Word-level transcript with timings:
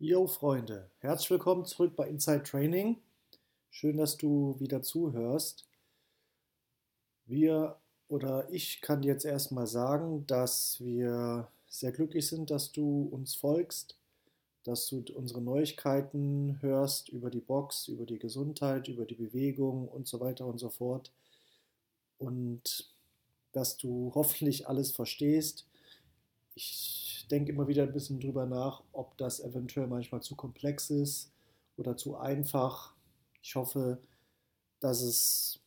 Jo 0.00 0.26
Freunde, 0.26 0.90
herzlich 0.98 1.30
willkommen 1.30 1.64
zurück 1.66 1.94
bei 1.94 2.08
Inside 2.08 2.42
Training. 2.42 3.00
Schön, 3.70 3.96
dass 3.96 4.16
du 4.16 4.56
wieder 4.58 4.82
zuhörst. 4.82 5.68
Wir 7.26 7.76
oder 8.08 8.50
ich 8.50 8.80
kann 8.80 9.02
dir 9.02 9.12
jetzt 9.12 9.24
erstmal 9.24 9.68
sagen, 9.68 10.26
dass 10.26 10.80
wir 10.80 11.46
sehr 11.68 11.92
glücklich 11.92 12.26
sind, 12.26 12.50
dass 12.50 12.72
du 12.72 13.08
uns 13.12 13.36
folgst, 13.36 13.96
dass 14.64 14.88
du 14.88 15.04
unsere 15.14 15.40
Neuigkeiten 15.40 16.58
hörst 16.60 17.08
über 17.08 17.30
die 17.30 17.40
Box, 17.40 17.86
über 17.86 18.04
die 18.04 18.18
Gesundheit, 18.18 18.88
über 18.88 19.04
die 19.04 19.14
Bewegung 19.14 19.86
und 19.86 20.08
so 20.08 20.18
weiter 20.18 20.44
und 20.46 20.58
so 20.58 20.70
fort. 20.70 21.12
Und 22.18 22.92
dass 23.52 23.76
du 23.76 24.10
hoffentlich 24.12 24.66
alles 24.66 24.90
verstehst. 24.90 25.68
Ich 26.56 27.13
denke 27.28 27.52
immer 27.52 27.68
wieder 27.68 27.82
ein 27.84 27.92
bisschen 27.92 28.20
drüber 28.20 28.46
nach, 28.46 28.82
ob 28.92 29.16
das 29.18 29.40
eventuell 29.40 29.86
manchmal 29.86 30.22
zu 30.22 30.36
komplex 30.36 30.90
ist 30.90 31.32
oder 31.76 31.96
zu 31.96 32.16
einfach. 32.16 32.94
Ich 33.42 33.54
hoffe, 33.56 33.98
dass 34.80 35.02
es 35.02 35.60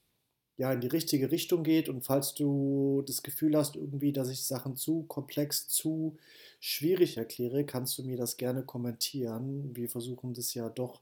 ja 0.58 0.74
in 0.74 0.82
die 0.82 0.88
richtige 0.88 1.32
Richtung 1.32 1.64
geht 1.64 1.88
und 1.88 2.04
falls 2.04 2.34
du 2.34 3.04
das 3.06 3.22
Gefühl 3.22 3.56
hast 3.56 3.76
irgendwie, 3.76 4.12
dass 4.12 4.30
ich 4.30 4.44
Sachen 4.44 4.76
zu 4.76 5.04
komplex, 5.04 5.68
zu 5.68 6.18
schwierig 6.60 7.18
erkläre, 7.18 7.64
kannst 7.66 7.98
du 7.98 8.04
mir 8.04 8.18
das 8.18 8.38
gerne 8.38 8.64
kommentieren. 8.64 9.76
Wir 9.76 9.88
versuchen 9.88 10.34
das 10.34 10.54
ja 10.56 10.70
doch 10.70 11.02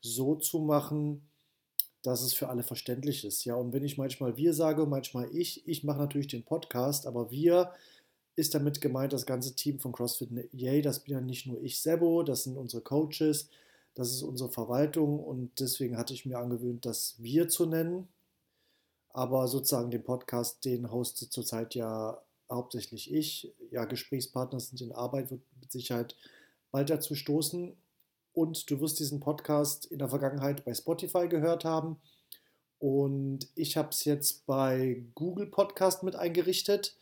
so 0.00 0.36
zu 0.36 0.60
machen, 0.60 1.22
dass 2.02 2.22
es 2.22 2.32
für 2.32 2.48
alle 2.48 2.62
verständlich 2.62 3.24
ist. 3.24 3.44
Ja, 3.44 3.56
und 3.56 3.72
wenn 3.72 3.84
ich 3.84 3.98
manchmal 3.98 4.36
wir 4.36 4.54
sage, 4.54 4.86
manchmal 4.86 5.28
ich, 5.34 5.66
ich 5.66 5.84
mache 5.84 5.98
natürlich 5.98 6.28
den 6.28 6.44
Podcast, 6.44 7.06
aber 7.06 7.30
wir 7.30 7.72
ist 8.36 8.54
damit 8.54 8.80
gemeint 8.80 9.12
das 9.12 9.26
ganze 9.26 9.54
Team 9.54 9.78
von 9.78 9.92
CrossFit 9.92 10.30
Yay. 10.52 10.82
Das 10.82 11.00
bin 11.00 11.14
ja 11.14 11.20
nicht 11.20 11.46
nur 11.46 11.60
ich, 11.62 11.80
Sebo, 11.80 12.22
das 12.22 12.44
sind 12.44 12.56
unsere 12.56 12.82
Coaches, 12.82 13.48
das 13.94 14.10
ist 14.12 14.22
unsere 14.22 14.50
Verwaltung 14.50 15.20
und 15.20 15.60
deswegen 15.60 15.98
hatte 15.98 16.14
ich 16.14 16.24
mir 16.24 16.38
angewöhnt, 16.38 16.86
das 16.86 17.16
wir 17.18 17.48
zu 17.48 17.66
nennen. 17.66 18.08
Aber 19.10 19.46
sozusagen 19.46 19.90
den 19.90 20.02
Podcast, 20.02 20.64
den 20.64 20.90
hostet 20.90 21.32
zurzeit 21.32 21.74
ja 21.74 22.22
hauptsächlich 22.50 23.12
ich. 23.12 23.52
Ja, 23.70 23.84
Gesprächspartner 23.84 24.60
sind 24.60 24.80
in 24.80 24.92
Arbeit, 24.92 25.30
wird 25.30 25.42
mit 25.60 25.70
Sicherheit 25.70 26.16
bald 26.70 26.88
dazu 26.88 27.14
stoßen. 27.14 27.76
Und 28.32 28.70
du 28.70 28.80
wirst 28.80 28.98
diesen 28.98 29.20
Podcast 29.20 29.84
in 29.84 29.98
der 29.98 30.08
Vergangenheit 30.08 30.64
bei 30.64 30.72
Spotify 30.72 31.28
gehört 31.28 31.66
haben. 31.66 32.00
Und 32.78 33.48
ich 33.54 33.76
habe 33.76 33.90
es 33.90 34.04
jetzt 34.04 34.46
bei 34.46 35.04
Google 35.14 35.46
Podcast 35.46 36.02
mit 36.02 36.16
eingerichtet 36.16 36.96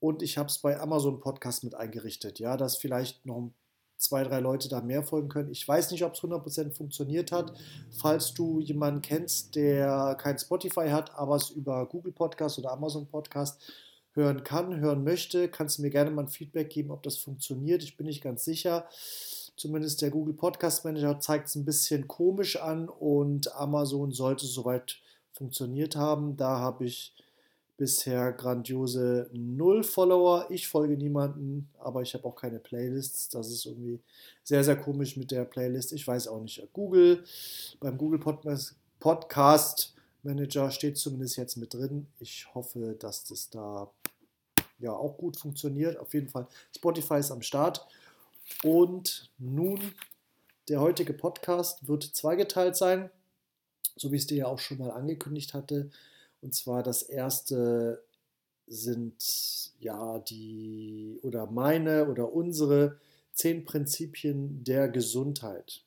und 0.00 0.22
ich 0.22 0.38
habe 0.38 0.48
es 0.48 0.58
bei 0.58 0.80
Amazon 0.80 1.20
Podcast 1.20 1.62
mit 1.62 1.74
eingerichtet. 1.74 2.38
Ja, 2.38 2.56
dass 2.56 2.76
vielleicht 2.76 3.24
noch 3.26 3.50
zwei, 4.00 4.24
drei 4.24 4.40
Leute 4.40 4.68
da 4.68 4.80
mehr 4.80 5.02
folgen 5.02 5.28
können. 5.28 5.50
Ich 5.50 5.66
weiß 5.66 5.90
nicht, 5.90 6.04
ob 6.04 6.14
es 6.14 6.20
100% 6.20 6.72
funktioniert 6.72 7.32
hat. 7.32 7.52
Falls 7.90 8.32
du 8.32 8.60
jemanden 8.60 9.02
kennst, 9.02 9.54
der 9.54 10.16
kein 10.18 10.38
Spotify 10.38 10.88
hat, 10.88 11.14
aber 11.14 11.36
es 11.36 11.50
über 11.50 11.86
Google 11.86 12.12
Podcast 12.12 12.58
oder 12.58 12.72
Amazon 12.72 13.06
Podcast 13.06 13.60
hören 14.12 14.42
kann, 14.42 14.80
hören 14.80 15.04
möchte, 15.04 15.48
kannst 15.48 15.78
du 15.78 15.82
mir 15.82 15.90
gerne 15.90 16.10
mal 16.10 16.22
ein 16.22 16.28
Feedback 16.28 16.70
geben, 16.70 16.90
ob 16.90 17.02
das 17.02 17.18
funktioniert. 17.18 17.82
Ich 17.82 17.96
bin 17.96 18.06
nicht 18.06 18.22
ganz 18.22 18.44
sicher. 18.44 18.88
Zumindest 19.56 20.00
der 20.00 20.10
Google 20.10 20.34
Podcast 20.34 20.84
Manager 20.84 21.20
zeigt 21.20 21.48
es 21.48 21.54
ein 21.54 21.66
bisschen 21.66 22.08
komisch 22.08 22.56
an 22.56 22.88
und 22.88 23.54
Amazon 23.54 24.12
sollte 24.12 24.46
soweit 24.46 24.96
funktioniert 25.32 25.94
haben. 25.96 26.38
Da 26.38 26.58
habe 26.58 26.86
ich 26.86 27.14
bisher 27.80 28.32
grandiose 28.32 29.30
null 29.32 29.82
Follower. 29.82 30.44
Ich 30.50 30.68
folge 30.68 30.98
niemanden, 30.98 31.70
aber 31.78 32.02
ich 32.02 32.12
habe 32.12 32.26
auch 32.26 32.36
keine 32.36 32.58
Playlists. 32.58 33.30
Das 33.30 33.50
ist 33.50 33.64
irgendwie 33.64 34.00
sehr, 34.44 34.62
sehr 34.62 34.76
komisch 34.76 35.16
mit 35.16 35.30
der 35.30 35.46
Playlist. 35.46 35.94
Ich 35.94 36.06
weiß 36.06 36.28
auch 36.28 36.42
nicht. 36.42 36.62
Google, 36.74 37.24
beim 37.80 37.96
Google 37.96 38.20
Podcast 38.98 39.94
Manager 40.22 40.70
steht 40.70 40.98
zumindest 40.98 41.38
jetzt 41.38 41.56
mit 41.56 41.72
drin. 41.72 42.06
Ich 42.18 42.54
hoffe, 42.54 42.96
dass 42.98 43.24
das 43.24 43.48
da 43.48 43.90
ja 44.78 44.92
auch 44.92 45.16
gut 45.16 45.38
funktioniert. 45.38 45.96
Auf 45.96 46.12
jeden 46.12 46.28
Fall, 46.28 46.48
Spotify 46.76 47.20
ist 47.20 47.30
am 47.30 47.40
Start. 47.40 47.86
Und 48.62 49.30
nun, 49.38 49.80
der 50.68 50.82
heutige 50.82 51.14
Podcast 51.14 51.88
wird 51.88 52.02
zweigeteilt 52.02 52.76
sein, 52.76 53.08
so 53.96 54.12
wie 54.12 54.16
es 54.16 54.26
dir 54.26 54.36
ja 54.36 54.46
auch 54.48 54.58
schon 54.58 54.76
mal 54.76 54.90
angekündigt 54.90 55.54
hatte. 55.54 55.90
Und 56.42 56.54
zwar 56.54 56.82
das 56.82 57.02
erste 57.02 58.02
sind 58.66 59.72
ja 59.80 60.18
die 60.20 61.18
oder 61.22 61.46
meine 61.46 62.08
oder 62.08 62.32
unsere 62.32 62.98
zehn 63.32 63.64
Prinzipien 63.64 64.64
der 64.64 64.88
Gesundheit. 64.88 65.82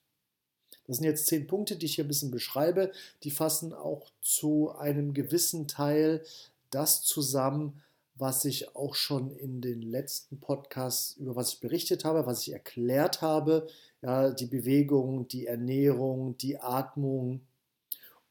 Das 0.86 0.97
sind 0.97 1.06
jetzt 1.06 1.28
zehn 1.28 1.47
Punkte, 1.47 1.78
die 1.78 1.86
ich 1.86 1.96
hier 1.96 2.03
ein 2.03 2.09
bisschen 2.09 2.31
beschreibe. 2.31 2.92
Die 3.24 3.31
fassen 3.31 3.74
auch 3.74 4.12
zu 4.22 4.72
einem 4.72 5.13
gewissen 5.13 5.68
Teil 5.68 6.24
das 6.72 7.03
zusammen, 7.03 7.81
was 8.16 8.46
ich 8.46 8.75
auch 8.75 8.96
schon 8.96 9.31
in 9.31 9.62
den 9.62 9.81
letzten 9.81 10.40
Podcasts, 10.40 11.16
über 11.18 11.36
was 11.36 11.53
ich 11.53 11.59
berichtet 11.62 12.06
habe, 12.06 12.25
was 12.25 12.42
ich 12.42 12.53
erklärt 12.53 13.22
habe. 13.22 13.68
Ja, 14.02 14.31
die 14.31 14.46
Bewegung, 14.46 15.28
die 15.28 15.47
Ernährung, 15.47 16.38
die 16.38 16.59
Atmung. 16.59 17.42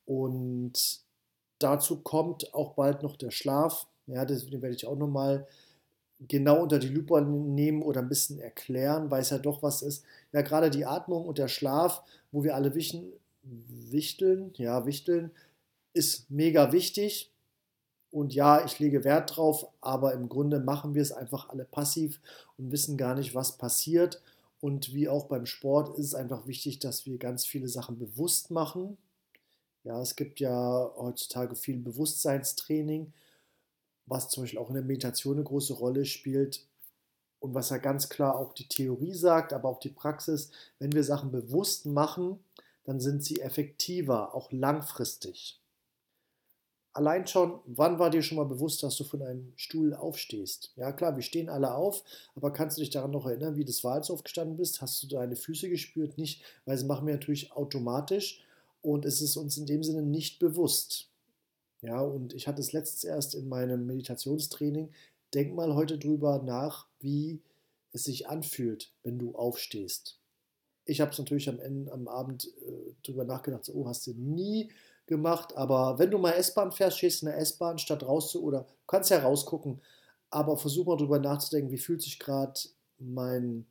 Und 0.05 1.01
Dazu 1.63 2.01
kommt 2.01 2.55
auch 2.55 2.75
bald 2.75 3.03
noch 3.03 3.17
der 3.17 3.31
Schlaf. 3.31 3.87
Ja, 4.07 4.25
den 4.25 4.63
werde 4.63 4.75
ich 4.75 4.87
auch 4.87 4.97
nochmal 4.97 5.47
genau 6.29 6.63
unter 6.63 6.79
die 6.79 6.89
Lupe 6.89 7.21
nehmen 7.23 7.83
oder 7.83 8.01
ein 8.01 8.09
bisschen 8.09 8.39
erklären, 8.39 9.11
weil 9.11 9.23
es 9.23 9.31
ja 9.31 9.39
doch 9.39 9.63
was 9.63 9.83
ist. 9.83 10.05
Ja, 10.33 10.43
gerade 10.43 10.71
die 10.71 10.87
Atmung 10.87 11.27
und 11.27 11.39
der 11.39 11.49
Schlaf, 11.49 12.03
wo 12.31 12.45
wir 12.45 12.55
alle 12.55 12.75
wischen, 12.75 13.13
wichteln, 13.43 14.53
ja, 14.57 14.87
wichteln, 14.87 15.31
ist 15.95 16.31
mega 16.31 16.73
wichtig. 16.73 17.31
Und 18.11 18.35
ja, 18.35 18.65
ich 18.65 18.79
lege 18.79 19.05
Wert 19.05 19.37
drauf, 19.37 19.67
aber 19.81 20.13
im 20.13 20.29
Grunde 20.29 20.61
machen 20.61 20.95
wir 20.95 21.03
es 21.03 21.13
einfach 21.13 21.49
alle 21.49 21.65
passiv 21.65 22.21
und 22.59 22.71
wissen 22.71 22.99
gar 22.99 23.15
nicht, 23.15 23.35
was 23.35 23.57
passiert. 23.57 24.21
Und 24.61 24.95
wie 24.95 25.09
auch 25.09 25.27
beim 25.27 25.47
Sport 25.47 25.99
ist 25.99 26.07
es 26.07 26.15
einfach 26.15 26.47
wichtig, 26.47 26.79
dass 26.79 27.07
wir 27.07 27.19
ganz 27.19 27.47
viele 27.47 27.69
Sachen 27.69 27.99
bewusst 27.99 28.51
machen. 28.51 28.97
Ja, 29.85 30.01
es 30.01 30.15
gibt 30.15 30.39
ja 30.41 30.93
heutzutage 30.97 31.57
viel 31.57 31.79
Bewusstseinstraining, 31.79 33.13
was 34.07 34.29
zum 34.29 34.45
Beispiel 34.45 34.61
auch 34.61 34.69
in 34.69 34.75
der 34.75 34.85
Meditation 34.85 35.37
eine 35.37 35.45
große 35.45 35.75
Rolle 35.75 36.05
spielt 36.05 36.65
und 37.41 37.55
was 37.55 37.71
ja 37.71 37.79
ganz 37.79 38.09
klar 38.09 38.37
auch 38.37 38.53
die 38.53 38.69
Theorie 38.69 39.15
sagt, 39.15 39.53
aber 39.53 39.69
auch 39.69 39.81
die 39.81 39.89
Praxis, 39.91 40.51
wenn 40.79 40.93
wir 40.93 41.03
Sachen 41.03 41.33
bewusst 41.33 41.87
machen, 41.87 42.39
dann 42.85 43.01
sind 43.01 43.25
sie 43.25 43.41
effektiver, 43.41 44.35
auch 44.35 44.53
langfristig. 44.53 45.61
Allein 46.95 47.27
schon, 47.27 47.59
wann 47.65 47.99
war 47.99 48.11
dir 48.11 48.23
schon 48.23 48.37
mal 48.37 48.45
bewusst, 48.45 48.83
dass 48.83 48.97
du 48.97 49.05
von 49.05 49.23
einem 49.23 49.53
Stuhl 49.57 49.95
aufstehst? 49.95 50.73
Ja 50.77 50.93
klar, 50.93 51.17
wir 51.17 51.23
stehen 51.23 51.49
alle 51.49 51.75
auf, 51.75 52.05
aber 52.37 52.53
kannst 52.53 52.77
du 52.77 52.83
dich 52.83 52.91
daran 52.91 53.11
noch 53.13 53.27
erinnern, 53.27 53.57
wie 53.57 53.65
das 53.65 53.83
war, 53.83 53.95
als 53.95 54.09
du 54.09 54.13
aufgestanden 54.13 54.59
bist? 54.59 54.83
Hast 54.83 55.03
du 55.03 55.07
deine 55.09 55.35
Füße 55.35 55.71
gespürt? 55.71 56.19
Nicht, 56.19 56.43
weil 56.67 56.77
sie 56.77 56.85
machen 56.85 57.07
wir 57.07 57.15
natürlich 57.15 57.53
automatisch 57.53 58.45
und 58.83 59.05
es 59.05 59.23
ist 59.23 59.37
uns 59.37 59.57
in 59.57 59.67
dem 59.67 59.83
Sinne 59.83 60.03
nicht 60.03 60.39
bewusst. 60.39 61.09
Ja, 61.81 62.01
und 62.01 62.35
ich 62.35 62.47
hatte 62.47 62.61
es 62.61 62.73
letztens 62.73 63.05
erst 63.05 63.35
in 63.35 63.49
meinem 63.49 63.87
Meditationstraining. 63.87 64.93
Denk 65.35 65.55
mal 65.55 65.75
heute 65.75 65.99
drüber 65.99 66.43
nach, 66.43 66.87
wie 67.01 67.41
es 67.93 68.05
sich 68.05 68.29
anfühlt, 68.29 68.93
wenn 69.03 69.19
du 69.19 69.35
aufstehst. 69.35 70.19
Ich 70.85 71.01
habe 71.01 71.11
es 71.11 71.19
natürlich 71.19 71.49
am 71.49 71.61
Ende, 71.61 71.93
am 71.93 72.09
Abend 72.09 72.53
äh, 72.63 72.95
drüber 73.05 73.25
nachgedacht, 73.25 73.65
so, 73.65 73.73
oh, 73.75 73.87
hast 73.87 74.07
du 74.07 74.13
nie 74.15 74.71
gemacht, 75.07 75.57
aber 75.57 75.99
wenn 75.99 76.11
du 76.11 76.19
mal 76.19 76.33
S-Bahn 76.33 76.73
fährst, 76.73 76.99
stehst 76.99 77.23
in 77.23 77.27
der 77.27 77.39
S-Bahn, 77.39 77.79
statt 77.79 78.05
raus 78.05 78.31
zu, 78.31 78.43
oder 78.43 78.67
kannst 78.87 79.11
ja 79.11 79.19
rausgucken, 79.19 79.81
aber 80.31 80.57
versuch 80.57 80.87
mal 80.87 80.97
drüber 80.97 81.19
nachzudenken, 81.19 81.71
wie 81.71 81.79
fühlt 81.79 82.03
sich 82.03 82.19
gerade 82.19 82.59
mein 82.99 83.67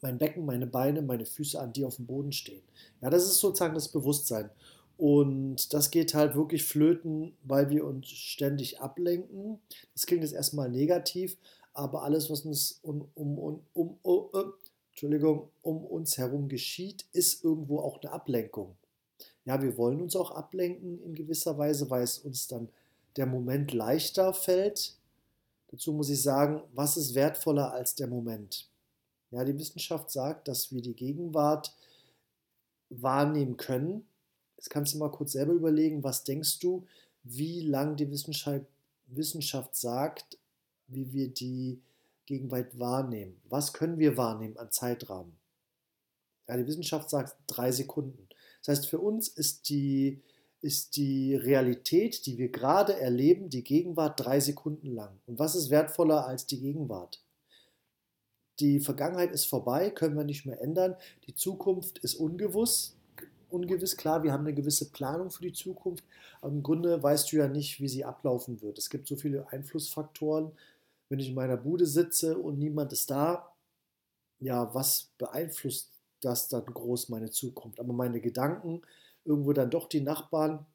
mein 0.00 0.18
Becken, 0.18 0.44
meine 0.44 0.66
Beine, 0.66 1.02
meine 1.02 1.26
Füße 1.26 1.58
an, 1.60 1.72
die 1.72 1.84
auf 1.84 1.96
dem 1.96 2.06
Boden 2.06 2.32
stehen. 2.32 2.62
Ja, 3.00 3.10
das 3.10 3.24
ist 3.24 3.38
sozusagen 3.38 3.74
das 3.74 3.88
Bewusstsein. 3.88 4.50
Und 4.98 5.74
das 5.74 5.90
geht 5.90 6.14
halt 6.14 6.34
wirklich 6.34 6.64
flöten, 6.64 7.36
weil 7.42 7.68
wir 7.70 7.84
uns 7.84 8.08
ständig 8.08 8.80
ablenken. 8.80 9.58
Das 9.92 10.06
klingt 10.06 10.22
jetzt 10.22 10.32
erstmal 10.32 10.70
negativ, 10.70 11.36
aber 11.74 12.02
alles, 12.02 12.30
was 12.30 12.40
uns 12.42 12.80
um, 12.82 13.08
um, 13.14 13.38
um, 13.38 13.60
um, 13.74 13.98
oh, 14.02 14.30
uh, 14.32 14.52
Entschuldigung, 14.90 15.50
um 15.60 15.84
uns 15.84 16.16
herum 16.16 16.48
geschieht, 16.48 17.04
ist 17.12 17.44
irgendwo 17.44 17.80
auch 17.80 18.00
eine 18.00 18.12
Ablenkung. 18.12 18.76
Ja, 19.44 19.62
wir 19.62 19.76
wollen 19.76 20.00
uns 20.00 20.16
auch 20.16 20.30
ablenken 20.30 21.02
in 21.02 21.14
gewisser 21.14 21.58
Weise, 21.58 21.90
weil 21.90 22.02
es 22.02 22.18
uns 22.18 22.48
dann 22.48 22.68
der 23.16 23.26
Moment 23.26 23.72
leichter 23.72 24.32
fällt. 24.32 24.96
Dazu 25.70 25.92
muss 25.92 26.08
ich 26.08 26.22
sagen, 26.22 26.62
was 26.74 26.96
ist 26.96 27.14
wertvoller 27.14 27.72
als 27.72 27.94
der 27.94 28.06
Moment? 28.06 28.68
Ja, 29.36 29.44
die 29.44 29.58
Wissenschaft 29.58 30.10
sagt, 30.10 30.48
dass 30.48 30.72
wir 30.72 30.80
die 30.80 30.94
Gegenwart 30.94 31.76
wahrnehmen 32.88 33.58
können. 33.58 34.08
Jetzt 34.56 34.70
kannst 34.70 34.94
du 34.94 34.98
mal 34.98 35.10
kurz 35.10 35.32
selber 35.32 35.52
überlegen, 35.52 36.02
was 36.02 36.24
denkst 36.24 36.58
du, 36.60 36.86
wie 37.22 37.60
lang 37.60 37.96
die 37.96 38.10
Wissenschaft, 38.10 38.64
Wissenschaft 39.08 39.76
sagt, 39.76 40.38
wie 40.86 41.12
wir 41.12 41.28
die 41.28 41.82
Gegenwart 42.24 42.78
wahrnehmen. 42.78 43.38
Was 43.44 43.74
können 43.74 43.98
wir 43.98 44.16
wahrnehmen 44.16 44.56
an 44.56 44.72
Zeitrahmen? 44.72 45.36
Ja, 46.48 46.56
die 46.56 46.66
Wissenschaft 46.66 47.10
sagt 47.10 47.36
drei 47.46 47.72
Sekunden. 47.72 48.28
Das 48.64 48.78
heißt, 48.78 48.88
für 48.88 49.00
uns 49.00 49.28
ist 49.28 49.68
die, 49.68 50.22
ist 50.62 50.96
die 50.96 51.34
Realität, 51.34 52.24
die 52.24 52.38
wir 52.38 52.48
gerade 52.48 52.98
erleben, 52.98 53.50
die 53.50 53.64
Gegenwart 53.64 54.18
drei 54.18 54.40
Sekunden 54.40 54.94
lang. 54.94 55.20
Und 55.26 55.38
was 55.38 55.54
ist 55.54 55.68
wertvoller 55.68 56.26
als 56.26 56.46
die 56.46 56.58
Gegenwart? 56.58 57.20
Die 58.60 58.80
Vergangenheit 58.80 59.32
ist 59.32 59.44
vorbei, 59.44 59.90
können 59.90 60.16
wir 60.16 60.24
nicht 60.24 60.46
mehr 60.46 60.60
ändern. 60.60 60.96
Die 61.26 61.34
Zukunft 61.34 61.98
ist 61.98 62.14
ungewiss. 62.14 62.96
Ungewiss, 63.50 63.96
klar, 63.96 64.22
wir 64.22 64.32
haben 64.32 64.46
eine 64.46 64.54
gewisse 64.54 64.90
Planung 64.90 65.30
für 65.30 65.42
die 65.42 65.52
Zukunft, 65.52 66.04
aber 66.40 66.52
im 66.52 66.62
Grunde 66.62 67.00
weißt 67.02 67.30
du 67.30 67.36
ja 67.36 67.48
nicht, 67.48 67.80
wie 67.80 67.88
sie 67.88 68.04
ablaufen 68.04 68.60
wird. 68.60 68.78
Es 68.78 68.90
gibt 68.90 69.06
so 69.06 69.16
viele 69.16 69.48
Einflussfaktoren. 69.52 70.52
Wenn 71.08 71.20
ich 71.20 71.28
in 71.28 71.34
meiner 71.34 71.56
Bude 71.56 71.86
sitze 71.86 72.36
und 72.36 72.58
niemand 72.58 72.92
ist 72.92 73.10
da, 73.10 73.52
ja, 74.40 74.74
was 74.74 75.12
beeinflusst 75.18 75.92
das 76.20 76.48
dann 76.48 76.66
groß 76.66 77.08
meine 77.10 77.30
Zukunft? 77.30 77.78
Aber 77.78 77.92
meine 77.92 78.20
Gedanken, 78.20 78.82
irgendwo 79.24 79.52
dann 79.52 79.70
doch 79.70 79.88
die 79.88 80.00
Nachbarn, 80.00 80.66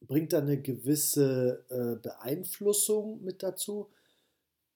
bringt 0.00 0.32
da 0.32 0.38
eine 0.38 0.60
gewisse 0.60 1.64
äh, 1.68 1.96
Beeinflussung 1.96 3.22
mit 3.22 3.42
dazu 3.42 3.88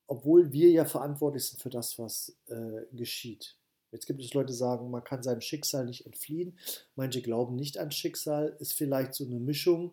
obwohl 0.06 0.52
wir 0.52 0.70
ja 0.70 0.84
verantwortlich 0.84 1.46
sind 1.46 1.60
für 1.60 1.70
das, 1.70 1.98
was 1.98 2.36
äh, 2.46 2.82
geschieht. 2.92 3.56
Jetzt 3.90 4.06
gibt 4.06 4.20
es 4.20 4.34
Leute, 4.34 4.48
die 4.48 4.58
sagen, 4.58 4.90
man 4.90 5.04
kann 5.04 5.22
seinem 5.22 5.40
Schicksal 5.40 5.84
nicht 5.84 6.04
entfliehen. 6.04 6.58
Manche 6.96 7.22
glauben 7.22 7.54
nicht 7.54 7.78
an 7.78 7.92
Schicksal, 7.92 8.56
ist 8.58 8.72
vielleicht 8.72 9.14
so 9.14 9.24
eine 9.24 9.38
Mischung. 9.38 9.92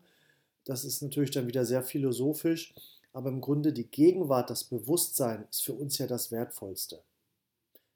Das 0.66 0.86
ist 0.86 1.02
natürlich 1.02 1.31
dann 1.31 1.48
wieder 1.48 1.66
sehr 1.66 1.84
philosophisch. 1.84 2.74
Aber 3.13 3.30
im 3.30 3.42
Grunde 3.42 3.74
die 3.74 3.88
Gegenwart, 3.88 4.50
das 4.50 4.63
Bewusstsein 4.63 5.46
ist 5.50 5.63
für 5.63 5.74
uns 5.74 5.98
ja 5.98 6.08
das 6.08 6.31
Wertvollste. 6.31 7.04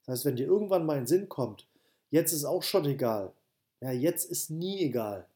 Das 0.05 0.13
heißt, 0.13 0.25
wenn 0.25 0.35
dir 0.35 0.45
irgendwann 0.45 0.85
mal 0.85 0.97
ein 0.97 1.07
Sinn 1.07 1.27
kommt, 1.27 1.67
jetzt 2.11 2.33
ist 2.33 2.45
auch 2.45 2.63
schon 2.63 2.85
egal. 2.85 3.33
Ja, 3.81 3.91
jetzt 3.91 4.29
ist 4.29 4.51
nie 4.51 4.81
egal. 4.81 5.27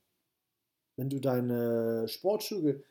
Wenn 0.95 1.09
du 1.09 1.19
deine 1.19 2.07
Sportschuhe 2.07 2.83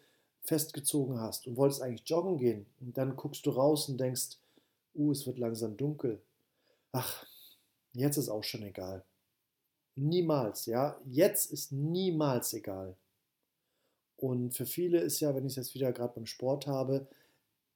festgezogen 0.49 1.21
hast 1.21 1.47
und 1.47 1.57
wolltest 1.57 1.83
eigentlich 1.83 2.09
joggen 2.09 2.39
gehen 2.39 2.67
und 2.81 2.97
dann 2.97 3.17
guckst 3.17 3.45
du 3.45 3.51
raus 3.51 3.89
und 3.89 3.99
denkst, 3.99 4.39
uh, 4.95 5.13
es 5.13 5.27
wird 5.27 5.39
langsam 5.39 5.77
dunkel. 5.77 6.21
Ach, 6.93 7.27
jetzt 7.93 8.17
ist 8.17 8.31
auch 8.31 8.43
schon 8.45 8.63
egal. 8.63 9.05
Niemals, 9.95 10.67
ja, 10.67 10.99
jetzt 11.05 11.53
ist 11.53 11.73
niemals 11.73 12.53
egal. 12.55 12.97
Und 14.17 14.55
für 14.55 14.67
viele 14.67 15.01
ist 15.01 15.21
ja, 15.21 15.35
wenn 15.35 15.45
ich 15.45 15.53
es 15.53 15.57
jetzt 15.57 15.75
wieder 15.75 15.93
gerade 15.93 16.15
beim 16.15 16.27
Sport 16.27 16.67
habe, 16.67 17.07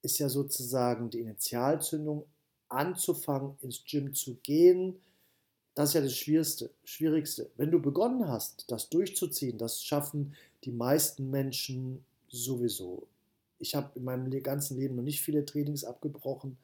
ist 0.01 0.19
ja 0.19 0.27
sozusagen 0.27 1.09
die 1.09 1.19
Initialzündung 1.19 2.25
anzufangen, 2.69 3.55
ins 3.61 3.83
Gym 3.85 4.13
zu 4.13 4.35
gehen. 4.43 4.99
Das 5.75 5.89
ist 5.89 5.95
ja 5.95 6.01
das 6.01 6.15
Schwierigste. 6.17 6.71
Schwierigste. 6.83 7.49
Wenn 7.55 7.71
du 7.71 7.81
begonnen 7.81 8.27
hast, 8.27 8.69
das 8.71 8.89
durchzuziehen, 8.89 9.57
das 9.57 9.83
schaffen 9.83 10.35
die 10.63 10.71
meisten 10.71 11.29
Menschen 11.29 12.03
sowieso. 12.33 13.07
Ich 13.59 13.75
habe 13.75 13.91
in 13.95 14.03
meinem 14.03 14.29
ganzen 14.43 14.77
Leben 14.77 14.95
noch 14.95 15.03
nicht 15.03 15.21
viele 15.21 15.45
Trainings 15.45 15.85
abgebrochen. 15.85 16.57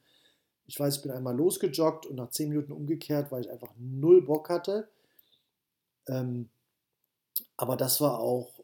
Ich 0.66 0.78
weiß, 0.78 0.96
ich 0.96 1.02
bin 1.02 1.12
einmal 1.12 1.36
losgejoggt 1.36 2.06
und 2.06 2.16
nach 2.16 2.30
zehn 2.30 2.50
Minuten 2.50 2.72
umgekehrt, 2.72 3.32
weil 3.32 3.42
ich 3.42 3.50
einfach 3.50 3.72
null 3.78 4.22
Bock 4.22 4.50
hatte. 4.50 4.88
Ähm, 6.06 6.48
aber 7.56 7.76
das 7.76 8.00
war 8.00 8.18
auch, 8.18 8.62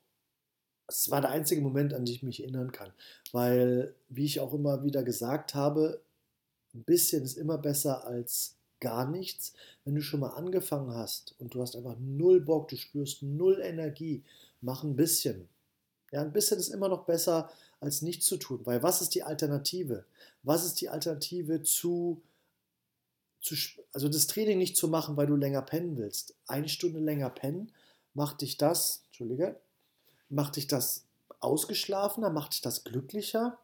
es 0.88 1.10
war 1.10 1.20
der 1.20 1.30
einzige 1.30 1.62
Moment, 1.62 1.94
an 1.94 2.04
den 2.04 2.14
ich 2.14 2.22
mich 2.22 2.42
erinnern 2.42 2.72
kann. 2.72 2.92
Weil, 3.32 3.94
wie 4.08 4.24
ich 4.24 4.40
auch 4.40 4.52
immer 4.52 4.84
wieder 4.84 5.02
gesagt 5.02 5.54
habe, 5.54 6.00
ein 6.74 6.84
bisschen 6.84 7.24
ist 7.24 7.38
immer 7.38 7.58
besser 7.58 8.06
als 8.06 8.56
gar 8.80 9.08
nichts. 9.08 9.54
Wenn 9.84 9.94
du 9.94 10.02
schon 10.02 10.20
mal 10.20 10.30
angefangen 10.30 10.94
hast 10.94 11.34
und 11.38 11.54
du 11.54 11.62
hast 11.62 11.76
einfach 11.76 11.96
null 11.98 12.40
Bock, 12.40 12.68
du 12.68 12.76
spürst 12.76 13.22
null 13.22 13.60
Energie, 13.62 14.22
mach 14.60 14.82
ein 14.82 14.96
bisschen. 14.96 15.48
Ja, 16.12 16.22
ein 16.22 16.32
bisschen 16.32 16.58
ist 16.58 16.68
immer 16.68 16.88
noch 16.88 17.04
besser, 17.04 17.50
als 17.80 18.02
nichts 18.02 18.26
zu 18.26 18.36
tun. 18.36 18.60
Weil 18.64 18.82
was 18.82 19.02
ist 19.02 19.14
die 19.14 19.22
Alternative? 19.22 20.04
Was 20.42 20.64
ist 20.64 20.80
die 20.80 20.88
Alternative 20.88 21.62
zu, 21.62 22.22
zu 23.40 23.54
also 23.92 24.08
das 24.08 24.26
Training 24.26 24.58
nicht 24.58 24.76
zu 24.76 24.88
machen, 24.88 25.16
weil 25.16 25.26
du 25.26 25.36
länger 25.36 25.62
pennen 25.62 25.96
willst? 25.96 26.34
Eine 26.46 26.68
Stunde 26.68 27.00
länger 27.00 27.30
pennen 27.30 27.72
macht 28.16 28.40
dich 28.40 28.56
das, 28.56 29.02
Entschuldige, 29.06 29.60
macht 30.30 30.56
dich 30.56 30.66
das 30.66 31.04
ausgeschlafener, 31.40 32.30
macht 32.30 32.54
dich 32.54 32.62
das 32.62 32.82
glücklicher? 32.82 33.58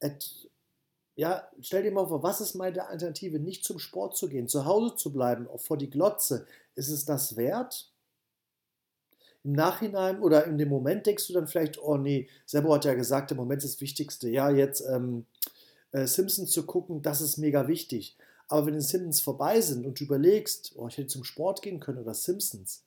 Et, 0.00 0.50
ja, 1.14 1.48
stell 1.60 1.84
dir 1.84 1.92
mal 1.92 2.08
vor, 2.08 2.22
was 2.22 2.40
ist 2.40 2.54
meine 2.54 2.86
Alternative? 2.88 3.38
Nicht 3.38 3.64
zum 3.64 3.78
Sport 3.78 4.16
zu 4.16 4.28
gehen, 4.28 4.48
zu 4.48 4.64
Hause 4.64 4.96
zu 4.96 5.12
bleiben, 5.12 5.48
vor 5.56 5.76
die 5.76 5.88
Glotze. 5.90 6.46
Ist 6.74 6.88
es 6.88 7.04
das 7.04 7.36
wert? 7.36 7.89
Im 9.44 9.52
Nachhinein 9.52 10.20
oder 10.20 10.44
in 10.44 10.58
dem 10.58 10.68
Moment 10.68 11.06
denkst 11.06 11.26
du 11.26 11.32
dann 11.32 11.46
vielleicht, 11.46 11.82
oh 11.82 11.96
nee, 11.96 12.28
Sebo 12.46 12.74
hat 12.74 12.84
ja 12.84 12.94
gesagt, 12.94 13.30
im 13.30 13.38
Moment 13.38 13.64
ist 13.64 13.74
das 13.74 13.80
Wichtigste, 13.80 14.28
ja, 14.28 14.50
jetzt 14.50 14.82
ähm, 14.82 15.26
äh, 15.92 16.06
Simpsons 16.06 16.50
zu 16.50 16.66
gucken, 16.66 17.02
das 17.02 17.20
ist 17.20 17.38
mega 17.38 17.66
wichtig. 17.66 18.16
Aber 18.48 18.66
wenn 18.66 18.74
die 18.74 18.80
Simpsons 18.80 19.20
vorbei 19.20 19.60
sind 19.60 19.86
und 19.86 19.98
du 19.98 20.04
überlegst, 20.04 20.72
oh, 20.76 20.88
ich 20.88 20.98
hätte 20.98 21.06
zum 21.06 21.24
Sport 21.24 21.62
gehen 21.62 21.80
können 21.80 21.98
oder 21.98 22.14
Simpsons, 22.14 22.84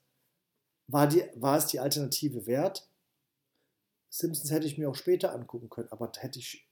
war, 0.88 1.08
die, 1.08 1.24
war 1.36 1.58
es 1.58 1.68
die 1.68 1.80
Alternative 1.80 2.46
wert? 2.46 2.88
Simpsons 4.10 4.52
hätte 4.52 4.68
ich 4.68 4.78
mir 4.78 4.90
auch 4.90 4.96
später 4.96 5.34
angucken 5.34 5.70
können, 5.70 5.88
aber 5.90 6.12
hätte 6.18 6.38
ich, 6.38 6.68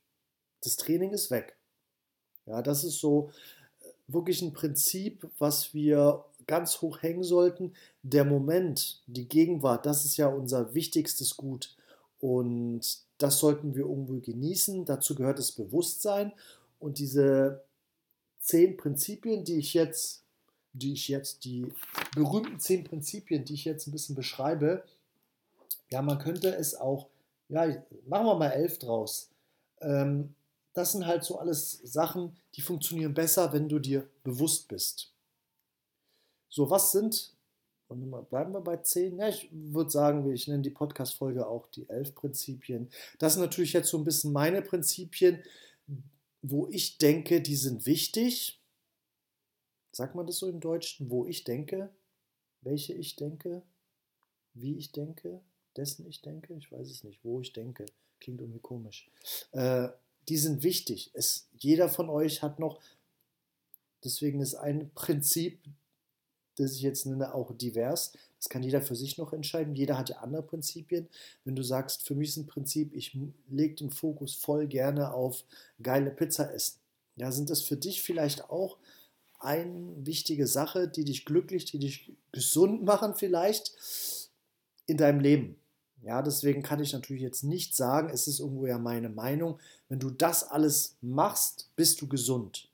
das 0.62 0.76
Training 0.76 1.12
ist 1.12 1.32
weg. 1.32 1.58
Ja, 2.46 2.62
das 2.62 2.84
ist 2.84 3.00
so 3.00 3.32
äh, 3.80 3.86
wirklich 4.08 4.42
ein 4.42 4.54
Prinzip, 4.54 5.28
was 5.40 5.74
wir 5.74 6.26
ganz 6.48 6.82
hoch 6.82 7.02
hängen 7.02 7.24
sollten. 7.24 7.74
Der 8.04 8.26
Moment, 8.26 9.02
die 9.08 9.28
Gegenwart, 9.28 9.86
das 9.86 10.06
ist 10.06 10.18
ja 10.18 10.28
unser 10.28 10.74
wichtigstes 10.74 11.38
Gut. 11.38 11.76
Und 12.20 12.82
das 13.18 13.40
sollten 13.40 13.76
wir 13.76 13.86
irgendwo 13.86 14.20
genießen. 14.20 14.86
Dazu 14.86 15.16
gehört 15.16 15.40
das 15.40 15.52
Bewusstsein. 15.52 16.34
Und 16.80 17.00
diese 17.00 17.64
zehn 18.40 18.78
Prinzipien, 18.78 19.44
die 19.44 19.58
ich 19.58 19.74
jetzt, 19.74 20.24
die 20.74 20.94
ich 20.94 21.08
jetzt, 21.08 21.46
die 21.46 21.68
berühmten 22.16 22.60
zehn 22.60 22.84
Prinzipien, 22.84 23.46
die 23.46 23.54
ich 23.54 23.66
jetzt 23.66 23.88
ein 23.88 23.92
bisschen 23.92 24.16
beschreibe, 24.16 24.84
ja, 25.90 26.02
man 26.02 26.20
könnte 26.20 26.56
es 26.56 26.76
auch, 26.76 27.08
ja, 27.50 27.66
machen 28.08 28.26
wir 28.26 28.36
mal 28.36 28.50
elf 28.50 28.80
draus. 28.80 29.30
Ähm, 29.82 30.34
das 30.74 30.94
sind 30.94 31.06
halt 31.06 31.24
so 31.24 31.38
alles 31.38 31.82
Sachen, 31.84 32.38
die 32.56 32.62
funktionieren 32.62 33.14
besser, 33.14 33.52
wenn 33.52 33.68
du 33.68 33.80
dir 33.80 34.08
bewusst 34.24 34.68
bist. 34.68 35.11
So, 36.52 36.70
was 36.70 36.92
sind, 36.92 37.34
bleiben 37.88 38.52
wir 38.52 38.60
bei 38.60 38.76
10? 38.76 39.18
Ja, 39.18 39.30
ich 39.30 39.48
würde 39.52 39.90
sagen, 39.90 40.30
ich 40.34 40.50
nenne 40.50 40.62
die 40.62 40.70
Podcast-Folge 40.70 41.48
auch 41.48 41.68
die 41.68 41.90
11 41.90 42.14
Prinzipien. 42.14 42.90
Das 43.20 43.34
sind 43.34 43.42
natürlich 43.42 43.72
jetzt 43.72 43.90
so 43.90 43.98
ein 43.98 44.04
bisschen 44.04 44.34
meine 44.34 44.62
Prinzipien, 44.62 45.42
wo 46.42 46.68
ich 46.68 46.98
denke, 46.98 47.42
die 47.42 47.56
sind 47.56 47.86
wichtig. 47.86 48.60
Sagt 49.94 50.14
man 50.14 50.28
das 50.28 50.40
so 50.40 50.50
im 50.50 50.60
Deutschen? 50.60 51.10
Wo 51.10 51.26
ich 51.26 51.46
denke, 51.46 51.90
welche 52.60 52.94
ich 52.94 53.16
denke, 53.16 53.62
wie 54.54 54.78
ich 54.78 54.92
denke, 54.92 55.40
dessen 55.78 56.06
ich 56.06 56.22
denke, 56.22 56.54
ich 56.56 56.70
weiß 56.70 56.90
es 56.90 57.06
nicht, 57.06 57.24
wo 57.24 57.40
ich 57.40 57.54
denke. 57.54 57.86
Klingt 58.20 58.42
irgendwie 58.42 58.60
komisch. 58.60 59.10
Äh, 59.54 59.88
die 60.28 60.38
sind 60.38 60.64
wichtig. 60.64 61.12
Es, 61.14 61.48
jeder 61.58 61.88
von 61.88 62.10
euch 62.10 62.42
hat 62.42 62.60
noch, 62.60 62.82
deswegen 64.04 64.42
ist 64.42 64.56
ein 64.56 64.92
Prinzip 64.94 65.62
das 66.56 66.74
ich 66.74 66.82
jetzt 66.82 67.06
nenne, 67.06 67.34
auch 67.34 67.52
divers. 67.56 68.14
Das 68.38 68.50
kann 68.50 68.64
jeder 68.64 68.82
für 68.82 68.96
sich 68.96 69.18
noch 69.18 69.34
entscheiden. 69.34 69.76
Jeder 69.76 69.98
hat 69.98 70.10
ja 70.10 70.18
andere 70.18 70.44
Prinzipien. 70.44 71.08
Wenn 71.46 71.56
du 71.56 71.64
sagst, 71.64 72.04
für 72.04 72.16
mich 72.16 72.30
ist 72.30 72.38
ein 72.38 72.48
Prinzip, 72.48 72.94
ich 72.94 73.18
lege 73.50 73.76
den 73.76 73.92
Fokus 73.92 74.36
voll 74.36 74.68
gerne 74.68 75.14
auf 75.14 75.44
geile 75.82 76.12
Pizza 76.12 76.54
essen. 76.54 76.80
Ja, 77.16 77.32
sind 77.32 77.50
das 77.50 77.62
für 77.62 77.78
dich 77.78 78.02
vielleicht 78.02 78.50
auch 78.50 78.78
eine 79.40 79.94
wichtige 80.06 80.48
Sache, 80.48 80.88
die 80.88 81.04
dich 81.04 81.26
glücklich, 81.26 81.66
die 81.66 81.80
dich 81.80 82.12
gesund 82.32 82.84
machen 82.84 83.16
vielleicht 83.16 83.74
in 84.86 84.98
deinem 84.98 85.20
Leben? 85.20 85.56
Ja, 86.04 86.22
deswegen 86.22 86.64
kann 86.64 86.80
ich 86.80 86.94
natürlich 86.94 87.22
jetzt 87.22 87.44
nicht 87.44 87.76
sagen, 87.76 88.10
es 88.10 88.28
ist 88.28 88.40
irgendwo 88.40 88.66
ja 88.66 88.80
meine 88.80 89.10
Meinung, 89.10 89.60
wenn 89.88 90.00
du 90.00 90.10
das 90.10 90.44
alles 90.44 90.96
machst, 91.02 91.70
bist 91.76 92.02
du 92.02 92.08
gesund. 92.08 92.70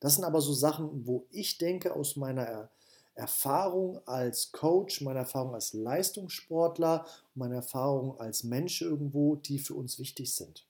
Das 0.00 0.14
sind 0.14 0.24
aber 0.24 0.40
so 0.40 0.52
Sachen, 0.52 1.06
wo 1.06 1.26
ich 1.30 1.58
denke 1.58 1.94
aus 1.94 2.16
meiner 2.16 2.70
Erfahrung 3.18 4.00
als 4.06 4.52
Coach, 4.52 5.00
meine 5.00 5.18
Erfahrung 5.20 5.54
als 5.54 5.72
Leistungssportler, 5.72 7.04
meine 7.34 7.56
Erfahrung 7.56 8.18
als 8.20 8.44
Mensch 8.44 8.80
irgendwo, 8.80 9.36
die 9.36 9.58
für 9.58 9.74
uns 9.74 9.98
wichtig 9.98 10.32
sind. 10.32 10.64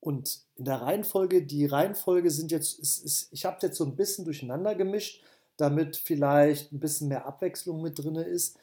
Und 0.00 0.40
in 0.56 0.66
der 0.66 0.82
Reihenfolge, 0.82 1.46
die 1.46 1.66
Reihenfolge 1.66 2.30
sind 2.30 2.50
jetzt, 2.50 2.78
ist, 2.78 2.98
ist, 3.04 3.28
ich 3.30 3.44
habe 3.44 3.58
jetzt 3.62 3.76
so 3.76 3.84
ein 3.84 3.96
bisschen 3.96 4.24
durcheinander 4.24 4.74
gemischt, 4.74 5.22
damit 5.56 5.96
vielleicht 5.96 6.72
ein 6.72 6.80
bisschen 6.80 7.08
mehr 7.08 7.26
Abwechslung 7.26 7.80
mit 7.80 7.98
drin 7.98 8.16
ist. 8.16 8.58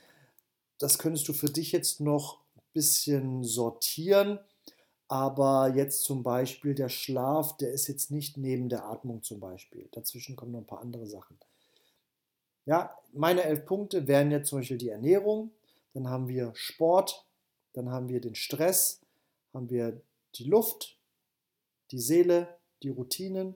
Das 0.77 1.00
könntest 1.00 1.27
du 1.29 1.34
für 1.34 1.50
dich 1.50 1.72
jetzt 1.72 2.01
noch 2.01 2.39
ein 2.55 2.62
bisschen 2.74 3.43
sortieren. 3.43 4.39
Aber 5.08 5.74
jetzt 5.75 6.03
zum 6.03 6.22
Beispiel 6.22 6.75
der 6.75 6.89
Schlaf, 6.89 7.58
der 7.58 7.72
ist 7.72 7.88
jetzt 7.88 8.12
nicht 8.12 8.38
neben 8.38 8.70
der 8.70 8.86
Atmung 8.86 9.24
zum 9.24 9.39
Beispiel. 9.39 9.89
Dazwischen 9.91 10.36
kommen 10.36 10.51
noch 10.51 10.60
ein 10.60 10.67
paar 10.67 10.81
andere 10.81 11.08
Sachen. 11.08 11.38
Ja, 12.65 12.98
meine 13.13 13.44
elf 13.44 13.65
Punkte 13.65 14.08
wären 14.08 14.32
jetzt 14.32 14.50
zum 14.50 14.60
Beispiel 14.60 14.77
die 14.77 14.89
Ernährung, 14.89 15.51
dann 15.94 16.08
haben 16.08 16.27
wir 16.27 16.53
Sport, 16.56 17.25
dann 17.74 17.89
haben 17.89 18.10
wir 18.10 18.22
den 18.22 18.36
Stress, 18.36 19.01
haben 19.53 19.70
wir 19.70 20.00
die 20.36 20.46
Luft, 20.46 20.98
die 21.91 22.00
Seele, 22.00 22.48
die 22.84 22.89
Routinen, 22.89 23.56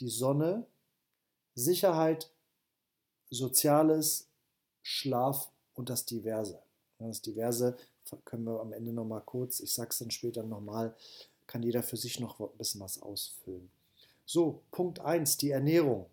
die 0.00 0.08
Sonne, 0.08 0.66
Sicherheit, 1.54 2.30
Soziales, 3.30 4.28
Schlaf 4.82 5.50
und 5.74 5.90
das 5.90 6.04
Diverse. 6.04 6.62
Das 6.98 7.22
Diverse 7.22 7.76
können 8.24 8.44
wir 8.44 8.60
am 8.60 8.72
Ende 8.72 8.92
nochmal 8.92 9.22
kurz, 9.22 9.60
ich 9.60 9.72
sage 9.72 9.90
es 9.90 9.98
dann 9.98 10.10
später 10.10 10.42
nochmal, 10.42 10.94
kann 11.46 11.62
jeder 11.62 11.82
für 11.82 11.96
sich 11.96 12.20
noch 12.20 12.38
ein 12.40 12.56
bisschen 12.58 12.80
was 12.80 13.00
ausfüllen. 13.02 13.70
So, 14.24 14.62
Punkt 14.70 15.00
1, 15.00 15.36
die 15.38 15.50
Ernährung. 15.50 16.06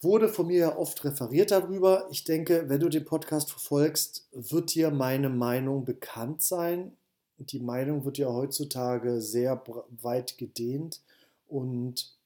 Wurde 0.00 0.28
von 0.28 0.46
mir 0.46 0.58
ja 0.58 0.76
oft 0.76 1.02
referiert 1.04 1.50
darüber. 1.50 2.06
Ich 2.10 2.22
denke, 2.22 2.68
wenn 2.68 2.80
du 2.80 2.88
den 2.88 3.04
Podcast 3.04 3.50
verfolgst, 3.50 4.28
wird 4.32 4.74
dir 4.74 4.90
meine 4.92 5.28
Meinung 5.28 5.84
bekannt 5.84 6.40
sein. 6.40 6.96
Die 7.38 7.58
Meinung 7.58 8.04
wird 8.04 8.18
ja 8.18 8.28
heutzutage 8.28 9.20
sehr 9.20 9.62
weit 10.02 10.38
gedehnt 10.38 11.00
und 11.48 12.16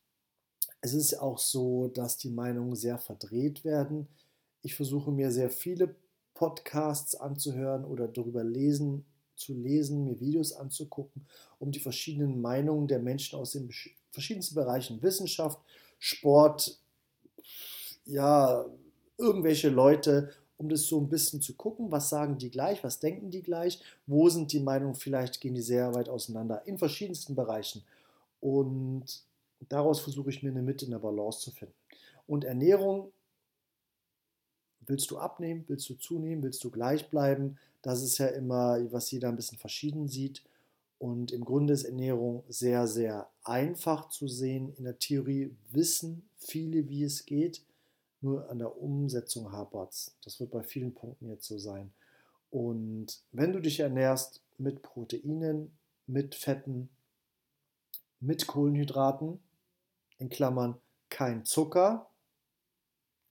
es 0.82 0.94
ist 0.94 1.14
auch 1.14 1.38
so, 1.38 1.88
dass 1.88 2.16
die 2.16 2.30
Meinungen 2.30 2.74
sehr 2.74 2.98
verdreht 2.98 3.64
werden. 3.64 4.08
Ich 4.62 4.74
versuche 4.74 5.10
mir 5.10 5.30
sehr 5.30 5.48
viele 5.48 5.94
Podcasts 6.34 7.14
anzuhören 7.14 7.84
oder 7.84 8.08
darüber 8.08 8.42
lesen, 8.42 9.04
zu 9.36 9.54
lesen, 9.54 10.04
mir 10.04 10.20
Videos 10.20 10.52
anzugucken, 10.52 11.26
um 11.58 11.70
die 11.70 11.80
verschiedenen 11.80 12.40
Meinungen 12.40 12.88
der 12.88 12.98
Menschen 12.98 13.38
aus 13.38 13.52
den 13.52 13.70
verschiedensten 14.10 14.56
Bereichen 14.56 15.02
Wissenschaft, 15.02 15.58
Sport, 15.98 16.78
ja, 18.04 18.64
irgendwelche 19.18 19.68
Leute, 19.68 20.30
um 20.56 20.68
das 20.68 20.86
so 20.86 21.00
ein 21.00 21.08
bisschen 21.08 21.40
zu 21.40 21.54
gucken, 21.54 21.90
was 21.90 22.08
sagen 22.08 22.38
die 22.38 22.50
gleich, 22.50 22.84
was 22.84 23.00
denken 23.00 23.30
die 23.30 23.42
gleich, 23.42 23.80
wo 24.06 24.28
sind 24.28 24.52
die 24.52 24.60
Meinungen, 24.60 24.94
vielleicht 24.94 25.40
gehen 25.40 25.54
die 25.54 25.62
sehr 25.62 25.94
weit 25.94 26.08
auseinander 26.08 26.66
in 26.66 26.78
verschiedensten 26.78 27.34
Bereichen. 27.34 27.82
Und 28.40 29.04
daraus 29.68 30.00
versuche 30.00 30.30
ich 30.30 30.42
mir 30.42 30.50
eine 30.50 30.62
Mitte 30.62 30.84
in 30.84 30.92
der 30.92 30.98
Balance 30.98 31.40
zu 31.40 31.50
finden. 31.50 31.74
Und 32.26 32.44
Ernährung, 32.44 33.12
willst 34.86 35.10
du 35.10 35.18
abnehmen, 35.18 35.64
willst 35.68 35.88
du 35.88 35.94
zunehmen, 35.94 36.42
willst 36.42 36.62
du 36.64 36.70
gleich 36.70 37.10
bleiben? 37.10 37.58
Das 37.82 38.02
ist 38.02 38.18
ja 38.18 38.26
immer, 38.28 38.78
was 38.92 39.10
jeder 39.10 39.28
ein 39.28 39.36
bisschen 39.36 39.58
verschieden 39.58 40.08
sieht. 40.08 40.42
Und 40.98 41.32
im 41.32 41.44
Grunde 41.44 41.72
ist 41.72 41.84
Ernährung 41.84 42.44
sehr, 42.48 42.86
sehr 42.86 43.28
einfach 43.42 44.08
zu 44.08 44.28
sehen. 44.28 44.72
In 44.76 44.84
der 44.84 44.98
Theorie 45.00 45.50
wissen 45.72 46.28
viele, 46.36 46.88
wie 46.88 47.02
es 47.02 47.26
geht. 47.26 47.62
Nur 48.22 48.48
an 48.48 48.58
der 48.58 48.80
Umsetzung 48.80 49.52
hapert 49.52 49.92
es. 49.92 50.16
Das 50.24 50.40
wird 50.40 50.50
bei 50.50 50.62
vielen 50.62 50.94
Punkten 50.94 51.28
jetzt 51.28 51.46
so 51.46 51.58
sein. 51.58 51.92
Und 52.50 53.20
wenn 53.32 53.52
du 53.52 53.60
dich 53.60 53.80
ernährst 53.80 54.40
mit 54.58 54.82
Proteinen, 54.82 55.76
mit 56.06 56.34
Fetten, 56.34 56.88
mit 58.20 58.46
Kohlenhydraten, 58.46 59.40
in 60.18 60.28
Klammern 60.28 60.76
kein 61.08 61.44
Zucker. 61.44 62.08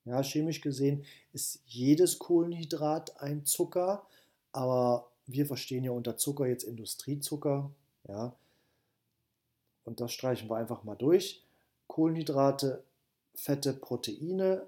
Ja, 0.03 0.21
chemisch 0.21 0.61
gesehen 0.61 1.05
ist 1.31 1.61
jedes 1.65 2.19
Kohlenhydrat 2.19 3.21
ein 3.21 3.45
Zucker, 3.45 4.05
aber 4.51 5.09
wir 5.25 5.45
verstehen 5.45 5.83
ja 5.83 5.91
unter 5.91 6.17
Zucker 6.17 6.47
jetzt 6.47 6.63
Industriezucker. 6.63 7.71
Ja, 8.07 8.35
und 9.83 9.99
das 9.99 10.11
streichen 10.11 10.49
wir 10.49 10.57
einfach 10.57 10.83
mal 10.83 10.95
durch. 10.95 11.43
Kohlenhydrate, 11.87 12.83
Fette, 13.33 13.73
Proteine 13.73 14.67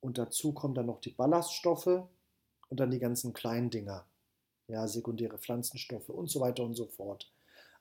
und 0.00 0.18
dazu 0.18 0.52
kommen 0.52 0.74
dann 0.74 0.86
noch 0.86 1.00
die 1.00 1.10
Ballaststoffe 1.10 1.86
und 2.68 2.80
dann 2.80 2.90
die 2.90 2.98
ganzen 2.98 3.32
kleinen 3.32 3.70
Dinger. 3.70 4.06
Ja, 4.68 4.86
sekundäre 4.86 5.38
Pflanzenstoffe 5.38 6.08
und 6.08 6.30
so 6.30 6.40
weiter 6.40 6.62
und 6.62 6.74
so 6.74 6.86
fort. 6.86 7.30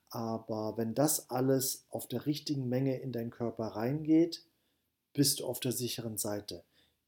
Aber 0.09 0.75
wenn 0.77 0.95
das 0.95 1.29
alles 1.29 1.85
auf 1.89 2.07
der 2.07 2.25
richtigen 2.25 2.67
Menge 2.67 2.99
in 2.99 3.11
deinen 3.11 3.29
Körper 3.29 3.67
reingeht, 3.67 4.43
bist 5.13 5.39
du 5.39 5.45
auf 5.45 5.59
der 5.59 5.71
sicheren 5.71 6.17
Seite. 6.17 6.63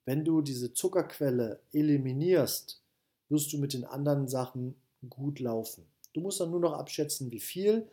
Wenn 0.05 0.23
du 0.23 0.41
diese 0.41 0.73
Zuckerquelle 0.73 1.59
eliminierst, 1.73 2.81
wirst 3.29 3.53
du 3.53 3.57
mit 3.57 3.73
den 3.73 3.85
anderen 3.85 4.27
Sachen 4.27 4.75
gut 5.09 5.39
laufen. 5.39 5.85
Du 6.13 6.21
musst 6.21 6.39
dann 6.39 6.51
nur 6.51 6.59
noch 6.59 6.73
abschätzen, 6.73 7.31
wie 7.31 7.39
viel 7.39 7.87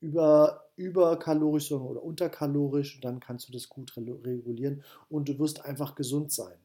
über, 0.00 0.68
überkalorisch 0.76 1.72
oder 1.72 2.02
unterkalorisch, 2.02 3.00
dann 3.00 3.20
kannst 3.20 3.48
du 3.48 3.52
das 3.52 3.68
gut 3.68 3.96
regulieren 3.96 4.82
und 5.08 5.28
du 5.28 5.38
wirst 5.38 5.64
einfach 5.64 5.94
gesund 5.94 6.32
sein. 6.32 6.58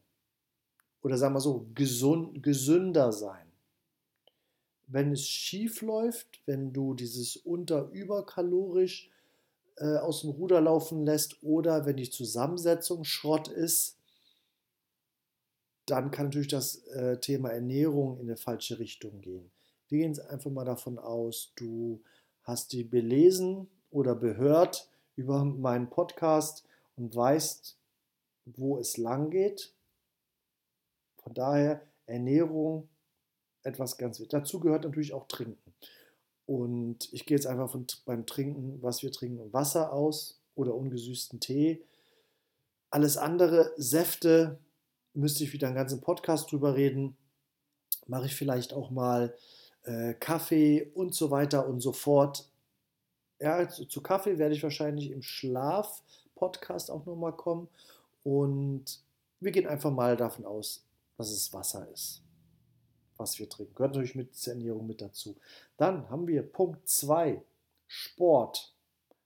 Oder 1.02 1.18
sagen 1.18 1.34
wir 1.34 1.40
so, 1.40 1.66
gesund, 1.74 2.44
gesünder 2.44 3.12
sein 3.12 3.52
wenn 4.92 5.14
es 5.14 5.26
schief 5.26 5.82
läuft, 5.82 6.42
wenn 6.46 6.74
du 6.74 6.94
dieses 6.94 7.38
unter-überkalorisch 7.38 9.10
äh, 9.78 9.98
aus 9.98 10.22
dem 10.22 10.32
Ruder 10.32 10.60
laufen 10.60 11.06
lässt 11.06 11.42
oder 11.44 11.86
wenn 11.86 11.96
die 11.96 12.10
Zusammensetzung 12.10 13.06
Schrott 13.06 13.48
ist, 13.48 13.98
dann 15.86 16.12
kann 16.12 16.28
natürlich 16.28 16.50
das 16.50 16.86
äh, 16.88 17.18
Thema 17.20 17.50
Ernährung 17.50 18.20
in 18.20 18.28
eine 18.28 18.38
falsche 18.38 18.80
Richtung 18.80 19.22
gehen. 19.22 19.50
Wir 19.88 20.00
gehen 20.00 20.20
einfach 20.30 20.52
mal 20.52 20.66
davon 20.66 21.00
aus, 21.00 21.54
du 21.56 22.02
hast 22.44 22.74
die 22.74 22.84
belesen 22.84 23.68
oder 23.92 24.16
behört 24.16 24.90
über 25.16 25.44
meinen 25.44 25.90
Podcast 25.90 26.66
und 26.96 27.16
weißt, 27.16 27.78
wo 28.46 28.78
es 28.78 28.98
lang 28.98 29.30
geht. 29.30 29.74
Von 31.18 31.34
daher 31.34 31.82
Ernährung 32.06 32.90
etwas 33.64 33.98
ganz 33.98 34.20
wichtig. 34.20 34.32
Dazu 34.32 34.60
gehört 34.60 34.84
natürlich 34.84 35.14
auch 35.14 35.28
Trinken. 35.28 35.74
Und 36.46 37.12
ich 37.14 37.26
gehe 37.26 37.38
jetzt 37.38 37.48
einfach 37.48 37.70
von, 37.72 37.86
beim 38.06 38.26
Trinken, 38.26 38.82
was 38.82 39.04
wir 39.04 39.12
trinken, 39.12 39.54
Wasser 39.54 39.94
aus 39.94 40.42
oder 40.56 40.76
ungesüßten 40.76 41.40
Tee. 41.40 41.84
Alles 42.90 43.18
andere, 43.18 43.72
Säfte, 43.78 44.60
müsste 45.14 45.44
ich 45.44 45.54
wieder 45.54 45.68
einen 45.68 45.76
ganzen 45.76 46.02
Podcast 46.02 46.52
drüber 46.52 46.76
reden. 46.76 47.16
Mache 48.08 48.26
ich 48.26 48.36
vielleicht 48.36 48.74
auch 48.74 48.90
mal 48.90 49.34
äh, 49.84 50.14
Kaffee 50.16 50.92
und 50.94 51.14
so 51.14 51.32
weiter 51.32 51.68
und 51.68 51.82
so 51.82 51.92
fort. 51.92 52.48
Ja, 53.40 53.68
zu, 53.68 53.86
zu 53.86 54.02
Kaffee 54.02 54.38
werde 54.38 54.56
ich 54.56 54.64
wahrscheinlich 54.64 55.12
im 55.12 55.22
Schlaf-Podcast 55.22 56.92
auch 56.92 57.06
nochmal 57.06 57.36
kommen. 57.36 57.68
Und 58.24 59.00
wir 59.40 59.52
gehen 59.52 59.68
einfach 59.68 59.92
mal 59.92 60.16
davon 60.16 60.46
aus, 60.46 60.84
dass 61.18 61.32
es 61.32 61.52
Wasser 61.54 61.88
ist 61.92 62.22
was 63.22 63.40
wir 63.40 63.48
trinken. 63.48 63.76
Gehört 63.76 63.94
natürlich 63.94 64.16
mit 64.16 64.36
zur 64.36 64.54
Ernährung 64.54 64.88
mit 64.88 65.00
dazu. 65.00 65.38
Dann 65.78 66.10
haben 66.10 66.28
wir 66.28 66.42
Punkt 66.42 66.90
2, 66.90 67.42
Sport. 67.88 68.74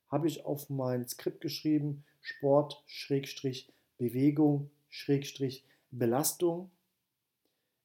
Habe 0.09 0.27
ich 0.27 0.45
auf 0.45 0.69
mein 0.69 1.07
Skript 1.07 1.41
geschrieben, 1.41 2.03
Sport, 2.21 2.83
Schrägstrich, 2.85 3.71
Bewegung, 3.97 4.69
Schrägstrich, 4.89 5.63
Belastung. 5.91 6.69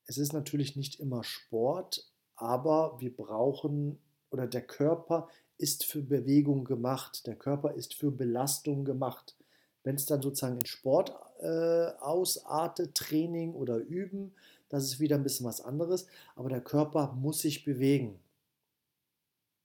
Es 0.07 0.19
ist 0.19 0.33
natürlich 0.33 0.77
nicht 0.77 0.99
immer 0.99 1.23
Sport, 1.23 2.10
aber 2.41 2.97
wir 2.99 3.15
brauchen 3.15 3.99
oder 4.31 4.47
der 4.47 4.63
Körper 4.63 5.29
ist 5.59 5.85
für 5.85 6.01
Bewegung 6.01 6.65
gemacht. 6.65 7.27
Der 7.27 7.37
Körper 7.37 7.75
ist 7.75 7.95
für 7.95 8.11
Belastung 8.11 8.85
gemacht. 8.85 9.37
Wenn 9.83 9.97
es 9.97 10.07
dann 10.07 10.23
sozusagen 10.23 10.59
in 10.59 10.67
Sport 10.67 11.13
äh, 11.41 11.89
ausartet, 12.01 12.95
Training 12.95 13.55
oder 13.55 13.77
Üben, 13.77 14.33
das 14.69 14.85
ist 14.85 15.01
wieder 15.01 15.17
ein 15.17 15.23
bisschen 15.23 15.47
was 15.47 15.61
anderes, 15.61 16.07
aber 16.37 16.49
der 16.49 16.61
Körper 16.61 17.13
muss 17.13 17.41
sich 17.41 17.65
bewegen. 17.65 18.19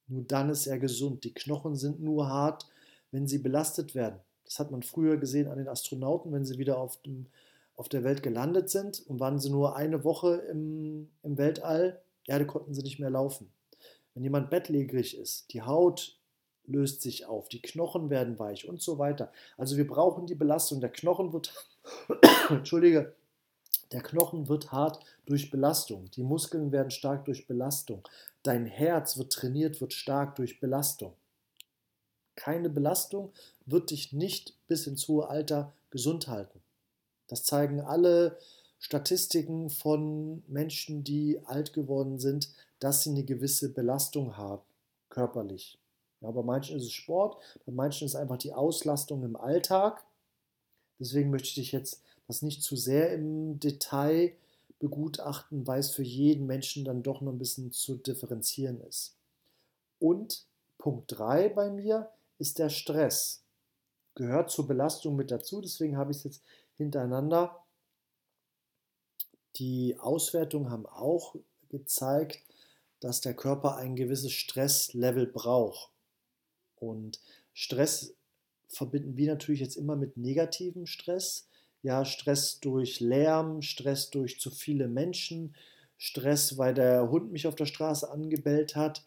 Nur 0.08 0.24
dann 0.24 0.50
ist 0.50 0.66
er 0.66 0.78
gesund. 0.78 1.24
Die 1.24 1.34
Knochen 1.34 1.76
sind 1.76 2.00
nur 2.00 2.28
hart, 2.28 2.66
wenn 3.10 3.26
sie 3.26 3.38
belastet 3.38 3.94
werden. 3.94 4.20
Das 4.44 4.58
hat 4.58 4.70
man 4.70 4.82
früher 4.82 5.16
gesehen 5.16 5.48
an 5.48 5.58
den 5.58 5.68
Astronauten, 5.68 6.32
wenn 6.32 6.44
sie 6.44 6.58
wieder 6.58 6.78
auf, 6.78 7.00
dem, 7.02 7.26
auf 7.74 7.88
der 7.88 8.04
Welt 8.04 8.22
gelandet 8.22 8.68
sind 8.68 9.04
und 9.06 9.18
waren 9.18 9.38
sie 9.38 9.50
nur 9.50 9.76
eine 9.76 10.04
Woche 10.04 10.36
im, 10.50 11.08
im 11.22 11.38
Weltall, 11.38 12.00
da 12.26 12.44
konnten 12.44 12.74
sie 12.74 12.82
nicht 12.82 12.98
mehr 12.98 13.10
laufen. 13.10 13.50
Wenn 14.14 14.24
jemand 14.24 14.50
bettlägerig 14.50 15.16
ist, 15.16 15.52
die 15.52 15.62
Haut 15.62 16.18
löst 16.64 17.02
sich 17.02 17.26
auf, 17.26 17.48
die 17.48 17.62
Knochen 17.62 18.10
werden 18.10 18.38
weich 18.38 18.68
und 18.68 18.82
so 18.82 18.98
weiter. 18.98 19.32
Also 19.56 19.76
wir 19.76 19.86
brauchen 19.86 20.26
die 20.26 20.34
Belastung. 20.34 20.80
Der 20.80 20.90
Knochen 20.90 21.32
wird, 21.32 21.54
Entschuldige, 22.48 23.14
der 23.92 24.02
Knochen 24.02 24.48
wird 24.48 24.72
hart 24.72 25.04
durch 25.26 25.50
Belastung. 25.50 26.10
Die 26.12 26.22
Muskeln 26.22 26.72
werden 26.72 26.90
stark 26.90 27.24
durch 27.24 27.46
Belastung. 27.46 28.02
Dein 28.42 28.66
Herz 28.66 29.16
wird 29.16 29.32
trainiert, 29.32 29.80
wird 29.80 29.92
stark 29.92 30.34
durch 30.36 30.60
Belastung. 30.60 31.14
Keine 32.34 32.68
Belastung 32.68 33.32
wird 33.64 33.90
dich 33.90 34.12
nicht 34.12 34.54
bis 34.66 34.86
ins 34.86 35.06
hohe 35.08 35.28
Alter 35.28 35.72
gesund 35.90 36.28
halten. 36.28 36.60
Das 37.28 37.44
zeigen 37.44 37.80
alle 37.80 38.38
Statistiken 38.86 39.68
von 39.68 40.44
Menschen, 40.46 41.02
die 41.02 41.40
alt 41.44 41.72
geworden 41.72 42.20
sind, 42.20 42.52
dass 42.78 43.02
sie 43.02 43.10
eine 43.10 43.24
gewisse 43.24 43.72
Belastung 43.72 44.36
haben, 44.36 44.62
körperlich. 45.08 45.80
Ja, 46.20 46.30
bei 46.30 46.44
manchen 46.44 46.76
ist 46.76 46.84
es 46.84 46.92
Sport, 46.92 47.42
bei 47.64 47.72
manchen 47.72 48.04
ist 48.04 48.12
es 48.12 48.20
einfach 48.20 48.36
die 48.36 48.52
Auslastung 48.52 49.24
im 49.24 49.34
Alltag. 49.34 50.04
Deswegen 51.00 51.30
möchte 51.30 51.60
ich 51.60 51.72
jetzt 51.72 52.00
das 52.28 52.42
nicht 52.42 52.62
zu 52.62 52.76
sehr 52.76 53.12
im 53.12 53.58
Detail 53.58 54.36
begutachten, 54.78 55.66
weil 55.66 55.80
es 55.80 55.90
für 55.90 56.04
jeden 56.04 56.46
Menschen 56.46 56.84
dann 56.84 57.02
doch 57.02 57.20
noch 57.22 57.32
ein 57.32 57.38
bisschen 57.38 57.72
zu 57.72 57.96
differenzieren 57.96 58.80
ist. 58.82 59.16
Und 59.98 60.46
Punkt 60.78 61.06
3 61.08 61.48
bei 61.48 61.70
mir 61.70 62.08
ist 62.38 62.60
der 62.60 62.68
Stress. 62.68 63.42
Gehört 64.14 64.52
zur 64.52 64.68
Belastung 64.68 65.16
mit 65.16 65.32
dazu, 65.32 65.60
deswegen 65.60 65.96
habe 65.96 66.12
ich 66.12 66.18
es 66.18 66.24
jetzt 66.24 66.42
hintereinander. 66.76 67.65
Die 69.58 69.96
Auswertungen 69.98 70.70
haben 70.70 70.86
auch 70.86 71.34
gezeigt, 71.70 72.42
dass 73.00 73.20
der 73.20 73.34
Körper 73.34 73.76
ein 73.76 73.96
gewisses 73.96 74.32
Stresslevel 74.32 75.26
braucht. 75.26 75.90
Und 76.76 77.20
Stress 77.52 78.14
verbinden 78.68 79.16
wir 79.16 79.32
natürlich 79.32 79.60
jetzt 79.60 79.76
immer 79.76 79.96
mit 79.96 80.16
negativem 80.16 80.86
Stress. 80.86 81.48
Ja, 81.82 82.04
Stress 82.04 82.60
durch 82.60 83.00
Lärm, 83.00 83.62
Stress 83.62 84.10
durch 84.10 84.40
zu 84.40 84.50
viele 84.50 84.88
Menschen, 84.88 85.54
Stress, 85.98 86.58
weil 86.58 86.74
der 86.74 87.10
Hund 87.10 87.32
mich 87.32 87.46
auf 87.46 87.54
der 87.54 87.66
Straße 87.66 88.10
angebellt 88.10 88.76
hat. 88.76 89.04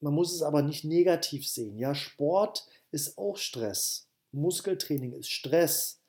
Man 0.00 0.14
muss 0.14 0.32
es 0.32 0.42
aber 0.42 0.62
nicht 0.62 0.84
negativ 0.84 1.48
sehen. 1.48 1.78
Ja, 1.78 1.94
Sport 1.94 2.66
ist 2.92 3.18
auch 3.18 3.36
Stress. 3.36 4.06
Muskeltraining 4.32 5.12
ist 5.12 5.30
Stress. 5.30 5.99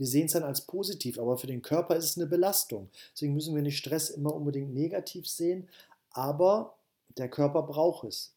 Wir 0.00 0.06
sehen 0.06 0.24
es 0.24 0.32
dann 0.32 0.44
als 0.44 0.62
positiv, 0.62 1.18
aber 1.18 1.36
für 1.36 1.46
den 1.46 1.60
Körper 1.60 1.94
ist 1.94 2.06
es 2.06 2.16
eine 2.16 2.26
Belastung. 2.26 2.88
Deswegen 3.12 3.34
müssen 3.34 3.54
wir 3.54 3.60
nicht 3.60 3.76
Stress 3.76 4.08
immer 4.08 4.34
unbedingt 4.34 4.72
negativ 4.72 5.28
sehen, 5.28 5.68
aber 6.12 6.74
der 7.18 7.28
Körper 7.28 7.64
braucht 7.64 8.08
es. 8.08 8.32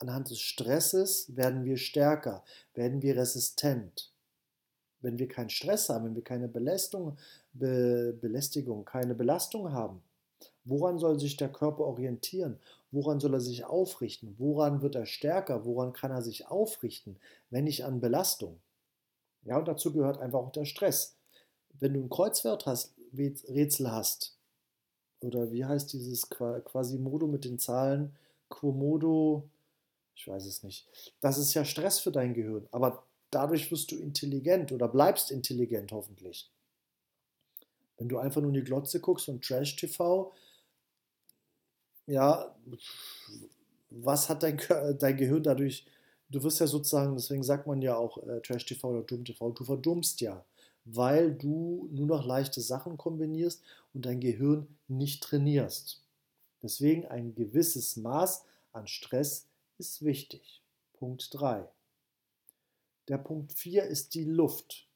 Anhand 0.00 0.30
des 0.30 0.40
Stresses 0.40 1.36
werden 1.36 1.64
wir 1.64 1.76
stärker, 1.76 2.42
werden 2.74 3.02
wir 3.02 3.16
resistent. 3.16 4.10
Wenn 5.00 5.20
wir 5.20 5.28
keinen 5.28 5.48
Stress 5.48 5.88
haben, 5.90 6.06
wenn 6.06 6.16
wir 6.16 6.24
keine 6.24 6.48
Belästigung, 6.48 7.16
Be 7.52 8.12
Belästigung, 8.20 8.84
keine 8.84 9.14
Belastung 9.14 9.70
haben, 9.70 10.02
woran 10.64 10.98
soll 10.98 11.20
sich 11.20 11.36
der 11.36 11.52
Körper 11.52 11.84
orientieren? 11.84 12.58
Woran 12.90 13.20
soll 13.20 13.34
er 13.34 13.40
sich 13.40 13.64
aufrichten? 13.64 14.34
Woran 14.38 14.82
wird 14.82 14.96
er 14.96 15.06
stärker? 15.06 15.64
Woran 15.64 15.92
kann 15.92 16.10
er 16.10 16.22
sich 16.22 16.48
aufrichten, 16.48 17.16
wenn 17.50 17.62
nicht 17.62 17.84
an 17.84 18.00
Belastung? 18.00 18.58
Ja, 19.46 19.58
und 19.58 19.68
dazu 19.68 19.92
gehört 19.92 20.18
einfach 20.18 20.40
auch 20.40 20.52
der 20.52 20.64
Stress. 20.64 21.16
Wenn 21.78 21.94
du 21.94 22.00
ein 22.00 22.10
Kreuzworträtsel 22.10 23.90
hast, 23.90 24.36
oder 25.20 25.50
wie 25.50 25.64
heißt 25.64 25.92
dieses 25.92 26.28
Quasimodo 26.28 27.26
mit 27.26 27.44
den 27.44 27.58
Zahlen, 27.58 28.16
Quomodo, 28.50 29.48
ich 30.14 30.26
weiß 30.26 30.46
es 30.46 30.62
nicht. 30.62 30.88
Das 31.20 31.38
ist 31.38 31.54
ja 31.54 31.64
Stress 31.64 31.98
für 32.00 32.10
dein 32.10 32.34
Gehirn, 32.34 32.68
aber 32.72 33.04
dadurch 33.30 33.70
wirst 33.70 33.92
du 33.92 33.96
intelligent 33.96 34.72
oder 34.72 34.88
bleibst 34.88 35.30
intelligent 35.30 35.92
hoffentlich. 35.92 36.50
Wenn 37.98 38.08
du 38.08 38.18
einfach 38.18 38.40
nur 38.40 38.50
in 38.50 38.54
die 38.54 38.64
Glotze 38.64 39.00
guckst 39.00 39.28
und 39.28 39.44
Trash-TV, 39.44 40.32
ja, 42.06 42.54
was 43.90 44.28
hat 44.28 44.42
dein, 44.42 44.60
dein 44.98 45.16
Gehirn 45.16 45.42
dadurch, 45.42 45.86
du 46.28 46.42
wirst 46.42 46.60
ja 46.60 46.66
sozusagen, 46.66 47.14
deswegen 47.14 47.42
sagt 47.42 47.66
man 47.66 47.82
ja 47.82 47.96
auch 47.96 48.18
äh, 48.26 48.40
Trash-TV 48.40 48.88
oder 48.88 49.02
Dumm-TV, 49.02 49.50
du 49.50 49.64
verdummst 49.64 50.20
ja, 50.20 50.44
weil 50.84 51.34
du 51.34 51.88
nur 51.92 52.06
noch 52.06 52.24
leichte 52.24 52.60
Sachen 52.60 52.96
kombinierst 52.96 53.62
und 53.94 54.06
dein 54.06 54.20
Gehirn 54.20 54.66
nicht 54.88 55.22
trainierst. 55.22 56.02
Deswegen 56.62 57.06
ein 57.06 57.34
gewisses 57.34 57.96
Maß 57.96 58.44
an 58.72 58.86
Stress 58.86 59.46
ist 59.78 60.04
wichtig. 60.04 60.62
Punkt 60.94 61.28
3. 61.32 61.68
Der 63.08 63.18
Punkt 63.18 63.52
4 63.52 63.84
ist 63.84 64.14
die 64.14 64.24
Luft. 64.24 64.86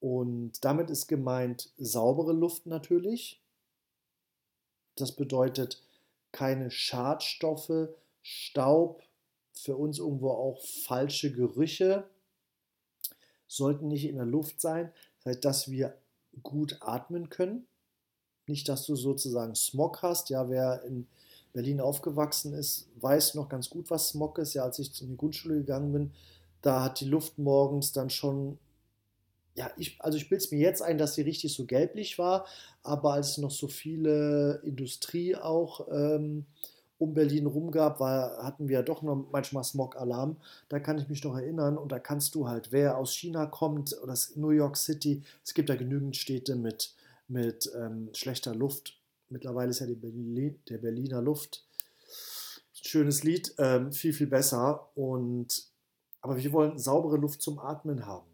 Und 0.00 0.64
damit 0.64 0.90
ist 0.90 1.06
gemeint 1.06 1.72
saubere 1.76 2.32
Luft 2.32 2.66
natürlich. 2.66 3.40
Das 4.96 5.12
bedeutet 5.12 5.82
keine 6.32 6.70
Schadstoffe, 6.70 7.88
Staub, 8.22 9.02
für 9.60 9.76
uns 9.76 9.98
irgendwo 9.98 10.30
auch 10.30 10.60
falsche 10.86 11.32
Gerüche 11.32 12.04
sollten 13.46 13.88
nicht 13.88 14.06
in 14.06 14.16
der 14.16 14.26
Luft 14.26 14.60
sein. 14.60 14.92
Das 15.18 15.34
heißt, 15.34 15.44
dass 15.44 15.70
wir 15.70 15.96
gut 16.42 16.78
atmen 16.80 17.28
können. 17.28 17.66
Nicht, 18.46 18.68
dass 18.68 18.86
du 18.86 18.96
sozusagen 18.96 19.54
Smog 19.54 20.02
hast. 20.02 20.30
Ja, 20.30 20.48
wer 20.48 20.82
in 20.84 21.06
Berlin 21.52 21.80
aufgewachsen 21.80 22.54
ist, 22.54 22.88
weiß 23.00 23.34
noch 23.34 23.48
ganz 23.48 23.68
gut, 23.68 23.90
was 23.90 24.08
Smog 24.10 24.38
ist. 24.38 24.54
Ja, 24.54 24.64
als 24.64 24.78
ich 24.78 25.00
in 25.02 25.08
die 25.10 25.16
Grundschule 25.16 25.56
gegangen 25.56 25.92
bin, 25.92 26.12
da 26.62 26.84
hat 26.84 27.00
die 27.00 27.06
Luft 27.06 27.38
morgens 27.38 27.92
dann 27.92 28.10
schon, 28.10 28.58
ja, 29.54 29.70
ich, 29.76 30.00
also 30.00 30.16
ich 30.16 30.28
bilde 30.28 30.44
es 30.44 30.50
mir 30.50 30.60
jetzt 30.60 30.82
ein, 30.82 30.98
dass 30.98 31.14
sie 31.14 31.22
richtig 31.22 31.52
so 31.54 31.64
gelblich 31.64 32.18
war, 32.18 32.46
aber 32.82 33.14
als 33.14 33.38
noch 33.38 33.50
so 33.50 33.66
viele 33.66 34.60
Industrie 34.64 35.36
auch 35.36 35.88
ähm, 35.90 36.46
um 37.00 37.14
Berlin 37.14 37.46
rum 37.46 37.72
gab, 37.72 37.98
war, 37.98 38.42
hatten 38.44 38.68
wir 38.68 38.76
ja 38.78 38.82
doch 38.82 39.02
noch 39.02 39.26
manchmal 39.32 39.64
Smog-Alarm. 39.64 40.36
Da 40.68 40.78
kann 40.78 40.98
ich 40.98 41.08
mich 41.08 41.24
noch 41.24 41.34
erinnern 41.34 41.76
und 41.78 41.90
da 41.90 41.98
kannst 41.98 42.34
du 42.34 42.48
halt, 42.48 42.70
wer 42.70 42.96
aus 42.98 43.12
China 43.12 43.46
kommt 43.46 43.96
oder 44.02 44.14
New 44.36 44.50
York 44.50 44.76
City, 44.76 45.22
es 45.44 45.54
gibt 45.54 45.68
da 45.68 45.76
genügend 45.76 46.16
Städte 46.16 46.54
mit, 46.54 46.94
mit 47.26 47.70
ähm, 47.76 48.10
schlechter 48.12 48.54
Luft 48.54 49.00
Mittlerweile 49.30 49.70
ist 49.70 49.78
ja 49.78 49.86
Berlin, 49.86 50.60
der 50.68 50.78
Berliner 50.78 51.22
Luft 51.22 51.64
schönes 52.72 53.22
Lied, 53.22 53.54
ähm, 53.58 53.92
viel, 53.92 54.12
viel 54.12 54.26
besser. 54.26 54.90
Und, 54.96 55.68
aber 56.20 56.36
wir 56.36 56.52
wollen 56.52 56.78
saubere 56.78 57.16
Luft 57.16 57.40
zum 57.40 57.58
Atmen 57.58 58.06
haben. 58.06 58.26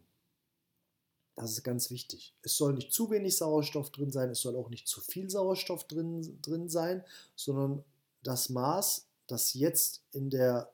Das 1.35 1.51
ist 1.51 1.63
ganz 1.63 1.91
wichtig. 1.91 2.33
Es 2.41 2.57
soll 2.57 2.73
nicht 2.73 2.91
zu 2.91 3.11
wenig 3.11 3.37
Sauerstoff 3.37 3.91
drin 3.91 4.11
sein, 4.11 4.31
es 4.31 4.41
soll 4.41 4.55
auch 4.55 4.69
nicht 4.69 4.87
zu 4.87 5.01
viel 5.01 5.29
Sauerstoff 5.29 5.83
drin, 5.83 6.39
drin 6.41 6.67
sein, 6.67 7.03
sondern 7.35 7.83
das 8.27 8.49
Maß, 8.49 9.07
das 9.27 9.53
jetzt 9.53 10.03
in 10.11 10.29
der 10.29 10.71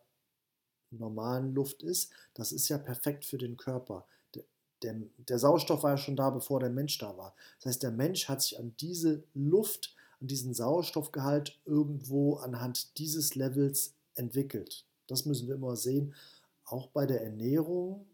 normalen 0.90 1.54
Luft 1.54 1.84
ist, 1.84 2.12
das 2.34 2.52
ist 2.52 2.70
ja 2.70 2.78
perfekt 2.78 3.26
für 3.26 3.38
den 3.38 3.58
Körper. 3.58 4.06
Der, 4.34 4.44
der, 4.82 4.96
der 5.18 5.40
Sauerstoff 5.40 5.84
war 5.84 5.92
ja 5.92 5.98
schon 5.98 6.16
da, 6.16 6.30
bevor 6.30 6.60
der 6.60 6.70
Mensch 6.70 6.98
da 6.98 7.16
war. 7.18 7.36
Das 7.60 7.68
heißt, 7.68 7.84
der 7.84 7.92
Mensch 7.92 8.28
hat 8.28 8.42
sich 8.42 8.60
an 8.60 8.76
diese 8.80 9.24
Luft 9.34 9.96
diesen 10.28 10.54
Sauerstoffgehalt 10.54 11.60
irgendwo 11.66 12.36
anhand 12.36 12.98
dieses 12.98 13.36
Levels 13.36 13.94
entwickelt. 14.16 14.86
Das 15.08 15.26
müssen 15.26 15.48
wir 15.48 15.56
immer 15.56 15.76
sehen. 15.76 16.16
Auch 16.64 16.88
bei 16.88 17.06
der 17.06 17.24
Ernährung, 17.24 18.06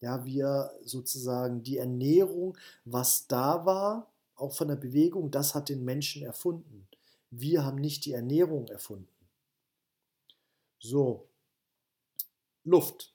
ja, 0.00 0.24
wir 0.24 0.72
sozusagen 0.84 1.62
die 1.62 1.78
Ernährung, 1.78 2.58
was 2.84 3.28
da 3.28 3.64
war, 3.64 4.10
auch 4.34 4.52
von 4.52 4.68
der 4.68 4.76
Bewegung, 4.76 5.30
das 5.30 5.54
hat 5.54 5.68
den 5.68 5.84
Menschen 5.84 6.22
erfunden. 6.22 6.87
Wir 7.30 7.64
haben 7.64 7.78
nicht 7.78 8.04
die 8.06 8.12
Ernährung 8.12 8.68
erfunden. 8.68 9.08
So, 10.78 11.28
Luft. 12.64 13.14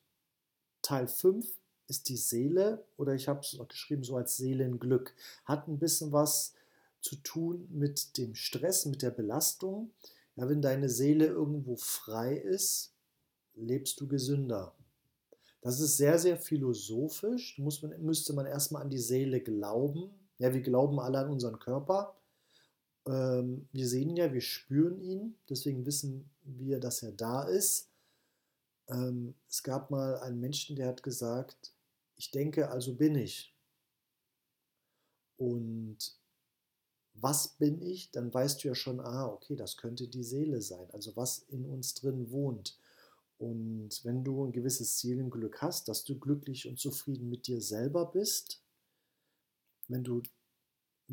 Teil 0.82 1.08
5 1.08 1.46
ist 1.88 2.10
die 2.10 2.18
Seele 2.18 2.86
oder 2.98 3.14
ich 3.14 3.28
habe 3.28 3.40
es 3.40 3.54
noch 3.54 3.68
geschrieben 3.68 4.04
so 4.04 4.18
als 4.18 4.38
Seelenglück. 4.38 5.16
Hat 5.46 5.68
ein 5.68 5.80
bisschen 5.80 6.12
was 6.12 6.54
zu 7.00 7.16
tun 7.18 7.68
mit 7.72 8.18
dem 8.18 8.36
Stress, 8.36 8.86
mit 8.86 9.02
der 9.02 9.12
Belastung. 9.12 9.92
Ja, 10.36 10.50
wenn 10.50 10.62
deine 10.62 10.90
Seele 10.90 11.28
irgendwo 11.28 11.76
frei 11.76 12.36
ist, 12.36 12.94
lebst 13.56 14.00
du 14.02 14.08
gesünder. 14.08 14.74
Das 15.62 15.80
ist 15.80 15.98
sehr, 15.98 16.20
sehr 16.20 16.38
philosophisch. 16.38 17.58
Muss 17.60 17.82
man, 17.82 18.02
müsste 18.02 18.34
man 18.34 18.46
erstmal 18.46 18.82
an 18.82 18.90
die 18.90 18.98
Seele 18.98 19.40
glauben. 19.40 20.10
Ja, 20.40 20.54
wir 20.54 20.62
glauben 20.62 21.00
alle 21.00 21.20
an 21.20 21.30
unseren 21.30 21.60
Körper. 21.60 22.16
Ähm, 23.06 23.68
wir 23.72 23.88
sehen 23.88 24.10
ihn 24.10 24.18
ja, 24.18 24.34
wir 24.34 24.42
spüren 24.42 25.00
ihn. 25.02 25.36
Deswegen 25.50 25.86
wissen 25.86 26.30
wir, 26.44 26.80
dass 26.80 27.04
er 27.04 27.12
da 27.12 27.44
ist. 27.44 27.90
Ähm, 28.88 29.36
es 29.50 29.64
gab 29.64 29.92
mal 29.92 30.20
einen 30.20 30.40
Menschen, 30.40 30.76
der 30.76 30.88
hat 30.88 31.04
gesagt, 31.04 31.74
ich 32.16 32.32
denke, 32.32 32.70
also 32.70 32.96
bin 32.96 33.16
ich. 33.16 33.54
Und 35.38 35.98
was 37.16 37.50
bin 37.50 37.82
ich, 37.82 38.12
dann 38.12 38.34
weißt 38.34 38.64
du 38.64 38.70
ja 38.70 38.76
schon, 38.76 39.00
ah, 39.00 39.28
okay, 39.28 39.56
das 39.56 39.78
könnte 39.78 40.08
die 40.08 40.24
Seele 40.24 40.62
sein, 40.62 40.90
also 40.92 41.16
was 41.16 41.40
in 41.50 41.66
uns 41.66 41.94
drin 41.94 42.32
wohnt. 42.32 42.78
Und 43.38 44.04
wenn 44.04 44.24
du 44.24 44.46
ein 44.46 44.52
gewisses 44.52 45.00
Seelenglück 45.00 45.62
hast, 45.62 45.88
dass 45.88 46.04
du 46.04 46.18
glücklich 46.18 46.68
und 46.68 46.80
zufrieden 46.80 47.30
mit 47.30 47.48
dir 47.48 47.62
selber 47.62 48.06
bist, 48.06 48.62
wenn 49.88 50.04
du 50.04 50.22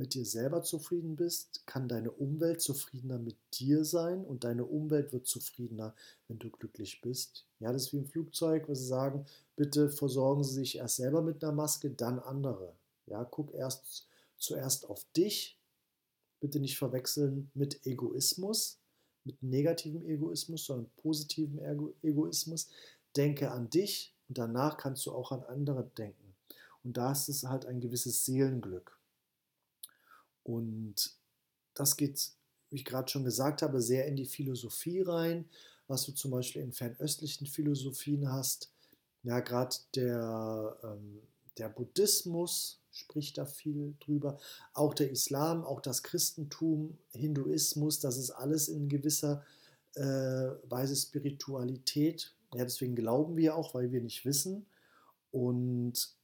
mit 0.00 0.14
dir 0.14 0.24
selber 0.24 0.62
zufrieden 0.62 1.14
bist, 1.14 1.66
kann 1.66 1.86
deine 1.86 2.10
Umwelt 2.10 2.62
zufriedener 2.62 3.18
mit 3.18 3.36
dir 3.52 3.84
sein 3.84 4.24
und 4.24 4.44
deine 4.44 4.64
Umwelt 4.64 5.12
wird 5.12 5.26
zufriedener, 5.26 5.94
wenn 6.26 6.38
du 6.38 6.48
glücklich 6.48 7.02
bist. 7.02 7.44
Ja, 7.60 7.70
das 7.70 7.82
ist 7.82 7.92
wie 7.92 7.98
im 7.98 8.06
Flugzeug, 8.06 8.66
wo 8.66 8.74
sie 8.74 8.86
sagen, 8.86 9.26
bitte 9.56 9.90
versorgen 9.90 10.42
Sie 10.42 10.54
sich 10.54 10.78
erst 10.78 10.96
selber 10.96 11.20
mit 11.20 11.44
einer 11.44 11.52
Maske, 11.52 11.90
dann 11.90 12.18
andere. 12.18 12.72
Ja, 13.06 13.24
guck 13.24 13.52
erst 13.52 14.08
zuerst 14.38 14.88
auf 14.88 15.04
dich, 15.14 15.58
bitte 16.40 16.60
nicht 16.60 16.78
verwechseln 16.78 17.50
mit 17.52 17.86
Egoismus, 17.86 18.78
mit 19.24 19.42
negativem 19.42 20.06
Egoismus, 20.06 20.64
sondern 20.64 20.90
positivem 20.96 21.60
Egoismus. 22.02 22.68
Denke 23.16 23.50
an 23.50 23.68
dich 23.68 24.14
und 24.28 24.38
danach 24.38 24.78
kannst 24.78 25.04
du 25.04 25.12
auch 25.12 25.30
an 25.30 25.42
andere 25.42 25.84
denken. 25.98 26.34
Und 26.82 26.96
da 26.96 27.12
ist 27.12 27.28
es 27.28 27.44
halt 27.44 27.66
ein 27.66 27.80
gewisses 27.80 28.24
Seelenglück. 28.24 28.99
Und 30.54 31.12
das 31.74 31.96
geht, 31.96 32.30
wie 32.70 32.76
ich 32.76 32.84
gerade 32.84 33.10
schon 33.10 33.24
gesagt 33.24 33.62
habe, 33.62 33.80
sehr 33.80 34.06
in 34.06 34.16
die 34.16 34.26
Philosophie 34.26 35.02
rein, 35.02 35.48
was 35.86 36.04
du 36.06 36.12
zum 36.12 36.30
Beispiel 36.30 36.62
in 36.62 36.72
fernöstlichen 36.72 37.46
Philosophien 37.46 38.30
hast. 38.30 38.70
Ja, 39.22 39.40
gerade 39.40 39.76
der, 39.94 40.76
ähm, 40.82 41.20
der 41.58 41.68
Buddhismus 41.68 42.80
spricht 42.90 43.38
da 43.38 43.44
viel 43.44 43.94
drüber. 44.00 44.38
Auch 44.72 44.94
der 44.94 45.10
Islam, 45.10 45.64
auch 45.64 45.80
das 45.80 46.02
Christentum, 46.02 46.96
Hinduismus, 47.12 48.00
das 48.00 48.16
ist 48.16 48.30
alles 48.30 48.68
in 48.68 48.88
gewisser 48.88 49.44
äh, 49.94 50.02
Weise 50.68 50.96
Spiritualität. 50.96 52.34
Ja, 52.54 52.64
deswegen 52.64 52.96
glauben 52.96 53.36
wir 53.36 53.56
auch, 53.56 53.74
weil 53.74 53.92
wir 53.92 54.00
nicht 54.00 54.24
wissen. 54.24 54.66
Und 55.30 56.14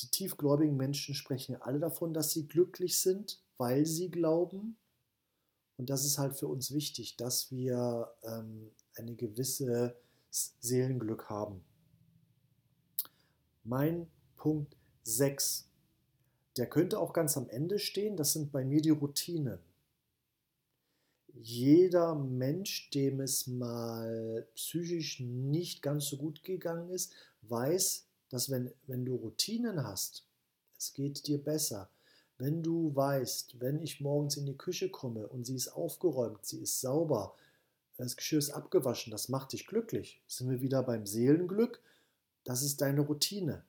die 0.00 0.08
tiefgläubigen 0.08 0.76
Menschen 0.76 1.14
sprechen 1.14 1.56
alle 1.60 1.78
davon, 1.78 2.12
dass 2.12 2.30
sie 2.30 2.46
glücklich 2.46 2.98
sind, 2.98 3.42
weil 3.56 3.86
sie 3.86 4.10
glauben. 4.10 4.76
Und 5.76 5.90
das 5.90 6.04
ist 6.04 6.18
halt 6.18 6.34
für 6.36 6.48
uns 6.48 6.72
wichtig, 6.72 7.16
dass 7.16 7.50
wir 7.50 8.12
ähm, 8.22 8.70
eine 8.96 9.14
gewisse 9.14 9.96
Seelenglück 10.30 11.28
haben. 11.28 11.64
Mein 13.64 14.10
Punkt 14.36 14.76
6, 15.04 15.68
der 16.56 16.68
könnte 16.68 16.98
auch 16.98 17.12
ganz 17.12 17.36
am 17.36 17.48
Ende 17.48 17.78
stehen, 17.78 18.16
das 18.16 18.32
sind 18.32 18.52
bei 18.52 18.64
mir 18.64 18.80
die 18.80 18.90
Routinen. 18.90 19.58
Jeder 21.32 22.14
Mensch, 22.14 22.90
dem 22.90 23.20
es 23.20 23.46
mal 23.46 24.46
psychisch 24.54 25.20
nicht 25.20 25.82
ganz 25.82 26.06
so 26.06 26.16
gut 26.16 26.42
gegangen 26.42 26.90
ist, 26.90 27.12
weiß, 27.42 28.09
dass 28.30 28.50
wenn, 28.50 28.72
wenn 28.86 29.04
du 29.04 29.16
Routinen 29.16 29.84
hast, 29.84 30.24
es 30.78 30.94
geht 30.94 31.26
dir 31.26 31.38
besser. 31.38 31.90
Wenn 32.38 32.62
du 32.62 32.94
weißt, 32.96 33.60
wenn 33.60 33.82
ich 33.82 34.00
morgens 34.00 34.38
in 34.38 34.46
die 34.46 34.56
Küche 34.56 34.88
komme 34.88 35.26
und 35.26 35.44
sie 35.44 35.56
ist 35.56 35.68
aufgeräumt, 35.68 36.46
sie 36.46 36.60
ist 36.60 36.80
sauber, 36.80 37.34
das 37.98 38.16
Geschirr 38.16 38.38
ist 38.38 38.50
abgewaschen, 38.50 39.10
das 39.10 39.28
macht 39.28 39.52
dich 39.52 39.66
glücklich. 39.66 40.22
Sind 40.26 40.48
wir 40.48 40.62
wieder 40.62 40.82
beim 40.82 41.06
Seelenglück? 41.06 41.82
Das 42.44 42.62
ist 42.62 42.80
deine 42.80 43.02
Routine. 43.02 43.62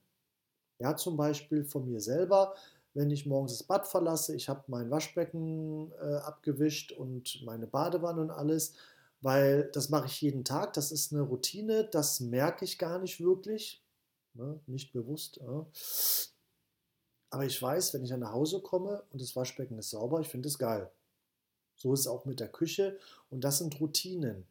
Ja, 0.80 0.96
zum 0.96 1.18
Beispiel 1.18 1.66
von 1.66 1.86
mir 1.86 2.00
selber, 2.00 2.56
wenn 2.94 3.12
ich 3.12 3.26
morgens 3.26 3.58
das 3.58 3.64
Bad 3.64 3.88
verlasse, 3.88 4.36
ich 4.36 4.48
habe 4.48 4.64
mein 4.68 4.90
Waschbecken 4.90 5.92
äh, 6.02 6.16
abgewischt 6.16 6.94
und 6.94 7.44
meine 7.44 7.68
Badewanne 7.68 8.22
und 8.22 8.32
alles, 8.32 8.74
weil 9.22 9.70
das 9.74 9.90
mache 9.90 10.08
ich 10.08 10.22
jeden 10.22 10.44
Tag, 10.46 10.74
das 10.74 10.92
ist 10.92 11.12
eine 11.12 11.22
Routine, 11.22 11.90
das 11.92 12.22
merke 12.22 12.66
ich 12.66 12.78
gar 12.78 13.00
nicht 13.00 13.20
wirklich, 13.20 13.81
ne, 14.34 14.60
nicht 14.68 14.94
bewusst. 14.94 15.38
Ja. 15.38 15.66
Aber 17.30 17.46
ich 17.46 17.62
weiß, 17.62 17.94
wenn 17.94 18.04
ich 18.04 18.12
nach 18.12 18.34
Hause 18.34 18.62
komme 18.62 19.04
und 19.12 19.22
das 19.22 19.36
Waschbecken 19.36 19.78
ist 19.78 19.92
sauber, 19.92 20.20
ich 20.20 20.28
finde 20.28 20.50
es 20.50 20.60
geil. 20.60 20.92
So 21.76 21.94
ist 21.94 22.02
es 22.02 22.08
auch 22.08 22.26
mit 22.26 22.40
der 22.40 22.50
Küche 22.50 23.00
und 23.30 23.44
das 23.44 23.58
sind 23.58 23.80
Routinen. 23.80 24.46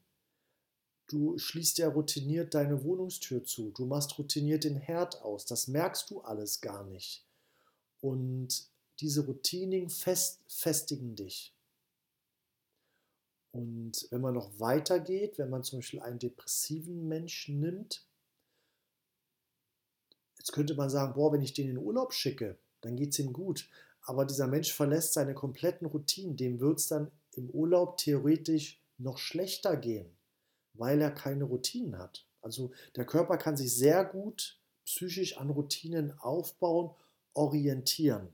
Du 1.07 1.37
schließt 1.39 1.79
ja 1.79 1.89
routiniert 1.89 2.55
deine 2.55 2.85
Wohnungstür 2.85 3.45
zu, 3.45 3.71
du 3.71 3.85
machst 3.85 4.19
routiniert 4.19 4.65
den 4.65 4.77
Herd 4.77 5.23
aus, 5.23 5.45
das 5.45 5.69
merkst 5.69 6.11
du 6.11 6.21
alles 6.21 6.61
gar 6.61 6.85
nicht. 6.85 7.25
Und 8.01 8.69
diese 9.01 9.27
Routinen 9.27 9.91
fest, 9.91 10.41
festigen 10.47 11.17
dich. 11.17 11.55
Und 13.53 14.07
wenn 14.11 14.21
man 14.21 14.35
noch 14.35 14.59
weitergeht, 14.61 15.39
wenn 15.39 15.51
man 15.51 15.65
zum 15.65 15.81
Beispiel 15.81 16.01
einen 16.01 16.19
depressiven 16.19 17.09
Menschen 17.09 17.61
nimmt, 17.61 18.07
jetzt 20.41 20.53
könnte 20.53 20.75
man 20.75 20.89
sagen, 20.89 21.13
boah, 21.13 21.33
wenn 21.33 21.43
ich 21.43 21.53
den 21.53 21.69
in 21.69 21.77
den 21.77 21.85
Urlaub 21.85 22.15
schicke, 22.15 22.57
dann 22.81 22.97
geht 22.97 23.13
es 23.13 23.19
ihm 23.19 23.33
gut. 23.33 23.69
Aber 24.03 24.25
dieser 24.25 24.47
Mensch 24.47 24.73
verlässt 24.73 25.13
seine 25.13 25.35
kompletten 25.35 25.87
Routinen. 25.87 26.37
Dem 26.37 26.61
wird 26.61 26.79
es 26.79 26.89
dann 26.89 27.11
im 27.33 27.51
Urlaub 27.51 27.99
theoretisch 27.99 28.83
noch 28.97 29.19
schlechter 29.19 29.77
gehen, 29.77 30.17
weil 30.73 31.01
er 31.01 31.11
keine 31.11 31.45
Routinen 31.45 31.99
hat. 31.99 32.27
Also 32.41 32.73
der 32.97 33.05
Körper 33.05 33.37
kann 33.37 33.59
sich 33.59 33.75
sehr 33.75 34.03
gut 34.03 34.59
psychisch 34.87 35.37
an 35.37 35.51
Routinen 35.51 36.19
aufbauen, 36.19 36.95
orientieren. 37.35 38.29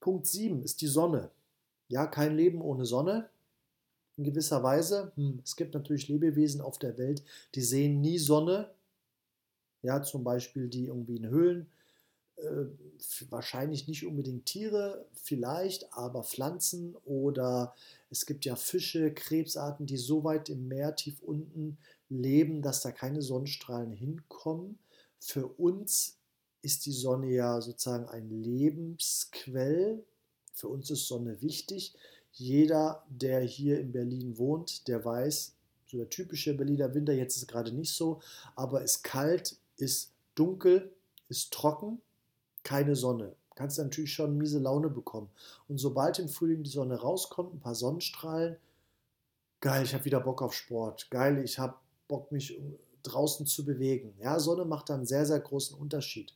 Punkt 0.00 0.26
7 0.26 0.62
ist 0.62 0.80
die 0.80 0.88
Sonne. 0.88 1.30
Ja, 1.86 2.06
kein 2.06 2.36
Leben 2.36 2.60
ohne 2.60 2.84
Sonne. 2.84 3.30
In 4.16 4.24
gewisser 4.24 4.64
Weise. 4.64 5.12
Hm, 5.14 5.40
es 5.44 5.54
gibt 5.54 5.74
natürlich 5.74 6.08
Lebewesen 6.08 6.60
auf 6.60 6.80
der 6.80 6.98
Welt, 6.98 7.22
die 7.54 7.62
sehen 7.62 8.00
nie 8.00 8.18
Sonne. 8.18 8.74
Ja, 9.82 10.02
zum 10.02 10.24
Beispiel 10.24 10.68
die 10.68 10.86
irgendwie 10.86 11.16
in 11.16 11.28
Höhlen 11.28 11.68
äh, 12.38 12.66
wahrscheinlich 13.30 13.88
nicht 13.88 14.06
unbedingt 14.06 14.46
Tiere, 14.46 15.06
vielleicht, 15.12 15.92
aber 15.92 16.22
Pflanzen 16.22 16.94
oder 17.04 17.74
es 18.10 18.26
gibt 18.26 18.44
ja 18.44 18.56
Fische, 18.56 19.12
Krebsarten, 19.12 19.86
die 19.86 19.96
so 19.96 20.24
weit 20.24 20.48
im 20.48 20.68
Meer 20.68 20.94
tief 20.94 21.20
unten 21.22 21.78
leben, 22.08 22.62
dass 22.62 22.80
da 22.80 22.92
keine 22.92 23.22
Sonnenstrahlen 23.22 23.92
hinkommen. 23.92 24.78
Für 25.18 25.46
uns 25.46 26.16
ist 26.62 26.86
die 26.86 26.92
Sonne 26.92 27.30
ja 27.30 27.60
sozusagen 27.60 28.08
ein 28.08 28.30
Lebensquell. 28.30 30.04
Für 30.52 30.68
uns 30.68 30.90
ist 30.90 31.06
Sonne 31.06 31.40
wichtig. 31.42 31.94
Jeder, 32.32 33.04
der 33.08 33.40
hier 33.40 33.80
in 33.80 33.92
Berlin 33.92 34.38
wohnt, 34.38 34.86
der 34.86 35.04
weiß, 35.04 35.54
so 35.86 35.96
der 35.96 36.10
typische 36.10 36.54
Berliner 36.54 36.94
Winter, 36.94 37.12
jetzt 37.12 37.36
ist 37.36 37.42
es 37.42 37.48
gerade 37.48 37.72
nicht 37.72 37.92
so, 37.92 38.20
aber 38.54 38.82
ist 38.82 39.02
kalt, 39.02 39.56
ist 39.78 40.12
dunkel, 40.34 40.92
ist 41.28 41.52
trocken 41.52 42.00
keine 42.62 42.96
Sonne. 42.96 43.34
Kannst 43.54 43.78
du 43.78 43.82
natürlich 43.82 44.12
schon 44.12 44.36
miese 44.36 44.58
Laune 44.58 44.90
bekommen. 44.90 45.30
Und 45.68 45.78
sobald 45.78 46.18
im 46.18 46.28
Frühling 46.28 46.62
die 46.62 46.70
Sonne 46.70 47.00
rauskommt, 47.00 47.54
ein 47.54 47.60
paar 47.60 47.74
Sonnenstrahlen, 47.74 48.56
geil, 49.60 49.84
ich 49.84 49.94
habe 49.94 50.04
wieder 50.04 50.20
Bock 50.20 50.42
auf 50.42 50.52
Sport. 50.52 51.10
Geil, 51.10 51.42
ich 51.42 51.58
habe 51.58 51.74
Bock, 52.06 52.30
mich 52.30 52.60
draußen 53.02 53.46
zu 53.46 53.64
bewegen. 53.64 54.14
Ja, 54.20 54.38
Sonne 54.38 54.64
macht 54.64 54.90
da 54.90 54.94
einen 54.94 55.06
sehr, 55.06 55.26
sehr 55.26 55.40
großen 55.40 55.78
Unterschied. 55.78 56.34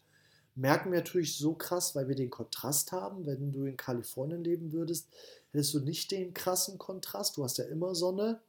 Merken 0.54 0.90
wir 0.90 0.98
natürlich 0.98 1.36
so 1.36 1.54
krass, 1.54 1.94
weil 1.94 2.08
wir 2.08 2.14
den 2.14 2.30
Kontrast 2.30 2.92
haben. 2.92 3.24
Wenn 3.26 3.52
du 3.52 3.64
in 3.64 3.76
Kalifornien 3.76 4.42
leben 4.42 4.72
würdest, 4.72 5.08
hättest 5.50 5.74
du 5.74 5.80
nicht 5.80 6.10
den 6.10 6.34
krassen 6.34 6.78
Kontrast. 6.78 7.36
Du 7.36 7.44
hast 7.44 7.58
ja 7.58 7.64
immer 7.64 7.94
Sonne. 7.94 8.40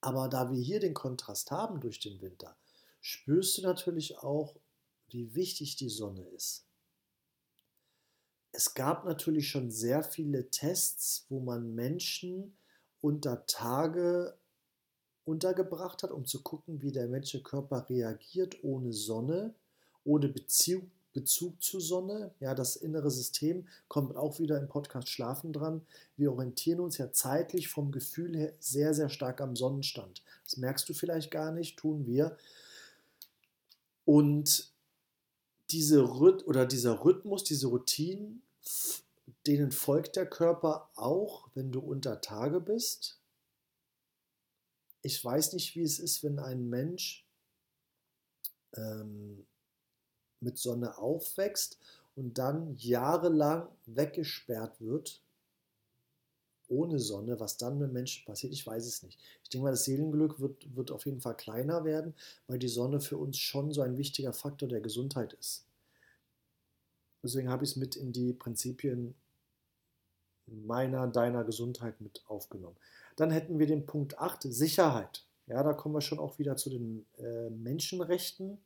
Aber 0.00 0.28
da 0.28 0.50
wir 0.50 0.60
hier 0.60 0.78
den 0.78 0.94
Kontrast 0.94 1.50
haben 1.50 1.80
durch 1.80 2.00
den 2.00 2.20
Winter, 2.20 2.54
spürst 3.06 3.58
du 3.58 3.62
natürlich 3.62 4.18
auch, 4.18 4.56
wie 5.10 5.36
wichtig 5.36 5.76
die 5.76 5.88
Sonne 5.88 6.22
ist. 6.34 6.66
Es 8.50 8.74
gab 8.74 9.04
natürlich 9.04 9.48
schon 9.48 9.70
sehr 9.70 10.02
viele 10.02 10.50
Tests, 10.50 11.24
wo 11.28 11.38
man 11.38 11.72
Menschen 11.76 12.56
unter 13.00 13.46
Tage 13.46 14.36
untergebracht 15.24 16.02
hat, 16.02 16.10
um 16.10 16.24
zu 16.24 16.42
gucken, 16.42 16.82
wie 16.82 16.90
der 16.90 17.06
menschliche 17.06 17.44
Körper 17.44 17.88
reagiert 17.88 18.64
ohne 18.64 18.92
Sonne, 18.92 19.54
ohne 20.02 20.28
Bezug, 20.28 20.82
Bezug 21.12 21.62
zur 21.62 21.80
Sonne. 21.80 22.34
Ja, 22.40 22.56
das 22.56 22.74
innere 22.74 23.12
System 23.12 23.68
kommt 23.86 24.16
auch 24.16 24.40
wieder 24.40 24.58
im 24.58 24.68
Podcast 24.68 25.08
Schlafen 25.08 25.52
dran. 25.52 25.86
Wir 26.16 26.32
orientieren 26.32 26.80
uns 26.80 26.98
ja 26.98 27.12
zeitlich 27.12 27.68
vom 27.68 27.92
Gefühl 27.92 28.36
her 28.36 28.52
sehr, 28.58 28.94
sehr 28.94 29.10
stark 29.10 29.40
am 29.40 29.54
Sonnenstand. 29.54 30.24
Das 30.42 30.56
merkst 30.56 30.88
du 30.88 30.94
vielleicht 30.94 31.30
gar 31.30 31.52
nicht, 31.52 31.78
tun 31.78 32.04
wir. 32.06 32.36
Und 34.06 34.72
diese 35.70 36.00
Rhyth 36.00 36.46
oder 36.46 36.64
dieser 36.64 37.04
Rhythmus, 37.04 37.44
diese 37.44 37.66
Routinen, 37.66 38.42
denen 39.46 39.72
folgt 39.72 40.16
der 40.16 40.26
Körper 40.26 40.90
auch, 40.94 41.50
wenn 41.54 41.72
du 41.72 41.80
unter 41.80 42.20
Tage 42.20 42.60
bist. 42.60 43.20
Ich 45.02 45.22
weiß 45.22 45.52
nicht, 45.52 45.74
wie 45.74 45.82
es 45.82 45.98
ist, 45.98 46.22
wenn 46.22 46.38
ein 46.38 46.68
Mensch 46.68 47.26
ähm, 48.74 49.44
mit 50.40 50.58
Sonne 50.58 50.98
aufwächst 50.98 51.78
und 52.14 52.38
dann 52.38 52.76
jahrelang 52.76 53.68
weggesperrt 53.86 54.80
wird 54.80 55.20
ohne 56.68 56.98
Sonne, 56.98 57.38
was 57.40 57.56
dann 57.56 57.78
mit 57.78 57.92
Menschen 57.92 58.24
passiert, 58.24 58.52
ich 58.52 58.66
weiß 58.66 58.86
es 58.86 59.02
nicht. 59.02 59.18
Ich 59.42 59.48
denke 59.48 59.64
mal, 59.64 59.70
das 59.70 59.84
Seelenglück 59.84 60.40
wird, 60.40 60.74
wird 60.74 60.90
auf 60.90 61.06
jeden 61.06 61.20
Fall 61.20 61.36
kleiner 61.36 61.84
werden, 61.84 62.14
weil 62.46 62.58
die 62.58 62.68
Sonne 62.68 63.00
für 63.00 63.16
uns 63.16 63.38
schon 63.38 63.72
so 63.72 63.82
ein 63.82 63.96
wichtiger 63.96 64.32
Faktor 64.32 64.68
der 64.68 64.80
Gesundheit 64.80 65.34
ist. 65.34 65.64
Deswegen 67.22 67.48
habe 67.48 67.64
ich 67.64 67.70
es 67.70 67.76
mit 67.76 67.96
in 67.96 68.12
die 68.12 68.32
Prinzipien 68.32 69.14
meiner, 70.46 71.06
deiner 71.08 71.44
Gesundheit 71.44 72.00
mit 72.00 72.22
aufgenommen. 72.28 72.76
Dann 73.16 73.30
hätten 73.30 73.58
wir 73.58 73.66
den 73.66 73.86
Punkt 73.86 74.18
8, 74.18 74.42
Sicherheit. 74.42 75.24
Ja, 75.46 75.62
da 75.62 75.72
kommen 75.72 75.94
wir 75.94 76.00
schon 76.00 76.18
auch 76.18 76.38
wieder 76.38 76.56
zu 76.56 76.70
den 76.70 77.06
äh, 77.18 77.50
Menschenrechten. 77.50 78.58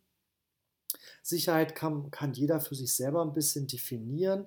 Sicherheit 1.22 1.74
kann, 1.74 2.10
kann 2.10 2.32
jeder 2.32 2.60
für 2.60 2.74
sich 2.74 2.92
selber 2.92 3.22
ein 3.22 3.32
bisschen 3.32 3.66
definieren 3.66 4.46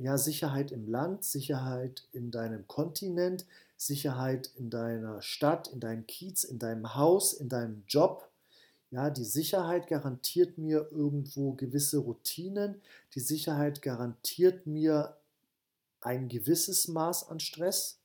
ja, 0.00 0.16
Sicherheit 0.16 0.72
im 0.72 0.88
Land, 0.88 1.24
Sicherheit 1.24 2.04
in 2.12 2.30
deinem 2.30 2.66
Kontinent, 2.66 3.44
Sicherheit 3.76 4.50
in 4.56 4.70
deiner 4.70 5.20
Stadt, 5.20 5.68
in 5.68 5.80
deinem 5.80 6.06
Kiez, 6.06 6.44
in 6.44 6.58
deinem 6.58 6.94
Haus, 6.94 7.34
in 7.34 7.48
deinem 7.48 7.84
Job. 7.86 8.28
Ja, 8.90 9.10
die 9.10 9.24
Sicherheit 9.24 9.86
garantiert 9.86 10.58
mir 10.58 10.88
irgendwo 10.90 11.52
gewisse 11.52 11.98
Routinen. 11.98 12.80
Die 13.14 13.20
Sicherheit 13.20 13.82
garantiert 13.82 14.66
mir 14.66 15.16
ein 16.00 16.28
gewisses 16.28 16.88
Maß 16.88 17.28
an 17.28 17.38
Stress. 17.38 17.98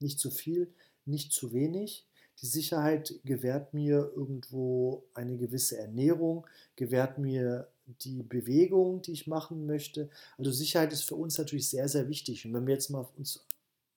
Nicht 0.00 0.18
zu 0.18 0.30
viel, 0.30 0.72
nicht 1.04 1.32
zu 1.32 1.52
wenig. 1.52 2.06
Die 2.40 2.46
Sicherheit 2.46 3.14
gewährt 3.24 3.74
mir 3.74 4.12
irgendwo 4.16 5.04
eine 5.12 5.36
gewisse 5.36 5.76
Ernährung, 5.76 6.46
gewährt 6.76 7.18
mir 7.18 7.68
die 8.02 8.22
Bewegung, 8.22 9.02
die 9.02 9.12
ich 9.12 9.26
machen 9.26 9.66
möchte. 9.66 10.10
Also 10.36 10.50
Sicherheit 10.50 10.92
ist 10.92 11.04
für 11.04 11.14
uns 11.16 11.38
natürlich 11.38 11.68
sehr, 11.68 11.88
sehr 11.88 12.08
wichtig. 12.08 12.44
Und 12.44 12.54
wenn 12.54 12.66
wir 12.66 12.74
jetzt 12.74 12.90
mal 12.90 13.06
uns 13.16 13.44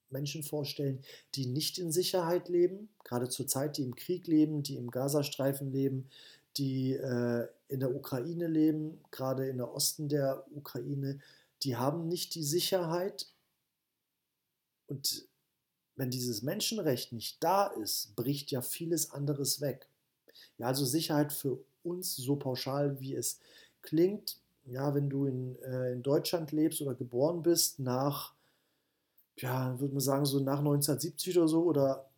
Menschen 0.10 0.44
vorstellen, 0.44 1.02
die 1.36 1.46
nicht 1.46 1.78
in 1.78 1.92
Sicherheit 1.92 2.50
leben, 2.50 2.90
gerade 3.04 3.30
zur 3.30 3.48
Zeit, 3.48 3.78
die 3.78 3.84
im 3.84 3.96
Krieg 3.96 4.28
leben, 4.28 4.64
die 4.64 4.76
im 4.76 4.92
Gazastreifen 4.92 5.72
leben, 5.72 6.10
die 6.58 6.94
äh, 6.94 7.48
in 7.70 7.80
der 7.80 7.96
Ukraine 7.96 8.48
leben, 8.48 9.00
gerade 9.12 9.48
in 9.48 9.58
der 9.58 9.74
Osten 9.74 10.10
der 10.10 10.46
Ukraine, 10.54 11.20
die 11.64 11.78
haben 11.78 12.08
nicht 12.08 12.36
die 12.36 12.44
Sicherheit. 12.44 13.28
Und 14.88 15.26
wenn 15.96 16.10
dieses 16.10 16.42
Menschenrecht 16.42 17.14
nicht 17.14 17.44
da 17.44 17.68
ist, 17.68 18.16
bricht 18.16 18.52
ja 18.52 18.62
vieles 18.62 19.12
anderes 19.12 19.62
weg. 19.62 19.88
Ja, 20.58 20.68
also 20.68 20.86
Sicherheit 20.86 21.32
für 21.32 21.64
uns, 21.84 22.16
so 22.16 22.36
pauschal 22.36 23.00
wie 23.00 23.16
es 23.16 23.40
klingt, 23.82 24.38
ja, 24.66 24.94
wenn 24.94 25.10
du 25.10 25.26
in, 25.26 25.56
äh, 25.64 25.92
in 25.94 26.04
Deutschland 26.04 26.52
lebst 26.52 26.82
oder 26.82 26.94
geboren 26.94 27.42
bist 27.42 27.80
nach 27.80 28.34
ja, 29.38 29.80
würde 29.80 29.94
man 29.94 30.02
sagen, 30.02 30.26
so 30.26 30.40
nach 30.40 30.60
1970 30.60 31.38
oder 31.38 31.48
so, 31.48 31.64
oder 31.64 32.10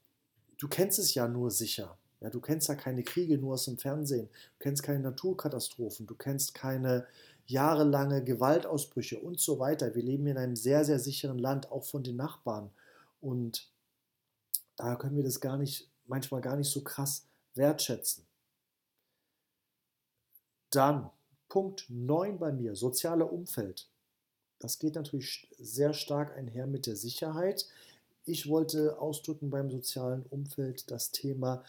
du 0.57 0.67
kennst 0.67 0.99
es 0.99 1.13
ja 1.13 1.27
nur 1.27 1.51
sicher. 1.51 1.97
Ja, 2.19 2.29
du 2.29 2.39
kennst 2.39 2.67
ja 2.69 2.75
keine 2.75 3.03
Kriege 3.03 3.37
nur 3.37 3.53
aus 3.53 3.65
dem 3.65 3.77
Fernsehen. 3.77 4.27
Du 4.27 4.59
kennst 4.59 4.83
keine 4.83 4.99
Naturkatastrophen. 4.99 6.07
Du 6.07 6.15
kennst 6.15 6.53
keine 6.53 7.05
jahrelange 7.45 8.23
Gewaltausbrüche 8.23 9.19
und 9.19 9.39
so 9.39 9.59
weiter. 9.59 9.93
Wir 9.93 10.03
leben 10.03 10.27
in 10.27 10.37
einem 10.37 10.55
sehr, 10.55 10.85
sehr 10.85 10.99
sicheren 10.99 11.37
Land, 11.37 11.71
auch 11.71 11.83
von 11.83 12.03
den 12.03 12.15
Nachbarn. 12.15 12.69
Und 13.19 13.69
da 14.77 14.95
können 14.95 15.17
wir 15.17 15.23
das 15.23 15.41
gar 15.41 15.57
nicht, 15.57 15.89
manchmal 16.07 16.41
gar 16.41 16.55
nicht 16.55 16.69
so 16.69 16.81
krass 16.81 17.25
wertschätzen. 17.55 18.25
Dann 20.69 21.09
Punkt 21.49 21.85
9 21.89 22.39
bei 22.39 22.51
mir, 22.51 22.75
soziale 22.75 23.25
Umfeld. 23.25 23.89
Das 24.59 24.79
geht 24.79 24.95
natürlich 24.95 25.49
sehr 25.57 25.93
stark 25.93 26.35
einher 26.37 26.67
mit 26.67 26.87
der 26.87 26.95
Sicherheit. 26.95 27.67
Ich 28.25 28.47
wollte 28.47 28.99
ausdrücken 28.99 29.49
beim 29.49 29.69
sozialen 29.69 30.23
Umfeld 30.23 30.89
das 30.89 31.11
Thema, 31.11 31.63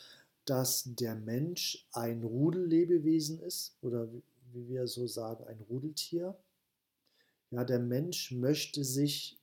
dass 0.44 0.84
der 0.86 1.16
Mensch 1.16 1.88
ein 1.92 2.22
Rudellebewesen 2.22 3.40
ist 3.40 3.76
oder 3.82 4.08
wie 4.52 4.68
wir 4.68 4.86
so 4.86 5.06
sagen, 5.06 5.44
ein 5.44 5.60
Rudeltier. 5.68 6.36
Ja, 7.50 7.64
der 7.64 7.80
Mensch 7.80 8.30
möchte 8.30 8.84
sich 8.84 9.38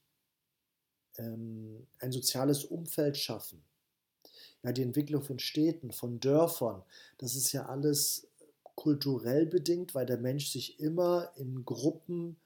ähm, 1.17 1.88
ein 2.00 2.12
soziales 2.12 2.63
Umfeld 2.63 3.17
schaffen. 3.17 3.62
Ja, 4.63 4.72
die 4.72 4.84
Entwicklung 4.84 5.24
von 5.24 5.39
Städten, 5.39 5.91
von 5.91 6.20
Dörfern, 6.20 6.84
das 7.17 7.36
ist 7.36 7.52
ja 7.52 7.65
alles 7.65 8.28
kulturell 8.82 9.46
bedingt, 9.46 9.94
weil 9.94 10.08
der 10.08 10.17
Mensch 10.17 10.48
sich 10.48 10.80
immer 10.80 11.32
in 11.36 11.65
Gruppen 11.65 12.38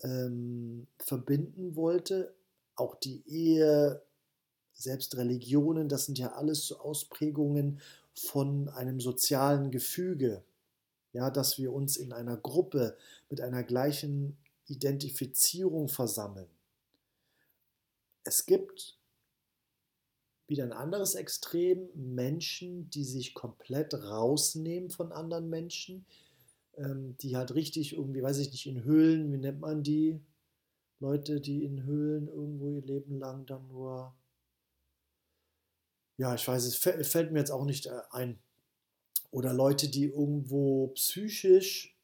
ähm, 0.00 0.86
verbinden 0.98 1.76
wollte. 1.76 2.34
Auch 2.74 2.94
die 2.94 3.22
Ehe, 3.28 4.02
selbst 4.72 5.14
Religionen, 5.18 5.90
das 5.90 6.06
sind 6.06 6.18
ja 6.18 6.32
alles 6.32 6.72
Ausprägungen 6.72 7.82
von 8.14 8.70
einem 8.70 8.98
sozialen 8.98 9.70
Gefüge. 9.70 10.42
Ja, 11.12 11.30
dass 11.30 11.58
wir 11.58 11.70
uns 11.70 11.98
in 11.98 12.14
einer 12.14 12.38
Gruppe 12.38 12.96
mit 13.28 13.42
einer 13.42 13.62
gleichen 13.62 14.38
Identifizierung 14.66 15.88
versammeln. 15.88 16.48
Es 18.24 18.46
gibt 18.46 18.98
wieder 20.46 20.64
ein 20.64 20.72
anderes 20.72 21.14
Extrem, 21.14 21.88
Menschen, 21.94 22.90
die 22.90 23.04
sich 23.04 23.34
komplett 23.34 23.94
rausnehmen 23.94 24.90
von 24.90 25.12
anderen 25.12 25.48
Menschen, 25.48 26.04
ähm, 26.76 27.16
die 27.20 27.36
halt 27.36 27.54
richtig 27.54 27.94
irgendwie, 27.94 28.22
weiß 28.22 28.38
ich 28.38 28.52
nicht, 28.52 28.66
in 28.66 28.84
Höhlen, 28.84 29.32
wie 29.32 29.38
nennt 29.38 29.60
man 29.60 29.82
die? 29.82 30.20
Leute, 31.00 31.40
die 31.40 31.64
in 31.64 31.84
Höhlen 31.84 32.28
irgendwo 32.28 32.70
ihr 32.70 32.82
Leben 32.82 33.18
lang 33.18 33.46
dann 33.46 33.66
nur, 33.68 34.14
ja, 36.16 36.34
ich 36.34 36.46
weiß, 36.46 36.64
es 36.64 36.76
fällt 36.76 37.32
mir 37.32 37.40
jetzt 37.40 37.50
auch 37.50 37.64
nicht 37.64 37.86
äh, 37.86 38.00
ein. 38.10 38.38
Oder 39.30 39.52
Leute, 39.52 39.88
die 39.88 40.04
irgendwo 40.04 40.88
psychisch 40.88 41.96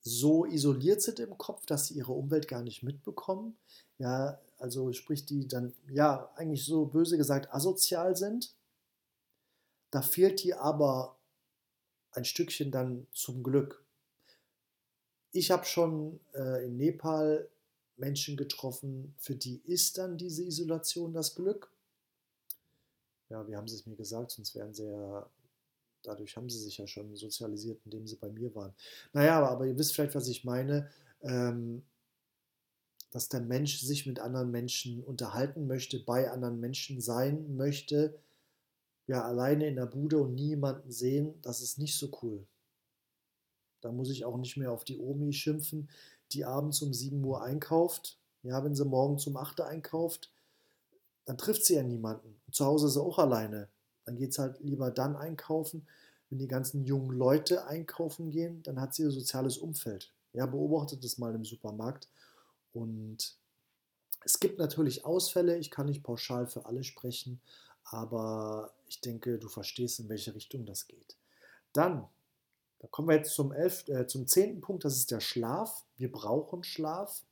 so 0.00 0.44
isoliert 0.44 1.00
sind 1.00 1.20
im 1.20 1.38
Kopf, 1.38 1.64
dass 1.64 1.86
sie 1.86 1.94
ihre 1.94 2.12
Umwelt 2.12 2.48
gar 2.48 2.62
nicht 2.62 2.82
mitbekommen. 2.82 3.56
Ja, 3.98 4.38
also 4.58 4.92
sprich, 4.92 5.24
die 5.26 5.46
dann, 5.46 5.72
ja, 5.90 6.30
eigentlich 6.36 6.64
so 6.64 6.86
böse 6.86 7.16
gesagt 7.16 7.52
asozial 7.52 8.16
sind. 8.16 8.54
Da 9.90 10.02
fehlt 10.02 10.42
die 10.42 10.54
aber 10.54 11.16
ein 12.12 12.24
Stückchen 12.24 12.70
dann 12.70 13.06
zum 13.12 13.42
Glück. 13.42 13.84
Ich 15.32 15.50
habe 15.50 15.64
schon 15.64 16.20
äh, 16.32 16.64
in 16.64 16.76
Nepal 16.76 17.48
Menschen 17.96 18.36
getroffen, 18.36 19.14
für 19.18 19.34
die 19.34 19.60
ist 19.64 19.98
dann 19.98 20.16
diese 20.16 20.44
Isolation 20.44 21.12
das 21.12 21.34
Glück. 21.34 21.72
Ja, 23.28 23.46
wie 23.46 23.56
haben 23.56 23.68
sie 23.68 23.76
es 23.76 23.86
mir 23.86 23.96
gesagt, 23.96 24.32
sonst 24.32 24.54
wären 24.54 24.74
sie 24.74 24.84
ja, 24.84 25.28
dadurch 26.02 26.36
haben 26.36 26.50
sie 26.50 26.58
sich 26.58 26.78
ja 26.78 26.86
schon 26.86 27.14
sozialisiert, 27.16 27.80
indem 27.84 28.06
sie 28.06 28.16
bei 28.16 28.28
mir 28.28 28.54
waren. 28.54 28.74
Naja, 29.12 29.38
aber, 29.38 29.50
aber 29.50 29.66
ihr 29.66 29.78
wisst 29.78 29.94
vielleicht, 29.94 30.14
was 30.14 30.28
ich 30.28 30.44
meine, 30.44 30.90
ähm, 31.22 31.82
dass 33.14 33.28
der 33.28 33.40
Mensch 33.40 33.78
sich 33.78 34.06
mit 34.06 34.18
anderen 34.18 34.50
Menschen 34.50 35.00
unterhalten 35.00 35.68
möchte, 35.68 36.00
bei 36.00 36.32
anderen 36.32 36.58
Menschen 36.58 37.00
sein 37.00 37.54
möchte, 37.56 38.18
ja, 39.06 39.22
alleine 39.22 39.68
in 39.68 39.76
der 39.76 39.86
Bude 39.86 40.18
und 40.18 40.34
niemanden 40.34 40.90
sehen, 40.90 41.34
das 41.40 41.60
ist 41.62 41.78
nicht 41.78 41.96
so 41.96 42.08
cool. 42.22 42.44
Da 43.82 43.92
muss 43.92 44.10
ich 44.10 44.24
auch 44.24 44.36
nicht 44.36 44.56
mehr 44.56 44.72
auf 44.72 44.82
die 44.82 44.98
Omi 44.98 45.32
schimpfen, 45.32 45.88
die 46.32 46.44
abends 46.44 46.82
um 46.82 46.92
7 46.92 47.24
Uhr 47.24 47.40
einkauft. 47.40 48.18
Ja, 48.42 48.64
wenn 48.64 48.74
sie 48.74 48.84
morgens 48.84 49.28
um 49.28 49.36
8 49.36 49.60
Uhr 49.60 49.68
einkauft, 49.68 50.32
dann 51.24 51.38
trifft 51.38 51.64
sie 51.64 51.74
ja 51.76 51.84
niemanden. 51.84 52.40
Zu 52.50 52.64
Hause 52.64 52.88
ist 52.88 52.94
sie 52.94 53.00
auch 53.00 53.20
alleine. 53.20 53.68
Dann 54.06 54.16
geht 54.16 54.32
es 54.32 54.40
halt 54.40 54.58
lieber 54.58 54.90
dann 54.90 55.14
einkaufen. 55.14 55.86
Wenn 56.30 56.40
die 56.40 56.48
ganzen 56.48 56.82
jungen 56.82 57.16
Leute 57.16 57.64
einkaufen 57.68 58.32
gehen, 58.32 58.64
dann 58.64 58.80
hat 58.80 58.92
sie 58.92 59.04
ihr 59.04 59.12
soziales 59.12 59.56
Umfeld. 59.56 60.12
Ja, 60.32 60.46
beobachtet 60.46 61.04
das 61.04 61.16
mal 61.16 61.32
im 61.32 61.44
Supermarkt. 61.44 62.08
Und 62.74 63.36
es 64.24 64.40
gibt 64.40 64.58
natürlich 64.58 65.04
Ausfälle. 65.04 65.56
Ich 65.56 65.70
kann 65.70 65.86
nicht 65.86 66.02
pauschal 66.02 66.46
für 66.46 66.66
alle 66.66 66.84
sprechen, 66.84 67.40
aber 67.84 68.74
ich 68.88 69.00
denke, 69.00 69.38
du 69.38 69.48
verstehst, 69.48 70.00
in 70.00 70.08
welche 70.08 70.34
Richtung 70.34 70.66
das 70.66 70.86
geht. 70.86 71.16
Dann, 71.72 72.08
da 72.80 72.88
kommen 72.88 73.08
wir 73.08 73.16
jetzt 73.16 73.34
zum, 73.34 73.52
elf, 73.52 73.88
äh, 73.88 74.06
zum 74.06 74.26
zehnten 74.26 74.60
Punkt, 74.60 74.84
das 74.84 74.96
ist 74.96 75.10
der 75.10 75.20
Schlaf. 75.20 75.84
Wir 75.96 76.10
brauchen 76.10 76.64
Schlaf. 76.64 77.22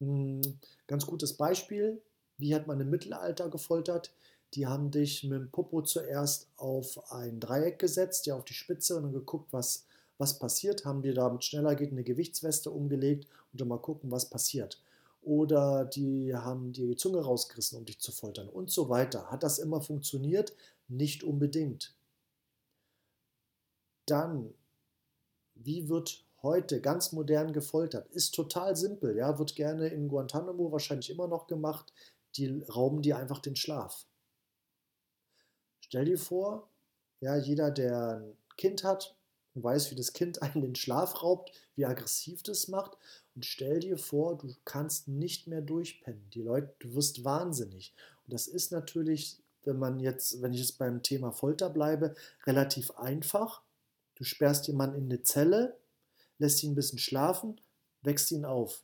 Hm, 0.00 0.42
ganz 0.86 1.06
gutes 1.06 1.36
Beispiel, 1.36 2.02
wie 2.36 2.54
hat 2.54 2.66
man 2.66 2.80
im 2.80 2.90
Mittelalter 2.90 3.48
gefoltert? 3.48 4.12
Die 4.54 4.66
haben 4.66 4.90
dich 4.90 5.24
mit 5.24 5.40
dem 5.40 5.50
Popo 5.50 5.82
zuerst 5.82 6.48
auf 6.56 7.12
ein 7.12 7.40
Dreieck 7.40 7.78
gesetzt, 7.78 8.26
ja 8.26 8.36
auf 8.36 8.44
die 8.44 8.54
Spitze 8.54 8.96
und 8.96 9.04
dann 9.04 9.12
geguckt, 9.12 9.52
was, 9.52 9.85
was 10.18 10.38
passiert. 10.38 10.84
Haben 10.84 11.02
dir 11.02 11.14
damit 11.14 11.44
schneller 11.44 11.74
geht 11.74 11.92
eine 11.92 12.04
Gewichtsweste 12.04 12.70
umgelegt 12.70 13.26
und 13.52 13.60
dann 13.60 13.68
mal 13.68 13.78
gucken, 13.78 14.10
was 14.10 14.30
passiert 14.30 14.80
oder 15.26 15.84
die 15.84 16.32
haben 16.36 16.72
die 16.72 16.94
Zunge 16.94 17.18
rausgerissen, 17.18 17.76
um 17.76 17.84
dich 17.84 17.98
zu 17.98 18.12
foltern 18.12 18.48
und 18.48 18.70
so 18.70 18.88
weiter. 18.88 19.28
Hat 19.28 19.42
das 19.42 19.58
immer 19.58 19.80
funktioniert? 19.80 20.54
Nicht 20.86 21.24
unbedingt. 21.24 21.96
Dann, 24.06 24.54
wie 25.56 25.88
wird 25.88 26.24
heute 26.42 26.80
ganz 26.80 27.10
modern 27.10 27.52
gefoltert? 27.52 28.08
Ist 28.12 28.36
total 28.36 28.76
simpel, 28.76 29.16
ja, 29.16 29.36
wird 29.36 29.56
gerne 29.56 29.88
in 29.88 30.06
Guantanamo 30.06 30.70
wahrscheinlich 30.70 31.10
immer 31.10 31.26
noch 31.26 31.48
gemacht. 31.48 31.92
Die 32.36 32.62
rauben 32.62 33.02
dir 33.02 33.16
einfach 33.16 33.40
den 33.40 33.56
Schlaf. 33.56 34.06
Stell 35.80 36.04
dir 36.04 36.18
vor, 36.18 36.68
ja, 37.18 37.36
jeder, 37.36 37.72
der 37.72 38.18
ein 38.18 38.36
Kind 38.56 38.84
hat 38.84 39.16
und 39.56 39.64
weiß, 39.64 39.90
wie 39.90 39.96
das 39.96 40.12
Kind 40.12 40.42
einen 40.42 40.62
den 40.62 40.76
Schlaf 40.76 41.22
raubt, 41.22 41.50
wie 41.74 41.86
aggressiv 41.86 42.44
das 42.44 42.68
macht 42.68 42.96
und 43.36 43.44
stell 43.44 43.80
dir 43.80 43.98
vor, 43.98 44.38
du 44.38 44.54
kannst 44.64 45.08
nicht 45.08 45.46
mehr 45.46 45.60
durchpennen. 45.60 46.30
Die 46.30 46.42
Leute, 46.42 46.74
du 46.78 46.94
wirst 46.94 47.22
wahnsinnig. 47.22 47.94
Und 48.24 48.32
das 48.32 48.46
ist 48.46 48.72
natürlich, 48.72 49.38
wenn 49.64 49.78
man 49.78 50.00
jetzt, 50.00 50.40
wenn 50.40 50.54
ich 50.54 50.60
jetzt 50.60 50.78
beim 50.78 51.02
Thema 51.02 51.32
Folter 51.32 51.68
bleibe, 51.68 52.14
relativ 52.46 52.92
einfach. 52.92 53.62
Du 54.14 54.24
sperrst 54.24 54.66
jemanden 54.68 54.96
in 54.96 55.04
eine 55.04 55.22
Zelle, 55.22 55.76
lässt 56.38 56.62
ihn 56.62 56.72
ein 56.72 56.76
bisschen 56.76 56.98
schlafen, 56.98 57.60
wächst 58.00 58.30
ihn 58.30 58.46
auf. 58.46 58.82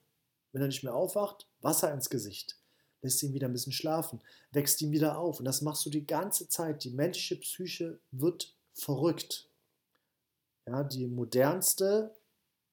Wenn 0.52 0.60
er 0.60 0.68
nicht 0.68 0.82
mehr 0.82 0.94
aufwacht, 0.94 1.46
Wasser 1.62 1.92
ins 1.92 2.10
Gesicht. 2.10 2.58
Lässt 3.00 3.22
ihn 3.22 3.32
wieder 3.32 3.48
ein 3.48 3.54
bisschen 3.54 3.72
schlafen, 3.72 4.20
wächst 4.52 4.82
ihn 4.82 4.92
wieder 4.92 5.18
auf. 5.18 5.38
Und 5.38 5.46
das 5.46 5.62
machst 5.62 5.86
du 5.86 5.90
die 5.90 6.06
ganze 6.06 6.46
Zeit. 6.48 6.84
Die 6.84 6.90
menschliche 6.90 7.36
Psyche 7.36 7.98
wird 8.10 8.54
verrückt. 8.74 9.48
Ja, 10.66 10.84
die 10.84 11.06
modernste 11.06 12.14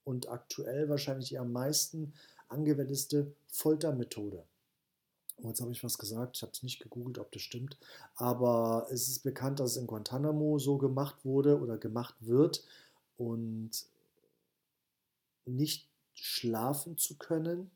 und 0.04 0.30
aktuell 0.30 0.90
wahrscheinlich 0.90 1.30
die 1.30 1.38
am 1.38 1.52
meisten 1.52 2.14
angewendete 2.48 3.34
Foltermethode. 3.48 4.44
Oh, 5.42 5.48
jetzt 5.48 5.62
habe 5.62 5.72
ich 5.72 5.84
was 5.84 5.98
gesagt, 5.98 6.36
ich 6.38 6.42
habe 6.42 6.52
es 6.52 6.64
nicht 6.64 6.82
gegoogelt, 6.82 7.18
ob 7.18 7.32
das 7.32 7.42
stimmt, 7.42 7.78
aber 8.16 8.88
es 8.92 9.08
ist 9.08 9.24
bekannt, 9.24 9.60
dass 9.60 9.72
es 9.72 9.78
in 9.78 9.88
Guantanamo 9.88 10.60
so 10.60 10.78
gemacht 10.78 11.24
wurde 11.24 11.60
oder 11.60 11.78
gemacht 11.78 12.16
wird 12.20 12.66
und 13.18 13.72
nicht 15.46 15.88
schlafen 16.14 16.98
zu 16.98 17.18
können, 17.18 17.72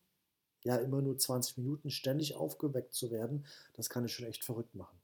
ja 0.64 0.76
immer 0.78 1.02
nur 1.02 1.18
20 1.18 1.58
Minuten 1.58 1.90
ständig 1.90 2.36
aufgeweckt 2.36 2.94
zu 2.94 3.12
werden, 3.12 3.46
das 3.74 3.90
kann 3.90 4.06
ich 4.06 4.14
schon 4.14 4.26
echt 4.26 4.44
verrückt 4.44 4.76
machen. 4.76 4.98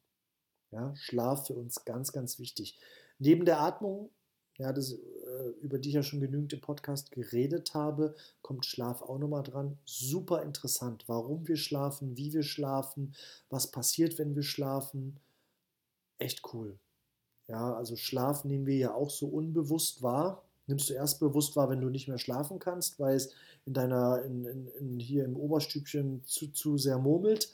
Ja, 0.72 0.96
Schlaf 0.96 1.48
für 1.48 1.54
uns 1.54 1.86
ganz, 1.86 2.12
ganz 2.12 2.40
wichtig. 2.40 2.78
Neben 3.18 3.46
der 3.46 3.60
Atmung, 3.60 4.10
ja, 4.60 4.72
das, 4.72 4.94
äh, 4.94 5.50
über 5.62 5.80
die 5.80 5.90
ich 5.90 5.96
ja 5.96 6.04
schon 6.04 6.20
genügend 6.20 6.54
im 6.54 6.62
Podcast 6.62 7.12
geredet 7.12 7.74
habe, 7.74 8.16
kommt 8.42 8.66
Schlaf 8.66 9.02
auch 9.02 9.18
nochmal 9.18 9.44
dran. 9.44 9.78
Super 9.86 10.44
interessant, 10.44 11.06
warum 11.08 11.48
wir 11.48 11.58
schlafen, 11.58 12.16
wie 12.18 12.34
wir 12.34 12.44
schlafen, 12.44 13.16
was 13.50 13.72
passiert, 13.72 14.20
wenn 14.20 14.36
wir 14.36 14.44
schlafen. 14.44 15.18
Echt 16.18 16.42
cool. 16.54 16.78
Ja, 17.48 17.74
also 17.74 17.96
Schlaf 17.96 18.46
nehmen 18.46 18.68
wir 18.68 18.78
ja 18.78 18.94
auch 18.94 19.10
so 19.10 19.28
unbewusst 19.28 20.04
wahr. 20.04 20.44
Nimmst 20.68 20.90
du 20.90 20.94
erst 20.94 21.20
bewusst 21.20 21.56
wahr, 21.56 21.70
wenn 21.70 21.82
du 21.82 21.90
nicht 21.90 22.08
mehr 22.08 22.20
schlafen 22.20 22.60
kannst, 22.60 23.00
weil 23.00 23.16
es 23.16 23.34
in 23.66 23.74
deiner, 23.74 24.22
in, 24.24 24.46
in, 24.46 24.68
in 24.68 25.00
hier 25.00 25.26
im 25.26 25.36
Oberstübchen 25.36 26.22
zu, 26.26 26.52
zu 26.52 26.78
sehr 26.78 27.00
murmelt 27.00 27.52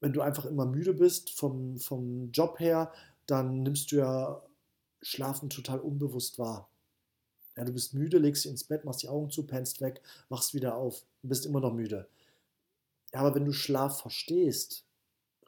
wenn 0.00 0.12
du 0.12 0.22
einfach 0.22 0.46
immer 0.46 0.66
müde 0.66 0.94
bist 0.94 1.30
vom, 1.30 1.78
vom 1.78 2.30
Job 2.32 2.58
her, 2.58 2.92
dann 3.26 3.62
nimmst 3.62 3.92
du 3.92 3.96
ja 3.96 4.42
Schlafen 5.02 5.50
total 5.50 5.80
unbewusst 5.80 6.38
wahr. 6.38 6.70
Ja, 7.56 7.64
du 7.64 7.72
bist 7.72 7.94
müde, 7.94 8.18
legst 8.18 8.44
dich 8.44 8.50
ins 8.50 8.64
Bett, 8.64 8.84
machst 8.84 9.02
die 9.02 9.08
Augen 9.08 9.30
zu, 9.30 9.46
pennst 9.46 9.80
weg, 9.80 10.02
wachst 10.28 10.54
wieder 10.54 10.76
auf 10.76 11.04
und 11.22 11.28
bist 11.28 11.46
immer 11.46 11.60
noch 11.60 11.72
müde. 11.72 12.08
Ja, 13.12 13.20
aber 13.20 13.34
wenn 13.34 13.44
du 13.44 13.52
Schlaf 13.52 14.00
verstehst, 14.00 14.84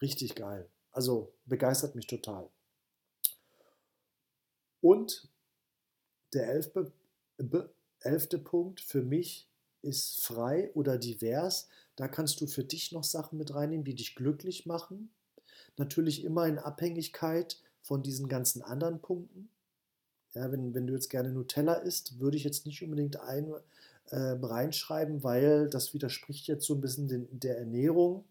richtig 0.01 0.35
geil. 0.35 0.69
Also 0.91 1.33
begeistert 1.47 1.95
mich 1.95 2.07
total. 2.07 2.51
Und 4.81 5.29
der 6.35 6.49
elfte, 6.49 6.93
elfte 8.01 8.39
Punkt 8.39 8.81
für 8.81 9.03
mich 9.03 9.49
ist 9.81 10.25
frei 10.25 10.71
oder 10.75 10.99
divers. 10.99 11.69
Da 11.97 12.09
kannst 12.09 12.41
du 12.41 12.47
für 12.47 12.65
dich 12.65 12.93
noch 12.93 13.05
Sachen 13.05 13.39
mit 13.39 13.55
reinnehmen, 13.55 13.85
die 13.85 13.95
dich 13.95 14.15
glücklich 14.15 14.67
machen. 14.67 15.13
Natürlich 15.77 16.25
immer 16.25 16.47
in 16.47 16.59
Abhängigkeit 16.59 17.63
von 17.83 18.03
diesen 18.03 18.29
ganzen 18.29 18.63
anderen 18.63 19.01
Punkten. 19.01 19.49
Ja, 20.33 20.51
wenn, 20.51 20.75
wenn 20.75 20.87
du 20.87 20.95
jetzt 20.95 21.11
gerne 21.11 21.31
Nutella 21.31 21.75
isst, 21.75 22.19
würde 22.19 22.37
ich 22.37 22.45
jetzt 22.45 22.65
nicht 22.65 22.83
unbedingt 22.83 23.21
ein, 23.21 23.53
äh, 24.11 24.37
reinschreiben, 24.41 25.23
weil 25.23 25.69
das 25.69 25.93
widerspricht 25.93 26.47
jetzt 26.47 26.65
so 26.65 26.75
ein 26.75 26.81
bisschen 26.81 27.09
den, 27.09 27.29
der 27.39 27.59
Ernährung. 27.59 28.25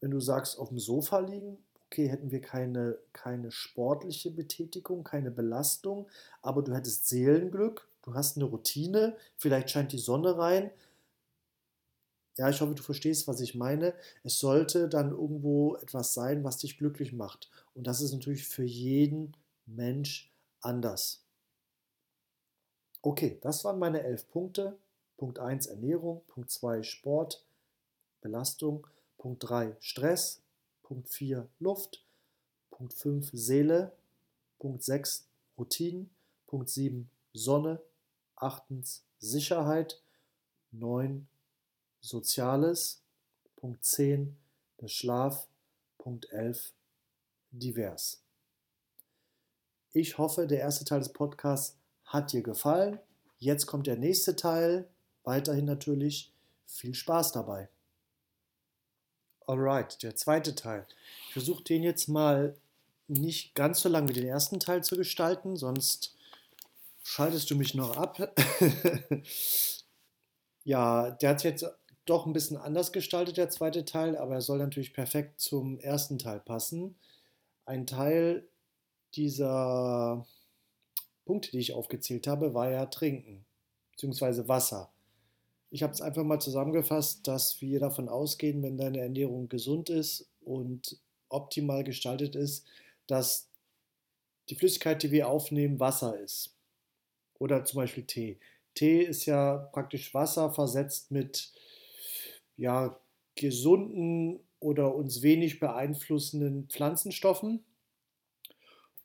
Wenn 0.00 0.10
du 0.10 0.20
sagst, 0.20 0.58
auf 0.58 0.68
dem 0.68 0.78
Sofa 0.78 1.20
liegen, 1.20 1.58
okay, 1.86 2.08
hätten 2.08 2.30
wir 2.30 2.40
keine, 2.40 2.98
keine 3.12 3.50
sportliche 3.50 4.30
Betätigung, 4.30 5.04
keine 5.04 5.30
Belastung, 5.30 6.08
aber 6.42 6.62
du 6.62 6.74
hättest 6.74 7.08
Seelenglück, 7.08 7.88
du 8.02 8.14
hast 8.14 8.36
eine 8.36 8.46
Routine, 8.46 9.16
vielleicht 9.36 9.70
scheint 9.70 9.92
die 9.92 9.98
Sonne 9.98 10.36
rein, 10.36 10.70
ja, 12.38 12.50
ich 12.50 12.60
hoffe, 12.60 12.74
du 12.74 12.82
verstehst, 12.82 13.26
was 13.28 13.40
ich 13.40 13.54
meine. 13.54 13.94
Es 14.22 14.38
sollte 14.38 14.88
dann 14.88 15.10
irgendwo 15.10 15.76
etwas 15.76 16.12
sein, 16.12 16.44
was 16.44 16.58
dich 16.58 16.76
glücklich 16.76 17.14
macht. 17.14 17.50
Und 17.76 17.86
das 17.86 18.00
ist 18.00 18.12
natürlich 18.12 18.48
für 18.48 18.64
jeden 18.64 19.36
Mensch 19.66 20.32
anders. 20.62 21.22
Okay, 23.02 23.38
das 23.42 23.64
waren 23.64 23.78
meine 23.78 24.02
elf 24.02 24.28
Punkte. 24.30 24.78
Punkt 25.18 25.38
1 25.38 25.66
Ernährung, 25.66 26.22
Punkt 26.26 26.50
2 26.50 26.82
Sport, 26.82 27.44
Belastung, 28.22 28.86
Punkt 29.18 29.48
3 29.48 29.76
Stress, 29.80 30.40
Punkt 30.82 31.08
4 31.10 31.48
Luft, 31.58 32.02
Punkt 32.70 32.94
5 32.94 33.30
Seele, 33.32 33.92
Punkt 34.58 34.82
6 34.82 35.26
Routinen, 35.58 36.10
Punkt 36.46 36.70
7 36.70 37.10
Sonne, 37.34 37.80
8 38.36 38.64
Sicherheit, 39.18 40.00
9 40.72 41.28
Soziales, 42.00 43.02
Punkt 43.54 43.84
10 43.84 44.34
der 44.80 44.88
Schlaf, 44.88 45.46
Punkt 45.98 46.30
11 46.30 46.72
divers. 47.58 48.22
Ich 49.92 50.18
hoffe, 50.18 50.46
der 50.46 50.60
erste 50.60 50.84
Teil 50.84 50.98
des 50.98 51.12
Podcasts 51.12 51.76
hat 52.04 52.32
dir 52.32 52.42
gefallen. 52.42 52.98
Jetzt 53.38 53.66
kommt 53.66 53.86
der 53.86 53.96
nächste 53.96 54.36
Teil. 54.36 54.88
Weiterhin 55.24 55.64
natürlich 55.64 56.32
viel 56.66 56.94
Spaß 56.94 57.32
dabei. 57.32 57.68
Alright, 59.46 60.02
der 60.02 60.16
zweite 60.16 60.54
Teil. 60.54 60.86
Ich 61.28 61.32
versuche 61.32 61.62
den 61.62 61.82
jetzt 61.82 62.08
mal 62.08 62.56
nicht 63.08 63.54
ganz 63.54 63.80
so 63.80 63.88
lang 63.88 64.08
wie 64.08 64.12
den 64.12 64.26
ersten 64.26 64.58
Teil 64.58 64.82
zu 64.82 64.96
gestalten, 64.96 65.56
sonst 65.56 66.16
schaltest 67.02 67.50
du 67.50 67.54
mich 67.54 67.74
noch 67.74 67.96
ab. 67.96 68.18
ja, 70.64 71.12
der 71.12 71.30
hat 71.30 71.44
jetzt 71.44 71.64
doch 72.04 72.26
ein 72.26 72.32
bisschen 72.32 72.56
anders 72.56 72.92
gestaltet, 72.92 73.36
der 73.36 73.50
zweite 73.50 73.84
Teil, 73.84 74.16
aber 74.16 74.34
er 74.34 74.40
soll 74.40 74.58
natürlich 74.58 74.92
perfekt 74.92 75.40
zum 75.40 75.78
ersten 75.78 76.18
Teil 76.18 76.40
passen. 76.40 76.96
Ein 77.66 77.86
Teil 77.86 78.48
dieser 79.14 80.24
Punkte, 81.24 81.50
die 81.50 81.58
ich 81.58 81.74
aufgezählt 81.74 82.28
habe, 82.28 82.54
war 82.54 82.70
ja 82.70 82.86
Trinken, 82.86 83.44
beziehungsweise 83.90 84.48
Wasser. 84.48 84.92
Ich 85.70 85.82
habe 85.82 85.92
es 85.92 86.00
einfach 86.00 86.22
mal 86.22 86.40
zusammengefasst, 86.40 87.26
dass 87.26 87.60
wir 87.60 87.80
davon 87.80 88.08
ausgehen, 88.08 88.62
wenn 88.62 88.78
deine 88.78 89.00
Ernährung 89.00 89.48
gesund 89.48 89.90
ist 89.90 90.30
und 90.40 91.00
optimal 91.28 91.82
gestaltet 91.82 92.36
ist, 92.36 92.66
dass 93.08 93.50
die 94.48 94.54
Flüssigkeit, 94.54 95.02
die 95.02 95.10
wir 95.10 95.28
aufnehmen, 95.28 95.80
Wasser 95.80 96.18
ist. 96.20 96.56
Oder 97.40 97.64
zum 97.64 97.78
Beispiel 97.78 98.04
Tee. 98.04 98.38
Tee 98.76 99.02
ist 99.02 99.26
ja 99.26 99.56
praktisch 99.72 100.14
Wasser 100.14 100.52
versetzt 100.52 101.10
mit 101.10 101.52
ja, 102.56 103.00
gesunden 103.34 104.40
oder 104.66 104.96
uns 104.96 105.22
wenig 105.22 105.60
beeinflussenden 105.60 106.66
Pflanzenstoffen. 106.68 107.62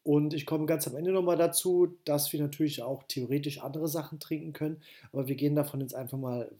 Und 0.02 0.34
ich 0.34 0.48
komme 0.48 0.66
ganz 0.66 0.88
am 0.88 0.96
Ende 0.96 1.12
nochmal 1.12 1.38
dazu, 1.38 1.96
dass 2.04 2.34
wir 2.34 2.42
natürlich 2.42 2.82
auch 2.82 3.04
theoretisch 3.04 3.62
andere 3.62 3.88
Sachen 3.88 4.20
trinken 4.20 4.54
können. 4.54 4.82
Aber 5.14 5.28
wir 5.28 5.36
gehen 5.36 5.54
davon 5.54 5.80
jetzt 5.82 5.94
einfach 5.94 6.18
mal 6.18 6.52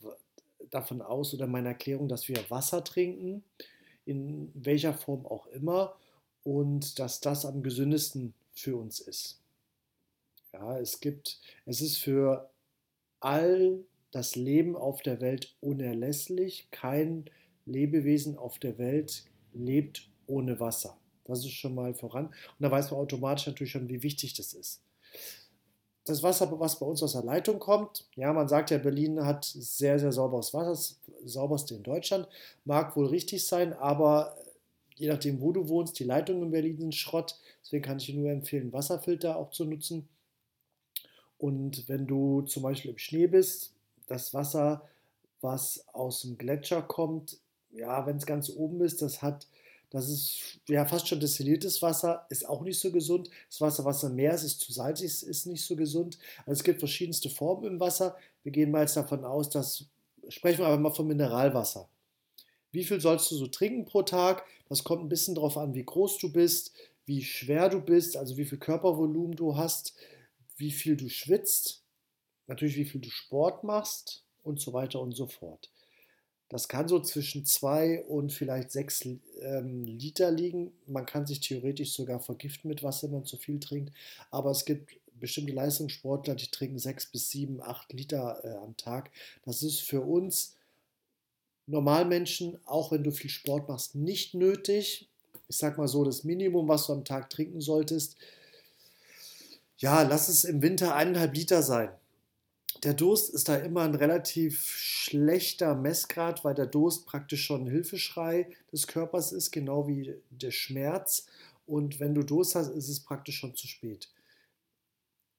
davon 0.70 1.02
aus 1.02 1.34
oder 1.34 1.48
meine 1.48 1.70
Erklärung, 1.70 2.10
dass 2.10 2.28
wir 2.28 2.38
Wasser 2.50 2.84
trinken, 2.84 3.44
in 4.06 4.52
welcher 4.54 4.94
Form 4.94 5.26
auch 5.26 5.48
immer, 5.48 5.96
und 6.44 7.00
dass 7.00 7.22
das 7.22 7.44
am 7.44 7.64
gesündesten 7.64 8.36
für 8.54 8.78
uns 8.78 9.00
ist. 9.00 9.40
Ja, 10.54 10.78
es 10.78 11.00
gibt, 11.00 11.40
es 11.66 11.82
ist 11.82 11.98
für 11.98 12.52
all 13.20 13.80
das 14.12 14.36
Leben 14.36 14.76
auf 14.76 15.02
der 15.02 15.22
Welt 15.22 15.56
unerlässlich. 15.60 16.68
Kein 16.70 17.26
Lebewesen 17.66 18.38
auf 18.38 18.60
der 18.60 18.78
Welt 18.78 19.26
lebt 19.54 20.10
ohne 20.28 20.60
Wasser. 20.60 20.98
Das 21.26 21.40
ist 21.40 21.52
schon 21.52 21.76
mal 21.76 21.94
voran. 21.94 22.28
Und 22.28 22.36
da 22.60 22.72
weiß 22.72 22.92
man 22.92 23.00
automatisch 23.00 23.48
natürlich 23.48 23.72
schon, 23.72 23.90
wie 23.90 24.04
wichtig 24.04 24.34
das 24.34 24.54
ist. 24.54 24.82
Das 26.06 26.24
Wasser, 26.24 26.60
was 26.60 26.80
bei 26.80 26.86
uns 26.86 27.04
aus 27.04 27.14
der 27.14 27.24
Leitung 27.24 27.60
kommt, 27.60 28.08
ja, 28.16 28.34
man 28.34 28.48
sagt 28.48 28.72
ja, 28.72 28.80
Berlin 28.80 29.24
hat 29.24 29.46
sehr, 29.46 30.00
sehr 30.00 30.12
sauberes 30.12 30.54
Wasser, 30.54 30.72
das 30.72 31.00
sauberste 31.24 31.76
in 31.76 31.84
Deutschland. 31.84 32.28
Mag 32.66 32.96
wohl 32.96 33.06
richtig 33.06 33.46
sein, 33.46 33.74
aber 33.74 34.36
je 34.96 35.08
nachdem, 35.10 35.42
wo 35.42 35.52
du 35.52 35.70
wohnst, 35.70 36.00
die 36.00 36.04
Leitungen 36.04 36.44
in 36.44 36.52
Berlin 36.52 36.78
sind 36.78 36.96
Schrott. 36.96 37.40
Deswegen 37.62 37.84
kann 37.84 37.98
ich 37.98 38.08
dir 38.08 38.16
nur 38.16 38.32
empfehlen, 38.32 38.74
Wasserfilter 38.74 39.38
auch 39.38 39.52
zu 39.52 39.66
nutzen. 39.66 40.10
Und 41.38 41.88
wenn 41.88 42.08
du 42.08 42.42
zum 42.42 42.64
Beispiel 42.64 42.92
im 42.92 42.98
Schnee 42.98 43.28
bist, 43.28 43.74
das 44.08 44.34
Wasser, 44.34 44.88
was 45.42 45.86
aus 45.94 46.22
dem 46.22 46.38
Gletscher 46.38 46.82
kommt, 46.82 47.40
ja, 47.74 48.06
wenn 48.06 48.18
es 48.18 48.26
ganz 48.26 48.50
oben 48.50 48.82
ist, 48.82 49.02
das 49.02 49.22
hat, 49.22 49.48
das 49.90 50.10
ist 50.10 50.60
ja 50.68 50.86
fast 50.86 51.08
schon 51.08 51.20
destilliertes 51.20 51.82
Wasser, 51.82 52.26
ist 52.30 52.48
auch 52.48 52.62
nicht 52.62 52.80
so 52.80 52.92
gesund. 52.92 53.30
Das 53.50 53.62
Wasser, 53.62 53.86
was 53.86 54.04
im 54.04 54.16
Meer 54.16 54.34
ist, 54.34 54.44
ist 54.44 54.62
zu 54.62 54.72
salzig, 54.72 55.24
ist, 55.24 55.46
nicht 55.46 55.66
so 55.66 55.76
gesund. 55.76 56.18
Also 56.46 56.60
es 56.60 56.64
gibt 56.64 56.80
verschiedenste 56.80 57.30
Formen 57.30 57.66
im 57.66 57.80
Wasser. 57.80 58.16
Wir 58.44 58.52
gehen 58.52 58.72
mal 58.72 58.82
jetzt 58.82 58.98
davon 58.98 59.26
aus, 59.26 59.50
dass, 59.50 59.86
sprechen 60.30 60.60
wir 60.60 60.68
aber 60.68 60.78
mal 60.78 60.92
von 60.94 61.08
Mineralwasser. 61.08 61.90
Wie 62.72 62.84
viel 62.84 63.02
sollst 63.02 63.30
du 63.32 63.36
so 63.36 63.48
trinken 63.48 63.86
pro 63.86 64.04
Tag? 64.04 64.46
Das 64.70 64.84
kommt 64.84 65.04
ein 65.04 65.10
bisschen 65.10 65.36
darauf 65.36 65.58
an, 65.58 65.74
wie 65.74 65.84
groß 65.84 66.20
du 66.20 66.32
bist, 66.32 66.74
wie 67.06 67.24
schwer 67.24 67.68
du 67.68 67.82
bist, 67.82 68.16
also 68.16 68.38
wie 68.38 68.46
viel 68.46 68.60
Körpervolumen 68.60 69.36
du 69.36 69.58
hast, 69.58 69.94
wie 70.56 70.72
viel 70.72 70.96
du 70.96 71.10
schwitzt 71.10 71.82
natürlich 72.52 72.76
wie 72.76 72.86
viel 72.86 73.02
du 73.02 73.10
Sport 73.10 73.64
machst 73.64 74.26
und 74.44 74.60
so 74.60 74.74
weiter 74.74 75.00
und 75.00 75.14
so 75.14 75.26
fort. 75.26 75.70
Das 76.52 76.68
kann 76.68 76.90
so 76.90 77.00
zwischen 77.00 77.46
zwei 77.46 78.04
und 78.04 78.34
vielleicht 78.34 78.72
sechs 78.72 79.08
ähm, 79.40 79.86
Liter 79.86 80.32
liegen. 80.32 80.74
Man 80.86 81.06
kann 81.06 81.26
sich 81.26 81.40
theoretisch 81.40 81.94
sogar 81.94 82.20
vergiften 82.20 82.68
mit 82.68 82.84
Wasser, 82.84 83.08
wenn 83.08 83.20
man 83.20 83.26
zu 83.26 83.38
viel 83.38 83.58
trinkt. 83.62 83.94
Aber 84.32 84.52
es 84.52 84.66
gibt 84.66 84.92
bestimmte 85.14 85.54
Leistungssportler, 85.54 86.36
die 86.36 86.48
trinken 86.48 86.78
sechs 86.78 87.06
bis 87.06 87.30
sieben, 87.30 87.62
acht 87.62 87.94
Liter 87.94 88.42
äh, 88.44 88.50
am 88.58 88.76
Tag. 88.76 89.12
Das 89.46 89.64
ist 89.64 89.80
für 89.80 90.02
uns 90.02 90.58
Normalmenschen, 91.68 92.60
auch 92.66 92.92
wenn 92.92 93.06
du 93.06 93.12
viel 93.12 93.30
Sport 93.30 93.70
machst, 93.70 93.96
nicht 93.96 94.34
nötig. 94.34 95.08
Ich 95.48 95.56
sag 95.56 95.78
mal 95.78 95.88
so, 95.88 96.04
das 96.04 96.26
Minimum, 96.26 96.68
was 96.68 96.88
du 96.88 96.92
am 96.92 97.06
Tag 97.06 97.30
trinken 97.30 97.62
solltest, 97.62 98.18
ja, 99.78 100.02
lass 100.02 100.28
es 100.28 100.44
im 100.44 100.62
Winter 100.62 100.96
eineinhalb 100.96 101.34
Liter 101.34 101.64
sein. 101.64 101.92
Der 102.84 102.94
Durst 102.94 103.34
ist 103.34 103.50
da 103.50 103.58
immer 103.58 103.82
ein 103.82 103.96
relativ 103.96 104.66
schlechter 104.66 105.76
Messgrad, 105.76 106.44
weil 106.44 106.56
der 106.56 106.66
Durst 106.66 107.06
praktisch 107.06 107.46
schon 107.46 107.64
ein 107.66 107.70
Hilfeschrei 107.72 108.48
des 108.72 108.88
Körpers 108.88 109.32
ist, 109.34 109.52
genau 109.52 109.88
wie 109.88 110.16
der 110.30 110.52
Schmerz. 110.52 111.28
Und 111.68 112.00
wenn 112.00 112.16
du 112.16 112.24
Durst 112.24 112.56
hast, 112.56 112.70
ist 112.70 112.90
es 112.90 113.02
praktisch 113.02 113.38
schon 113.38 113.56
zu 113.56 113.68
spät. 113.68 114.10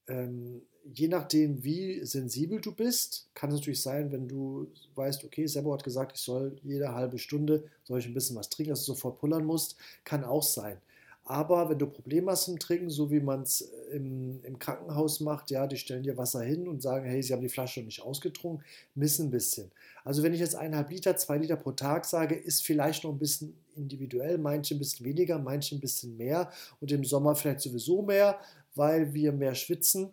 Ähm, 0.08 0.62
je 0.92 1.08
nachdem, 1.08 1.62
wie 1.64 2.04
sensibel 2.04 2.60
du 2.60 2.72
bist, 2.72 3.28
kann 3.34 3.50
es 3.50 3.56
natürlich 3.56 3.82
sein, 3.82 4.12
wenn 4.12 4.28
du 4.28 4.70
weißt, 4.94 5.24
okay, 5.24 5.46
Sebo 5.46 5.72
hat 5.72 5.84
gesagt, 5.84 6.12
ich 6.16 6.22
soll 6.22 6.56
jede 6.62 6.92
halbe 6.94 7.18
Stunde 7.18 7.64
soll 7.84 8.00
ich 8.00 8.06
ein 8.06 8.14
bisschen 8.14 8.36
was 8.36 8.50
trinken, 8.50 8.70
dass 8.70 8.84
du 8.84 8.92
sofort 8.92 9.18
pullern 9.18 9.44
musst, 9.44 9.76
kann 10.04 10.24
auch 10.24 10.42
sein. 10.42 10.78
Aber 11.24 11.70
wenn 11.70 11.78
du 11.78 11.86
Probleme 11.86 12.32
hast 12.32 12.48
im 12.48 12.58
Trinken, 12.58 12.90
so 12.90 13.10
wie 13.12 13.20
man 13.20 13.42
es 13.42 13.60
im, 13.92 14.42
im, 14.42 14.58
Krankenhaus 14.58 15.20
macht, 15.20 15.52
ja, 15.52 15.68
die 15.68 15.76
stellen 15.76 16.02
dir 16.02 16.16
Wasser 16.16 16.42
hin 16.42 16.66
und 16.66 16.82
sagen, 16.82 17.06
hey, 17.06 17.22
sie 17.22 17.32
haben 17.32 17.42
die 17.42 17.48
Flasche 17.48 17.80
noch 17.80 17.86
nicht 17.86 18.02
ausgetrunken, 18.02 18.64
missen 18.96 19.28
ein 19.28 19.30
bisschen. 19.30 19.70
Also 20.04 20.24
wenn 20.24 20.34
ich 20.34 20.40
jetzt 20.40 20.56
eineinhalb 20.56 20.90
Liter, 20.90 21.16
zwei 21.16 21.38
Liter 21.38 21.56
pro 21.56 21.72
Tag 21.72 22.06
sage, 22.06 22.34
ist 22.34 22.66
vielleicht 22.66 23.04
noch 23.04 23.12
ein 23.12 23.18
bisschen 23.18 23.54
individuell, 23.76 24.36
manche 24.36 24.74
ein 24.74 24.78
bisschen 24.78 25.06
weniger, 25.06 25.38
manche 25.38 25.76
ein 25.76 25.80
bisschen 25.80 26.16
mehr 26.16 26.50
und 26.80 26.90
im 26.90 27.04
Sommer 27.04 27.36
vielleicht 27.36 27.60
sowieso 27.60 28.02
mehr, 28.02 28.40
weil 28.74 29.14
wir 29.14 29.32
mehr 29.32 29.54
schwitzen. 29.54 30.10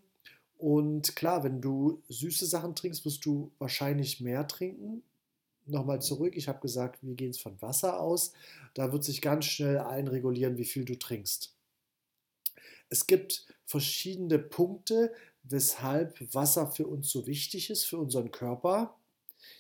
Und 0.60 1.16
klar, 1.16 1.44
wenn 1.44 1.60
du 1.60 2.04
süße 2.10 2.46
Sachen 2.46 2.76
trinkst, 2.76 3.04
wirst 3.06 3.26
du 3.26 3.52
wahrscheinlich 3.58 4.20
mehr 4.22 4.48
trinken. 4.48 5.02
Nochmal 5.70 6.02
zurück, 6.02 6.36
ich 6.36 6.48
habe 6.48 6.60
gesagt, 6.60 7.00
wir 7.02 7.16
gehen 7.16 7.30
es 7.30 7.40
von 7.40 7.62
Wasser 7.62 8.00
aus. 8.00 8.34
Da 8.74 8.92
wird 8.92 9.04
sich 9.04 9.22
ganz 9.22 9.46
schnell 9.46 9.80
einregulieren, 9.80 10.58
wie 10.58 10.66
viel 10.66 10.86
du 10.86 10.98
trinkst. 10.98 11.54
Es 12.90 13.06
gibt 13.06 13.46
verschiedene 13.66 14.40
Punkte, 14.40 15.14
weshalb 15.44 16.34
Wasser 16.34 16.68
für 16.68 16.88
uns 16.88 17.10
so 17.10 17.28
wichtig 17.28 17.70
ist, 17.70 17.86
für 17.86 17.98
unseren 17.98 18.32
Körper. 18.32 18.96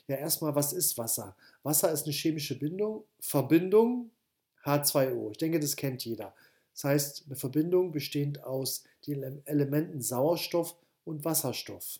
Ja, 0.07 0.15
erstmal, 0.15 0.55
was 0.55 0.73
ist 0.73 0.97
Wasser? 0.97 1.35
Wasser 1.63 1.91
ist 1.91 2.05
eine 2.05 2.13
chemische 2.13 2.57
Bindung, 2.57 3.03
Verbindung 3.19 4.09
H2O. 4.65 5.31
Ich 5.31 5.37
denke, 5.37 5.59
das 5.59 5.75
kennt 5.75 6.03
jeder. 6.05 6.33
Das 6.73 6.83
heißt, 6.85 7.23
eine 7.27 7.35
Verbindung 7.35 7.91
bestehend 7.91 8.43
aus 8.43 8.83
den 9.05 9.45
Elementen 9.45 10.01
Sauerstoff 10.01 10.75
und 11.05 11.25
Wasserstoff. 11.25 11.99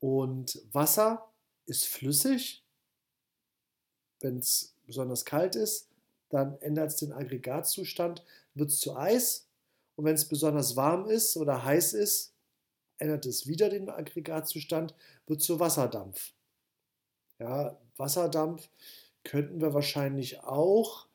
Und 0.00 0.62
Wasser 0.72 1.28
ist 1.68 1.86
flüssig. 1.86 2.64
Wenn 4.20 4.38
es 4.38 4.74
besonders 4.86 5.24
kalt 5.24 5.54
ist, 5.54 5.88
dann 6.30 6.60
ändert 6.60 6.90
es 6.90 6.96
den 6.96 7.12
Aggregatzustand, 7.12 8.24
wird 8.54 8.70
es 8.70 8.80
zu 8.80 8.96
Eis. 8.96 9.46
Und 9.96 10.04
wenn 10.04 10.14
es 10.14 10.28
besonders 10.28 10.76
warm 10.76 11.08
ist 11.08 11.36
oder 11.36 11.64
heiß 11.64 11.92
ist, 11.92 12.32
ändert 12.98 13.26
es 13.26 13.46
wieder 13.46 13.68
den 13.68 13.88
Aggregatzustand, 13.88 14.94
wird 15.26 15.40
zu 15.40 15.60
Wasserdampf. 15.60 16.32
Ja, 17.38 17.78
Wasserdampf 17.96 18.68
könnten 19.24 19.60
wir 19.60 19.74
wahrscheinlich 19.74 20.40
auch 20.40 21.06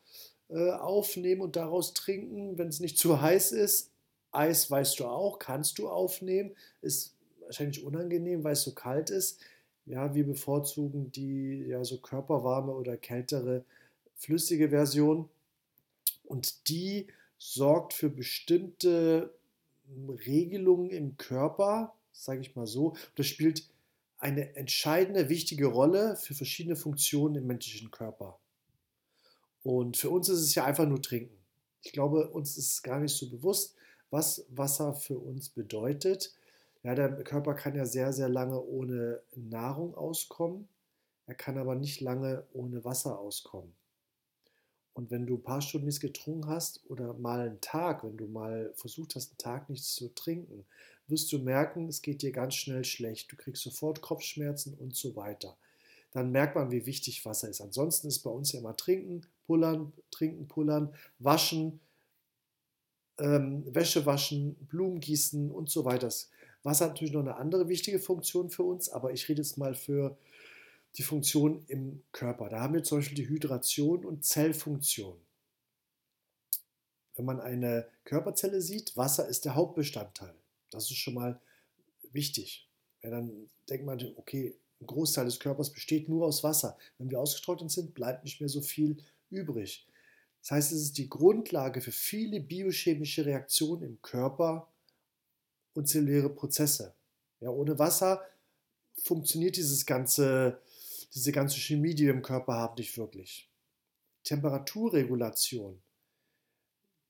äh, 0.50 0.72
aufnehmen 0.72 1.42
und 1.42 1.56
daraus 1.56 1.94
trinken, 1.94 2.58
wenn 2.58 2.68
es 2.68 2.80
nicht 2.80 2.98
zu 2.98 3.22
heiß 3.22 3.52
ist. 3.52 3.92
Eis 4.32 4.70
weißt 4.70 5.00
du 5.00 5.06
auch, 5.06 5.40
kannst 5.40 5.78
du 5.78 5.90
aufnehmen, 5.90 6.56
ist 6.82 7.16
wahrscheinlich 7.42 7.84
unangenehm, 7.84 8.44
weil 8.44 8.54
es 8.54 8.64
so 8.64 8.74
kalt 8.74 9.10
ist. 9.10 9.40
Ja, 9.86 10.16
wir 10.16 10.26
bevorzugen 10.26 11.12
die 11.12 11.66
ja 11.68 11.84
so 11.84 11.98
körperwarme 11.98 12.72
oder 12.74 12.96
kältere 12.98 13.66
flüssige 14.16 14.70
Version 14.70 15.30
und 16.24 16.70
die 16.70 17.08
sorgt 17.38 17.94
für 17.94 18.10
bestimmte 18.10 19.34
Regelungen 20.26 20.90
im 20.90 21.18
Körper, 21.18 21.94
sage 22.14 22.42
ich 22.42 22.56
mal 22.56 22.68
so. 22.68 22.96
Das 23.16 23.28
spielt 23.28 23.68
eine 24.18 24.56
entscheidende, 24.56 25.28
wichtige 25.28 25.66
Rolle 25.66 26.16
für 26.16 26.34
verschiedene 26.34 26.78
Funktionen 26.78 27.36
im 27.36 27.48
menschlichen 27.48 27.92
Körper. 27.92 28.40
Und 29.64 29.98
für 29.98 30.10
uns 30.10 30.30
ist 30.30 30.40
es 30.40 30.56
ja 30.56 30.64
einfach 30.64 30.88
nur 30.88 31.02
trinken. 31.02 31.38
Ich 31.82 31.92
glaube, 31.92 32.30
uns 32.30 32.58
ist 32.58 32.82
gar 32.84 33.00
nicht 33.02 33.14
so 33.14 33.30
bewusst, 33.30 33.76
was 34.10 34.46
Wasser 34.50 34.94
für 34.94 35.18
uns 35.18 35.50
bedeutet. 35.50 36.34
Ja, 36.84 36.96
der 36.96 37.24
Körper 37.24 37.54
kann 37.54 37.76
ja 37.76 37.86
sehr, 37.86 38.12
sehr 38.12 38.30
lange 38.30 38.62
ohne 38.62 39.22
Nahrung 39.36 39.96
auskommen. 39.96 40.68
Er 41.26 41.36
kann 41.36 41.58
aber 41.58 41.76
nicht 41.76 42.02
lange 42.02 42.46
ohne 42.52 42.84
Wasser 42.84 43.18
auskommen. 43.20 43.74
Und 44.94 45.10
wenn 45.10 45.26
du 45.26 45.36
ein 45.36 45.44
paar 45.44 45.62
Stunden 45.62 45.88
nichts 45.88 46.02
getrunken 46.02 46.48
hast 46.48 46.82
oder 46.90 47.14
mal 47.14 47.40
einen 47.40 47.62
Tag, 47.62 48.04
wenn 48.04 48.18
du 48.18 48.28
mal 48.28 48.74
versucht 48.76 49.16
hast, 49.16 49.32
einen 49.32 49.38
Tag 49.38 49.70
nichts 49.70 49.96
zu 49.96 50.14
trinken, 50.14 50.66
wirst 51.08 51.32
du 51.32 51.40
merken, 51.40 51.88
es 51.88 52.02
geht 52.02 52.22
dir 52.22 52.32
ganz 52.32 52.56
schnell 52.56 52.84
schlecht. 52.84 53.32
Du 53.32 53.36
kriegst 53.36 53.64
sofort 53.64 54.02
Kopfschmerzen 54.02 54.76
und 54.76 54.96
so 54.96 55.16
weiter. 55.16 55.58
Dann 56.12 56.32
merkt 56.32 56.56
man, 56.56 56.70
wie 56.70 56.86
wichtig 56.86 57.26
Wasser 57.26 57.50
ist. 57.50 57.62
Ansonsten 57.62 58.08
ist 58.08 58.20
bei 58.20 58.30
uns 58.30 58.52
ja 58.52 58.60
immer 58.60 58.78
trinken, 58.78 59.26
pullern, 59.48 59.94
trinken, 60.12 60.48
pullern, 60.48 60.94
waschen, 61.18 61.80
ähm, 63.18 63.64
Wäsche 63.74 64.06
waschen, 64.06 64.56
Blumen 64.68 65.00
gießen 65.00 65.50
und 65.50 65.70
so 65.70 65.86
weiter. 65.86 66.10
Wasser 66.64 66.86
hat 66.86 66.92
natürlich 66.92 67.14
noch 67.14 67.22
eine 67.22 67.36
andere 67.36 67.68
wichtige 67.68 68.00
Funktion 68.00 68.50
für 68.50 68.64
uns, 68.64 68.90
aber 68.90 69.12
ich 69.12 69.28
rede 69.28 69.42
jetzt 69.42 69.58
mal 69.58 69.76
für 69.76 70.18
die 70.98 71.04
Funktion 71.04 71.64
im 71.68 72.02
Körper. 72.12 72.50
Da 72.50 72.62
haben 72.62 72.74
wir 72.74 72.84
zum 72.84 73.00
Beispiel 73.00 73.16
die 73.16 73.28
Hydration 73.28 74.06
und 74.06 74.24
Zellfunktion. 74.24 75.18
Wenn 77.16 77.26
man 77.26 77.42
eine 77.42 77.88
Körperzelle 78.06 78.62
sieht, 78.62 78.96
Wasser 78.96 79.28
ist 79.28 79.46
der 79.46 79.56
Hauptbestandteil. 79.56 80.34
Das 80.70 80.90
ist 80.90 80.98
schon 80.98 81.14
mal 81.14 81.40
wichtig. 82.12 82.68
Ja, 83.02 83.12
dann 83.12 83.50
denkt 83.70 83.86
man, 83.86 84.00
okay, 84.16 84.56
ein 84.82 84.88
Großteil 84.88 85.26
des 85.26 85.40
Körpers 85.40 85.72
besteht 85.72 86.10
nur 86.10 86.26
aus 86.26 86.44
Wasser. 86.44 86.78
Wenn 86.98 87.10
wir 87.10 87.20
ausgetrocknet 87.20 87.72
sind, 87.72 87.94
bleibt 87.94 88.24
nicht 88.24 88.40
mehr 88.40 88.50
so 88.50 88.62
viel 88.62 88.98
übrig. 89.30 89.88
Das 90.42 90.52
heißt, 90.52 90.72
es 90.74 90.82
ist 90.82 90.98
die 90.98 91.10
Grundlage 91.10 91.82
für 91.82 91.92
viele 91.92 92.40
biochemische 92.40 93.26
Reaktionen 93.26 93.84
im 93.84 94.02
Körper 94.02 94.68
zelluläre 95.82 96.30
Prozesse. 96.30 96.94
Ja, 97.40 97.50
ohne 97.50 97.78
Wasser 97.80 98.22
funktioniert 98.98 99.58
dieses 99.58 99.86
ganze, 99.86 100.60
diese 101.14 101.32
ganze 101.32 101.58
Chemie, 101.60 101.96
die 101.96 102.06
wir 102.06 102.14
im 102.14 102.22
Körper 102.22 102.54
haben, 102.54 102.76
nicht 102.78 102.98
wirklich. 102.98 103.50
Temperaturregulation. 104.24 105.82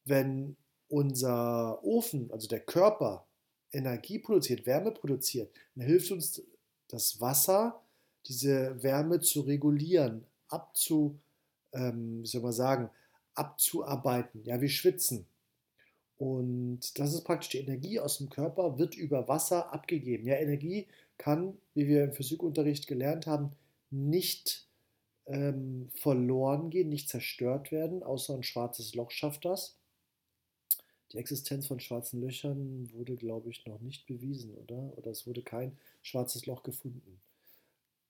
Wenn 0.06 0.56
unser 0.90 1.84
Ofen, 1.84 2.32
also 2.32 2.48
der 2.48 2.62
Körper, 2.62 3.26
Energie 3.72 4.20
produziert, 4.20 4.66
Wärme 4.66 4.92
produziert, 4.92 5.52
dann 5.76 5.86
hilft 5.86 6.12
uns 6.12 6.42
das 6.88 7.20
Wasser, 7.20 7.82
diese 8.28 8.82
Wärme 8.84 9.20
zu 9.20 9.42
regulieren, 9.42 10.26
abzu, 10.48 11.20
ähm, 11.74 12.22
wie 12.22 12.28
soll 12.28 12.42
man 12.42 12.54
sagen, 12.54 12.90
abzuarbeiten. 13.34 14.44
Ja, 14.46 14.62
wir 14.62 14.70
schwitzen. 14.70 15.26
Und 16.24 16.98
das 17.00 17.14
ist 17.14 17.26
praktisch 17.26 17.50
die 17.50 17.58
Energie 17.58 18.00
aus 18.00 18.18
dem 18.18 18.30
Körper, 18.30 18.80
wird 18.80 18.96
über 18.96 19.28
Wasser 19.28 19.74
abgegeben. 19.74 20.26
Ja, 20.26 20.36
Energie 20.36 20.88
kann, 21.18 21.58
wie 21.74 21.86
wir 21.86 22.06
im 22.06 22.14
Physikunterricht 22.14 22.88
gelernt 22.88 23.28
haben, 23.28 23.52
nicht 23.92 24.66
ähm, 25.26 25.90
verloren 25.96 26.70
gehen, 26.70 26.88
nicht 26.88 27.10
zerstört 27.10 27.74
werden, 27.74 28.04
außer 28.04 28.36
ein 28.36 28.44
schwarzes 28.44 28.96
Loch 28.96 29.12
schafft 29.12 29.44
das. 29.44 29.76
Die 31.12 31.18
Existenz 31.18 31.68
von 31.68 31.82
schwarzen 31.82 32.22
Löchern 32.22 32.90
wurde, 32.94 33.18
glaube 33.18 33.50
ich, 33.50 33.66
noch 33.66 33.82
nicht 33.82 34.08
bewiesen, 34.08 34.56
oder? 34.56 34.98
Oder 34.98 35.12
es 35.12 35.28
wurde 35.28 35.42
kein 35.42 35.78
schwarzes 36.02 36.46
Loch 36.46 36.64
gefunden. 36.64 37.20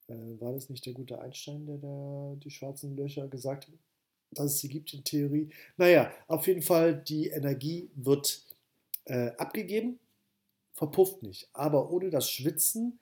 Äh, 0.08 0.40
war 0.40 0.54
das 0.54 0.70
nicht 0.70 0.86
der 0.86 0.94
gute 0.94 1.20
Einstein, 1.20 1.66
der 1.66 1.80
da 1.80 2.36
die 2.44 2.52
schwarzen 2.52 2.96
Löcher 2.96 3.28
gesagt 3.28 3.70
hat? 3.70 3.74
Dass 4.34 4.54
es 4.54 4.60
sie 4.60 4.70
gibt 4.70 4.94
in 4.94 5.04
Theorie. 5.04 5.50
Naja, 5.78 6.12
auf 6.28 6.48
jeden 6.48 6.62
Fall, 6.62 6.96
die 6.96 7.28
Energie 7.28 7.90
wird 7.96 8.44
äh, 9.06 9.32
abgegeben, 9.38 10.00
verpufft 10.74 11.24
nicht. 11.24 11.50
Aber 11.54 11.92
ohne 11.92 12.10
das 12.10 12.30
Schwitzen 12.30 13.00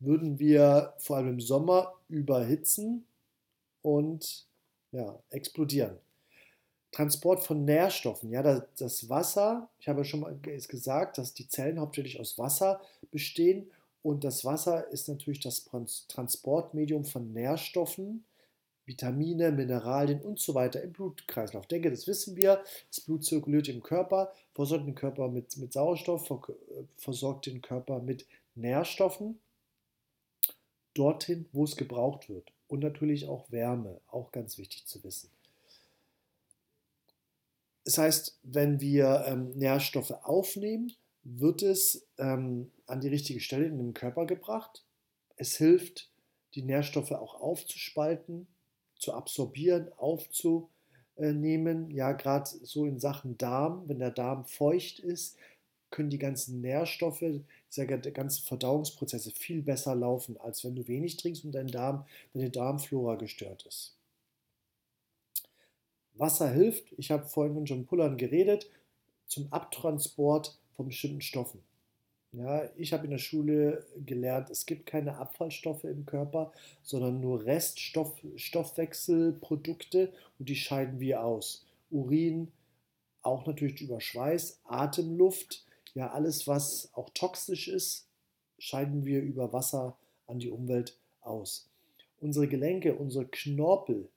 würden 0.00 0.38
wir 0.38 0.94
vor 0.98 1.16
allem 1.16 1.28
im 1.28 1.40
Sommer 1.40 1.94
überhitzen 2.08 3.04
und 3.82 4.46
ja, 4.92 5.18
explodieren. 5.30 5.98
Transport 6.92 7.44
von 7.44 7.64
Nährstoffen. 7.64 8.30
Ja, 8.30 8.42
das, 8.42 8.62
das 8.78 9.08
Wasser, 9.08 9.68
ich 9.78 9.88
habe 9.88 10.00
ja 10.00 10.04
schon 10.04 10.20
mal 10.20 10.38
gesagt, 10.38 11.18
dass 11.18 11.34
die 11.34 11.48
Zellen 11.48 11.80
hauptsächlich 11.80 12.18
aus 12.18 12.38
Wasser 12.38 12.80
bestehen 13.10 13.70
Und 14.02 14.24
das 14.24 14.44
Wasser 14.44 14.88
ist 14.88 15.08
natürlich 15.08 15.40
das 15.40 15.66
Transportmedium 16.08 17.04
von 17.04 17.32
Nährstoffen, 17.32 18.24
Vitamine, 18.88 19.52
Mineralien 19.52 20.22
und 20.22 20.40
so 20.40 20.54
weiter 20.54 20.82
im 20.82 20.92
Blutkreislauf. 20.92 21.64
Ich 21.64 21.68
denke, 21.68 21.90
das 21.90 22.06
wissen 22.06 22.36
wir. 22.36 22.64
Das 22.90 23.00
Blut 23.00 23.24
zirkuliert 23.24 23.68
im 23.68 23.82
Körper, 23.82 24.32
versorgt 24.54 24.86
den 24.86 24.94
Körper 24.94 25.28
mit, 25.28 25.56
mit 25.58 25.72
Sauerstoff, 25.72 26.32
versorgt 26.96 27.46
den 27.46 27.60
Körper 27.60 28.00
mit 28.00 28.26
Nährstoffen 28.54 29.38
dorthin, 30.94 31.46
wo 31.52 31.64
es 31.64 31.76
gebraucht 31.76 32.28
wird. 32.28 32.52
Und 32.66 32.80
natürlich 32.80 33.28
auch 33.28 33.50
Wärme, 33.52 34.00
auch 34.08 34.32
ganz 34.32 34.58
wichtig 34.58 34.86
zu 34.86 35.02
wissen. 35.04 35.30
Das 37.84 37.98
heißt, 37.98 38.38
wenn 38.42 38.80
wir 38.80 39.24
ähm, 39.26 39.50
Nährstoffe 39.52 40.10
aufnehmen, 40.10 40.92
wird 41.22 41.62
es 41.62 42.06
ähm, 42.18 42.70
an 42.86 43.00
die 43.00 43.08
richtige 43.08 43.40
Stelle 43.40 43.66
in 43.66 43.78
den 43.78 43.94
Körper 43.94 44.26
gebracht. 44.26 44.84
Es 45.36 45.56
hilft, 45.56 46.10
die 46.54 46.62
Nährstoffe 46.62 47.12
auch 47.12 47.40
aufzuspalten, 47.40 48.46
zu 48.98 49.12
absorbieren, 49.12 49.90
aufzunehmen. 49.96 51.90
Ja, 51.90 52.12
gerade 52.12 52.48
so 52.62 52.84
in 52.86 52.98
Sachen 52.98 53.38
Darm, 53.38 53.88
wenn 53.88 53.98
der 53.98 54.10
Darm 54.10 54.44
feucht 54.44 54.98
ist, 54.98 55.36
können 55.90 56.10
die 56.10 56.18
ganzen 56.18 56.60
Nährstoffe, 56.60 57.24
die 57.76 58.12
ganzen 58.12 58.44
Verdauungsprozesse 58.46 59.30
viel 59.30 59.62
besser 59.62 59.94
laufen, 59.94 60.36
als 60.38 60.64
wenn 60.64 60.76
du 60.76 60.86
wenig 60.86 61.16
trinkst 61.16 61.44
und 61.44 61.52
dein 61.52 61.68
Darm, 61.68 62.06
deine 62.34 62.50
Darmflora 62.50 63.14
gestört 63.14 63.64
ist. 63.66 63.94
Wasser 66.14 66.50
hilft, 66.50 66.92
ich 66.98 67.10
habe 67.10 67.26
vorhin 67.26 67.66
von 67.66 67.86
Pullern 67.86 68.16
geredet, 68.16 68.68
zum 69.26 69.52
Abtransport 69.52 70.58
von 70.72 70.86
bestimmten 70.86 71.20
Stoffen. 71.20 71.62
Ja, 72.32 72.68
ich 72.76 72.92
habe 72.92 73.04
in 73.04 73.10
der 73.10 73.18
Schule 73.18 73.86
gelernt, 74.04 74.50
es 74.50 74.66
gibt 74.66 74.84
keine 74.84 75.16
Abfallstoffe 75.16 75.84
im 75.84 76.04
Körper, 76.04 76.52
sondern 76.82 77.20
nur 77.20 77.46
Reststoffwechselprodukte 77.46 80.12
und 80.38 80.48
die 80.48 80.56
scheiden 80.56 81.00
wir 81.00 81.24
aus. 81.24 81.64
Urin, 81.90 82.52
auch 83.22 83.46
natürlich 83.46 83.80
über 83.80 84.02
Schweiß, 84.02 84.60
Atemluft, 84.64 85.64
ja 85.94 86.10
alles, 86.10 86.46
was 86.46 86.90
auch 86.92 87.08
toxisch 87.10 87.68
ist, 87.68 88.06
scheiden 88.58 89.06
wir 89.06 89.22
über 89.22 89.54
Wasser 89.54 89.96
an 90.26 90.38
die 90.38 90.50
Umwelt 90.50 90.98
aus. 91.22 91.70
Unsere 92.20 92.46
Gelenke, 92.46 92.94
unsere 92.94 93.26
Knorpel, 93.26 94.10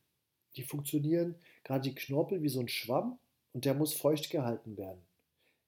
die 0.57 0.63
funktionieren, 0.63 1.35
gerade 1.63 1.89
die 1.89 1.95
Knorpel 1.95 2.43
wie 2.43 2.49
so 2.49 2.59
ein 2.59 2.67
Schwamm 2.67 3.17
und 3.53 3.63
der 3.63 3.73
muss 3.73 3.93
feucht 3.93 4.31
gehalten 4.31 4.75
werden. 4.75 4.99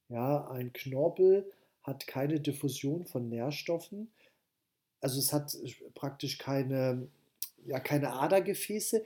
Ja, 0.10 0.46
ein 0.50 0.74
Knorpel 0.74 1.50
hat 1.84 2.08
keine 2.08 2.40
Diffusion 2.40 3.06
von 3.06 3.30
Nährstoffen. 3.30 4.12
Also 5.02 5.20
es 5.20 5.34
hat 5.34 5.58
praktisch 5.94 6.38
keine, 6.38 7.08
ja, 7.66 7.80
keine 7.80 8.14
Adergefäße. 8.14 9.04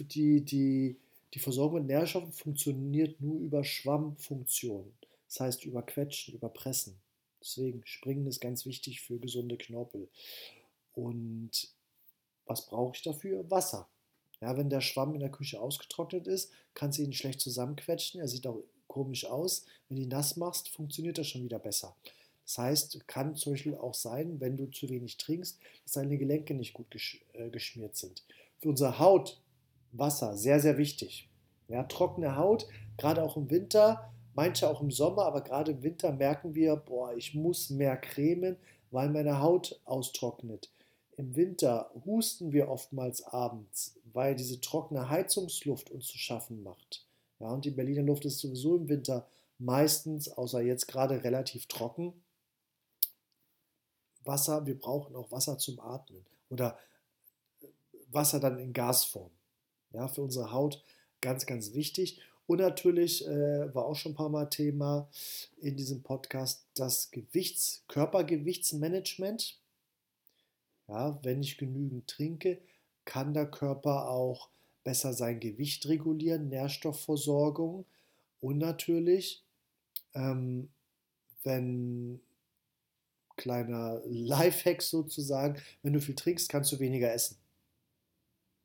Die, 0.00 0.42
die, 0.42 0.96
die 1.32 1.38
Versorgung 1.38 1.80
mit 1.80 1.88
Nährstoffen 1.88 2.32
funktioniert 2.32 3.20
nur 3.20 3.40
über 3.40 3.64
Schwammfunktionen. 3.64 4.92
Das 5.26 5.40
heißt 5.40 5.64
über 5.64 5.82
Quetschen, 5.82 6.34
über 6.34 6.48
Pressen. 6.48 6.96
Deswegen 7.40 7.82
Springen 7.86 8.26
ist 8.26 8.40
ganz 8.40 8.66
wichtig 8.66 9.00
für 9.00 9.18
gesunde 9.18 9.56
Knorpel. 9.56 10.08
Und 10.94 11.68
was 12.46 12.66
brauche 12.66 12.96
ich 12.96 13.02
dafür? 13.02 13.50
Wasser. 13.50 13.88
Ja, 14.40 14.56
wenn 14.56 14.70
der 14.70 14.80
Schwamm 14.80 15.14
in 15.14 15.20
der 15.20 15.30
Küche 15.30 15.60
ausgetrocknet 15.60 16.26
ist, 16.26 16.52
kannst 16.74 16.98
du 16.98 17.02
ihn 17.02 17.12
schlecht 17.12 17.40
zusammenquetschen. 17.40 18.20
Er 18.20 18.28
sieht 18.28 18.46
auch 18.46 18.62
komisch 18.86 19.24
aus. 19.24 19.64
Wenn 19.88 19.96
du 19.96 20.02
ihn 20.02 20.08
nass 20.08 20.36
machst, 20.36 20.68
funktioniert 20.68 21.18
das 21.18 21.28
schon 21.28 21.44
wieder 21.44 21.58
besser. 21.58 21.96
Das 22.48 22.56
heißt, 22.56 23.06
kann 23.06 23.34
zum 23.36 23.52
Beispiel 23.52 23.74
auch 23.74 23.92
sein, 23.92 24.40
wenn 24.40 24.56
du 24.56 24.70
zu 24.70 24.88
wenig 24.88 25.18
trinkst, 25.18 25.58
dass 25.84 25.92
deine 25.92 26.16
Gelenke 26.16 26.54
nicht 26.54 26.72
gut 26.72 26.90
gesch 26.90 27.22
äh, 27.34 27.50
geschmiert 27.50 27.94
sind. 27.94 28.24
Für 28.58 28.70
unsere 28.70 28.98
Haut 28.98 29.38
Wasser 29.92 30.34
sehr, 30.34 30.58
sehr 30.58 30.78
wichtig. 30.78 31.28
Ja, 31.68 31.82
trockene 31.82 32.36
Haut, 32.36 32.66
gerade 32.96 33.22
auch 33.22 33.36
im 33.36 33.50
Winter, 33.50 34.10
manche 34.34 34.66
auch 34.66 34.80
im 34.80 34.90
Sommer, 34.90 35.26
aber 35.26 35.42
gerade 35.42 35.72
im 35.72 35.82
Winter 35.82 36.10
merken 36.10 36.54
wir, 36.54 36.76
boah, 36.76 37.14
ich 37.14 37.34
muss 37.34 37.68
mehr 37.68 37.98
cremen, 37.98 38.56
weil 38.90 39.10
meine 39.10 39.42
Haut 39.42 39.78
austrocknet. 39.84 40.70
Im 41.18 41.36
Winter 41.36 41.90
husten 42.06 42.52
wir 42.52 42.70
oftmals 42.70 43.24
abends, 43.24 44.00
weil 44.14 44.34
diese 44.34 44.58
trockene 44.62 45.10
Heizungsluft 45.10 45.90
uns 45.90 46.06
zu 46.06 46.16
schaffen 46.16 46.62
macht. 46.62 47.04
Ja, 47.40 47.48
und 47.50 47.66
die 47.66 47.72
Berliner 47.72 48.04
Luft 48.04 48.24
ist 48.24 48.38
sowieso 48.38 48.76
im 48.76 48.88
Winter 48.88 49.26
meistens, 49.58 50.30
außer 50.30 50.62
jetzt 50.62 50.88
gerade 50.88 51.22
relativ 51.24 51.66
trocken. 51.66 52.14
Wasser, 54.28 54.64
wir 54.66 54.78
brauchen 54.78 55.16
auch 55.16 55.32
Wasser 55.32 55.58
zum 55.58 55.80
Atmen 55.80 56.24
oder 56.50 56.78
äh, 57.60 57.66
Wasser 58.12 58.38
dann 58.38 58.58
in 58.58 58.72
Gasform. 58.72 59.32
Ja, 59.92 60.06
für 60.06 60.22
unsere 60.22 60.52
Haut 60.52 60.84
ganz, 61.20 61.46
ganz 61.46 61.72
wichtig. 61.72 62.20
Und 62.46 62.58
natürlich 62.58 63.26
äh, 63.26 63.74
war 63.74 63.86
auch 63.86 63.96
schon 63.96 64.12
ein 64.12 64.16
paar 64.16 64.28
Mal 64.28 64.46
Thema 64.46 65.08
in 65.60 65.76
diesem 65.76 66.02
Podcast 66.02 66.64
das 66.74 67.10
Gewichts-, 67.10 67.82
Körpergewichtsmanagement. 67.88 69.58
Ja, 70.86 71.18
wenn 71.22 71.42
ich 71.42 71.58
genügend 71.58 72.06
trinke, 72.06 72.58
kann 73.04 73.34
der 73.34 73.50
Körper 73.50 74.08
auch 74.08 74.48
besser 74.84 75.12
sein 75.12 75.40
Gewicht 75.40 75.86
regulieren, 75.88 76.48
Nährstoffversorgung 76.48 77.84
und 78.40 78.58
natürlich, 78.58 79.42
ähm, 80.14 80.70
wenn 81.42 82.20
kleiner 83.38 84.02
Lifehack 84.04 84.82
sozusagen. 84.82 85.58
Wenn 85.82 85.94
du 85.94 86.00
viel 86.00 86.14
trinkst, 86.14 86.50
kannst 86.50 86.70
du 86.72 86.78
weniger 86.78 87.10
essen. 87.10 87.38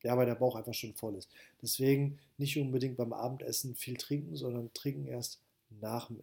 Ja, 0.04 0.18
weil 0.18 0.26
der 0.26 0.36
Bauch 0.36 0.56
einfach 0.56 0.74
schon 0.74 0.94
voll 0.94 1.16
ist. 1.16 1.30
Deswegen 1.62 2.20
nicht 2.38 2.58
unbedingt 2.58 2.98
beim 2.98 3.14
Abendessen 3.14 3.76
viel 3.76 3.96
trinken, 3.96 4.36
sondern 4.36 4.74
trinken 4.74 5.08
erst 5.08 5.40
nach 5.80 6.08
dem, 6.08 6.22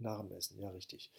nach 0.00 0.20
dem 0.20 0.32
Essen. 0.32 0.58
Ja, 0.60 0.70
richtig. 0.70 1.10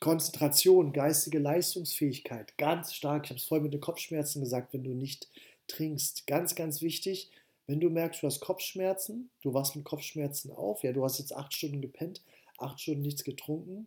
Konzentration, 0.00 0.92
geistige 0.92 1.40
Leistungsfähigkeit, 1.40 2.56
ganz 2.56 2.94
stark. 2.94 3.24
Ich 3.24 3.30
habe 3.30 3.38
es 3.38 3.44
vorhin 3.44 3.64
mit 3.64 3.74
den 3.74 3.80
Kopfschmerzen 3.80 4.40
gesagt, 4.40 4.72
wenn 4.72 4.84
du 4.84 4.94
nicht 4.94 5.28
trinkst. 5.66 6.26
Ganz, 6.26 6.54
ganz 6.54 6.80
wichtig, 6.80 7.30
wenn 7.66 7.80
du 7.80 7.90
merkst, 7.90 8.22
du 8.22 8.26
hast 8.26 8.40
Kopfschmerzen, 8.40 9.28
du 9.42 9.52
wachst 9.52 9.76
mit 9.76 9.84
Kopfschmerzen 9.84 10.52
auf, 10.52 10.82
ja, 10.82 10.92
du 10.92 11.04
hast 11.04 11.18
jetzt 11.18 11.34
acht 11.34 11.52
Stunden 11.52 11.82
gepennt, 11.82 12.22
acht 12.56 12.80
Stunden 12.80 13.02
nichts 13.02 13.24
getrunken, 13.24 13.86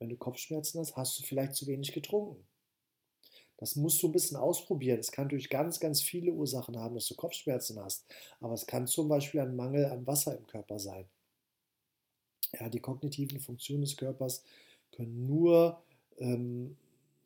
wenn 0.00 0.08
du 0.08 0.16
Kopfschmerzen 0.16 0.80
hast, 0.80 0.96
hast 0.96 1.18
du 1.18 1.22
vielleicht 1.22 1.54
zu 1.54 1.66
wenig 1.66 1.92
getrunken. 1.92 2.44
Das 3.58 3.76
musst 3.76 4.02
du 4.02 4.08
ein 4.08 4.12
bisschen 4.12 4.38
ausprobieren. 4.38 4.98
Es 4.98 5.12
kann 5.12 5.28
durch 5.28 5.50
ganz, 5.50 5.78
ganz 5.78 6.00
viele 6.00 6.32
Ursachen 6.32 6.78
haben, 6.78 6.94
dass 6.94 7.06
du 7.06 7.14
Kopfschmerzen 7.14 7.78
hast. 7.78 8.06
Aber 8.40 8.54
es 8.54 8.66
kann 8.66 8.86
zum 8.86 9.08
Beispiel 9.08 9.40
ein 9.40 9.54
Mangel 9.54 9.84
an 9.84 10.06
Wasser 10.06 10.36
im 10.36 10.46
Körper 10.46 10.78
sein. 10.78 11.04
Ja, 12.58 12.70
die 12.70 12.80
kognitiven 12.80 13.38
Funktionen 13.38 13.82
des 13.82 13.98
Körpers 13.98 14.42
können 14.92 15.26
nur 15.26 15.82
ähm, 16.16 16.76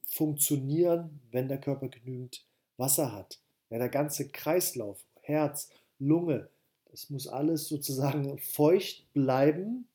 funktionieren, 0.04 1.20
wenn 1.30 1.48
der 1.48 1.60
Körper 1.60 1.88
genügend 1.88 2.44
Wasser 2.76 3.12
hat. 3.12 3.40
Ja, 3.70 3.78
der 3.78 3.88
ganze 3.88 4.28
Kreislauf, 4.28 5.04
Herz, 5.22 5.70
Lunge, 6.00 6.50
das 6.90 7.10
muss 7.10 7.28
alles 7.28 7.68
sozusagen 7.68 8.38
feucht 8.40 9.12
bleiben, 9.12 9.88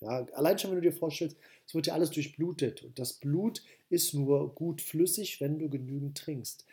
ja, 0.00 0.26
allein 0.32 0.58
schon, 0.58 0.70
wenn 0.70 0.80
du 0.80 0.90
dir 0.90 0.96
vorstellst, 0.96 1.36
es 1.66 1.74
wird 1.74 1.86
ja 1.86 1.94
alles 1.94 2.10
durchblutet 2.10 2.82
und 2.82 2.98
das 2.98 3.12
Blut 3.12 3.62
ist 3.90 4.14
nur 4.14 4.54
gut 4.54 4.80
flüssig, 4.80 5.40
wenn 5.40 5.58
du 5.58 5.68
genügend 5.68 6.16
trinkst. 6.16 6.66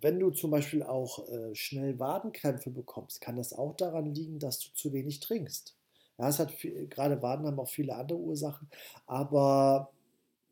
Wenn 0.00 0.20
du 0.20 0.30
zum 0.30 0.50
Beispiel 0.50 0.82
auch 0.82 1.26
äh, 1.28 1.54
schnell 1.54 1.98
Wadenkrämpfe 1.98 2.70
bekommst, 2.70 3.22
kann 3.22 3.36
das 3.36 3.54
auch 3.54 3.74
daran 3.76 4.14
liegen, 4.14 4.38
dass 4.38 4.60
du 4.60 4.68
zu 4.74 4.92
wenig 4.92 5.20
trinkst. 5.20 5.74
Ja, 6.18 6.28
es 6.28 6.38
hat 6.38 6.52
viel, 6.52 6.86
gerade 6.88 7.22
Waden 7.22 7.46
haben 7.46 7.58
auch 7.58 7.68
viele 7.68 7.94
andere 7.94 8.18
Ursachen, 8.18 8.68
aber 9.06 9.90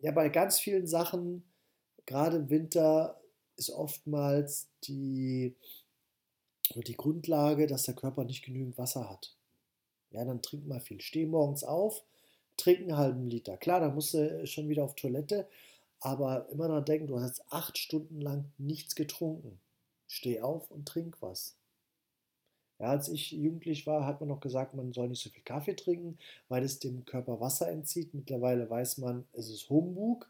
ja, 0.01 0.12
bei 0.12 0.29
ganz 0.29 0.59
vielen 0.61 0.87
Sachen, 0.87 1.45
gerade 2.07 2.39
im 2.39 2.51
Winter, 2.51 3.21
ist 3.57 3.71
oftmals 3.71 4.69
die, 4.85 5.55
die 6.75 6.97
Grundlage, 6.97 7.67
dass 7.67 7.85
der 7.85 7.95
Körper 7.95 8.25
nicht 8.25 8.45
genügend 8.45 8.77
Wasser 8.79 9.09
hat. 9.09 9.37
Ja, 10.15 10.25
dann 10.25 10.43
trink 10.43 10.67
mal 10.67 10.81
viel. 10.81 11.01
Steh 11.01 11.27
morgens 11.27 11.65
auf, 11.65 12.05
trink 12.57 12.81
einen 12.83 12.97
halben 12.97 13.27
Liter. 13.29 13.57
Klar, 13.57 13.81
dann 13.81 13.95
musst 13.95 14.15
du 14.15 14.47
schon 14.47 14.69
wieder 14.69 14.85
auf 14.85 14.95
Toilette, 14.95 15.49
aber 16.01 16.49
immer 16.51 16.69
daran 16.69 16.85
denken, 16.85 17.09
du 17.09 17.19
hast 17.21 17.43
acht 17.51 17.79
Stunden 17.79 18.21
lang 18.21 18.45
nichts 18.57 18.95
getrunken. 18.95 19.59
Steh 20.07 20.41
auf 20.41 20.71
und 20.71 20.87
trink 20.87 21.17
was. 21.21 21.57
Ja, 22.79 22.87
als 22.91 23.09
ich 23.09 23.33
jugendlich 23.33 23.87
war, 23.87 24.07
hat 24.07 24.21
man 24.21 24.29
noch 24.29 24.41
gesagt, 24.41 24.75
man 24.75 24.93
soll 24.93 25.09
nicht 25.09 25.23
so 25.23 25.31
viel 25.31 25.43
Kaffee 25.43 25.75
trinken, 25.75 26.19
weil 26.49 26.62
es 26.62 26.79
dem 26.79 27.05
Körper 27.05 27.41
Wasser 27.41 27.69
entzieht. 27.69 28.15
Mittlerweile 28.15 28.69
weiß 28.71 28.99
man, 28.99 29.27
es 29.33 29.49
ist 29.49 29.69
Humbug. 29.69 30.29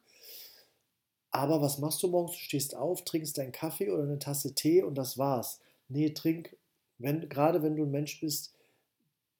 Aber 1.30 1.60
was 1.60 1.78
machst 1.78 2.02
du 2.02 2.08
morgens? 2.08 2.32
Du 2.32 2.38
stehst 2.38 2.74
auf, 2.74 3.04
trinkst 3.04 3.36
deinen 3.36 3.52
Kaffee 3.52 3.90
oder 3.90 4.04
eine 4.04 4.18
Tasse 4.18 4.54
Tee 4.54 4.82
und 4.82 4.94
das 4.96 5.18
war's. 5.18 5.60
Nee, 5.88 6.10
trink, 6.10 6.56
wenn, 6.98 7.28
gerade 7.28 7.62
wenn 7.62 7.76
du 7.76 7.84
ein 7.84 7.90
Mensch 7.90 8.20
bist, 8.20 8.53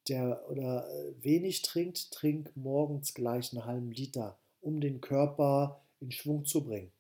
der 0.09 0.45
oder 0.51 0.89
äh, 0.89 1.15
wenig 1.23 1.63
trinkt, 1.63 2.11
trink 2.11 2.53
morgens 2.57 3.15
gleich 3.15 3.53
einen 3.53 3.65
halben 3.65 3.91
Liter 3.91 4.39
um 4.65 4.81
den 4.81 5.01
Körper 5.01 5.83
in 6.01 6.11
Schwung 6.11 6.45
zu 6.45 6.65
bringen. 6.65 6.91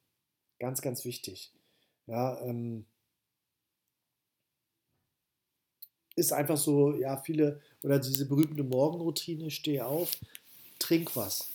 Ganz, 0.58 0.82
ganz 0.82 1.04
wichtig. 1.04 1.52
Ja, 2.06 2.40
ähm, 2.42 2.84
ist 6.14 6.32
einfach 6.32 6.58
so, 6.58 6.94
ja, 6.94 7.16
viele, 7.16 7.60
oder 7.82 7.98
diese 7.98 8.28
berühmte 8.28 8.62
Morgenroutine, 8.62 9.50
steh 9.50 9.80
auf, 9.80 10.16
trink 10.78 11.16
was. 11.16 11.54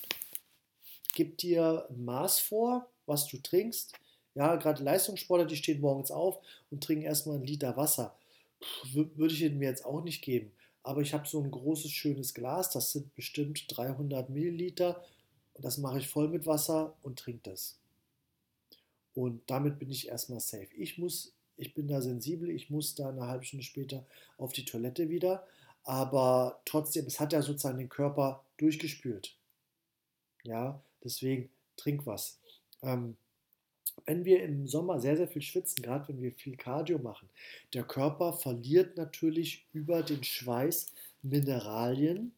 Gib 1.14 1.38
dir 1.38 1.88
ein 1.90 2.04
Maß 2.04 2.40
vor, 2.40 2.90
was 3.06 3.28
du 3.28 3.38
trinkst. 3.38 3.94
Ja, 4.36 4.56
gerade 4.56 4.84
Leistungssportler, 4.84 5.48
die 5.48 5.56
stehen 5.56 5.82
morgens 5.82 6.12
auf 6.12 6.40
und 6.72 6.84
trinken 6.84 7.06
erstmal 7.06 7.38
einen 7.38 7.46
Liter 7.46 7.78
Wasser. 7.78 8.18
Würde 8.94 9.34
ich 9.34 9.52
mir 9.52 9.70
jetzt 9.70 9.86
auch 9.86 10.04
nicht 10.04 10.22
geben. 10.22 10.52
Aber 10.84 11.02
ich 11.02 11.14
habe 11.14 11.28
so 11.28 11.42
ein 11.42 11.52
großes, 11.52 11.92
schönes 11.92 12.34
Glas, 12.34 12.70
das 12.72 12.92
sind 12.92 13.14
bestimmt 13.16 13.66
300 13.68 14.30
Milliliter. 14.30 15.04
Und 15.54 15.66
das 15.66 15.78
mache 15.78 16.00
ich 16.00 16.08
voll 16.08 16.30
mit 16.30 16.46
Wasser 16.46 16.96
und 17.02 17.20
trinke 17.20 17.50
das. 17.52 17.78
Und 19.14 19.42
damit 19.50 19.80
bin 19.80 19.92
ich 19.92 20.08
erstmal 20.08 20.40
safe. 20.40 20.74
Ich 20.76 20.98
muss, 20.98 21.34
ich 21.58 21.74
bin 21.74 21.88
da 21.88 22.02
sensibel, 22.02 22.50
ich 22.50 22.70
muss 22.70 22.96
da 22.96 23.10
eine 23.10 23.28
halbe 23.28 23.44
Stunde 23.44 23.66
später 23.66 24.06
auf 24.38 24.54
die 24.54 24.66
Toilette 24.66 25.10
wieder. 25.10 25.46
Aber 25.84 26.62
trotzdem, 26.66 27.06
es 27.06 27.20
hat 27.20 27.34
ja 27.34 27.42
sozusagen 27.42 27.78
den 27.78 27.90
Körper 27.90 28.46
durchgespült. 28.58 29.36
Ja, 30.44 30.82
deswegen 31.04 31.50
trink 31.76 32.06
was. 32.06 32.40
Ähm, 32.82 33.18
wenn 34.06 34.26
wir 34.26 34.44
im 34.44 34.68
Sommer 34.68 35.00
sehr, 35.00 35.18
sehr 35.18 35.28
viel 35.28 35.42
schwitzen, 35.42 35.82
gerade 35.82 36.08
wenn 36.08 36.22
wir 36.22 36.32
viel 36.32 36.56
Cardio 36.56 37.00
machen, 37.00 37.30
der 37.74 37.84
Körper 37.84 38.34
verliert 38.34 38.98
natürlich 38.98 39.66
über 39.74 40.04
den 40.04 40.24
Schweiß 40.24 40.88
Mineralien. 41.22 42.32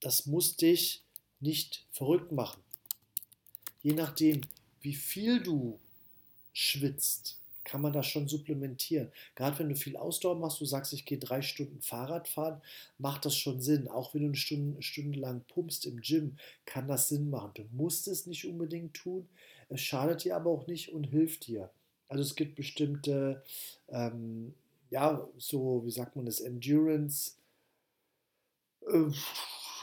Das 0.00 0.26
muss 0.26 0.56
dich 0.56 1.02
nicht 1.40 1.86
verrückt 1.92 2.32
machen. 2.32 2.62
Je 3.82 3.92
nachdem, 3.92 4.40
wie 4.80 4.94
viel 4.94 5.42
du 5.42 5.78
schwitzt, 6.52 7.38
kann 7.64 7.80
man 7.80 7.92
das 7.92 8.06
schon 8.06 8.28
supplementieren. 8.28 9.10
Gerade 9.34 9.58
wenn 9.58 9.70
du 9.70 9.76
viel 9.76 9.96
Ausdauer 9.96 10.36
machst, 10.36 10.60
du 10.60 10.66
sagst, 10.66 10.92
ich 10.92 11.06
gehe 11.06 11.18
drei 11.18 11.42
Stunden 11.42 11.80
Fahrrad 11.80 12.28
fahren, 12.28 12.60
macht 12.98 13.24
das 13.24 13.36
schon 13.36 13.60
Sinn. 13.60 13.88
Auch 13.88 14.14
wenn 14.14 14.22
du 14.22 14.28
eine 14.28 14.36
Stunde, 14.36 14.82
Stunde 14.82 15.18
lang 15.18 15.42
pumpst 15.48 15.86
im 15.86 16.00
Gym, 16.00 16.36
kann 16.66 16.86
das 16.86 17.08
Sinn 17.08 17.30
machen. 17.30 17.52
Du 17.54 17.64
musst 17.72 18.06
es 18.06 18.26
nicht 18.26 18.46
unbedingt 18.46 18.94
tun. 18.94 19.26
Es 19.68 19.80
schadet 19.80 20.24
dir 20.24 20.36
aber 20.36 20.50
auch 20.50 20.66
nicht 20.66 20.92
und 20.92 21.04
hilft 21.04 21.46
dir. 21.46 21.70
Also 22.08 22.22
es 22.22 22.34
gibt 22.34 22.54
bestimmte, 22.54 23.42
ähm, 23.88 24.54
ja, 24.90 25.26
so, 25.38 25.82
wie 25.84 25.90
sagt 25.90 26.16
man 26.16 26.26
das, 26.26 26.40
Endurance. 26.40 27.32
Äh, 28.86 29.10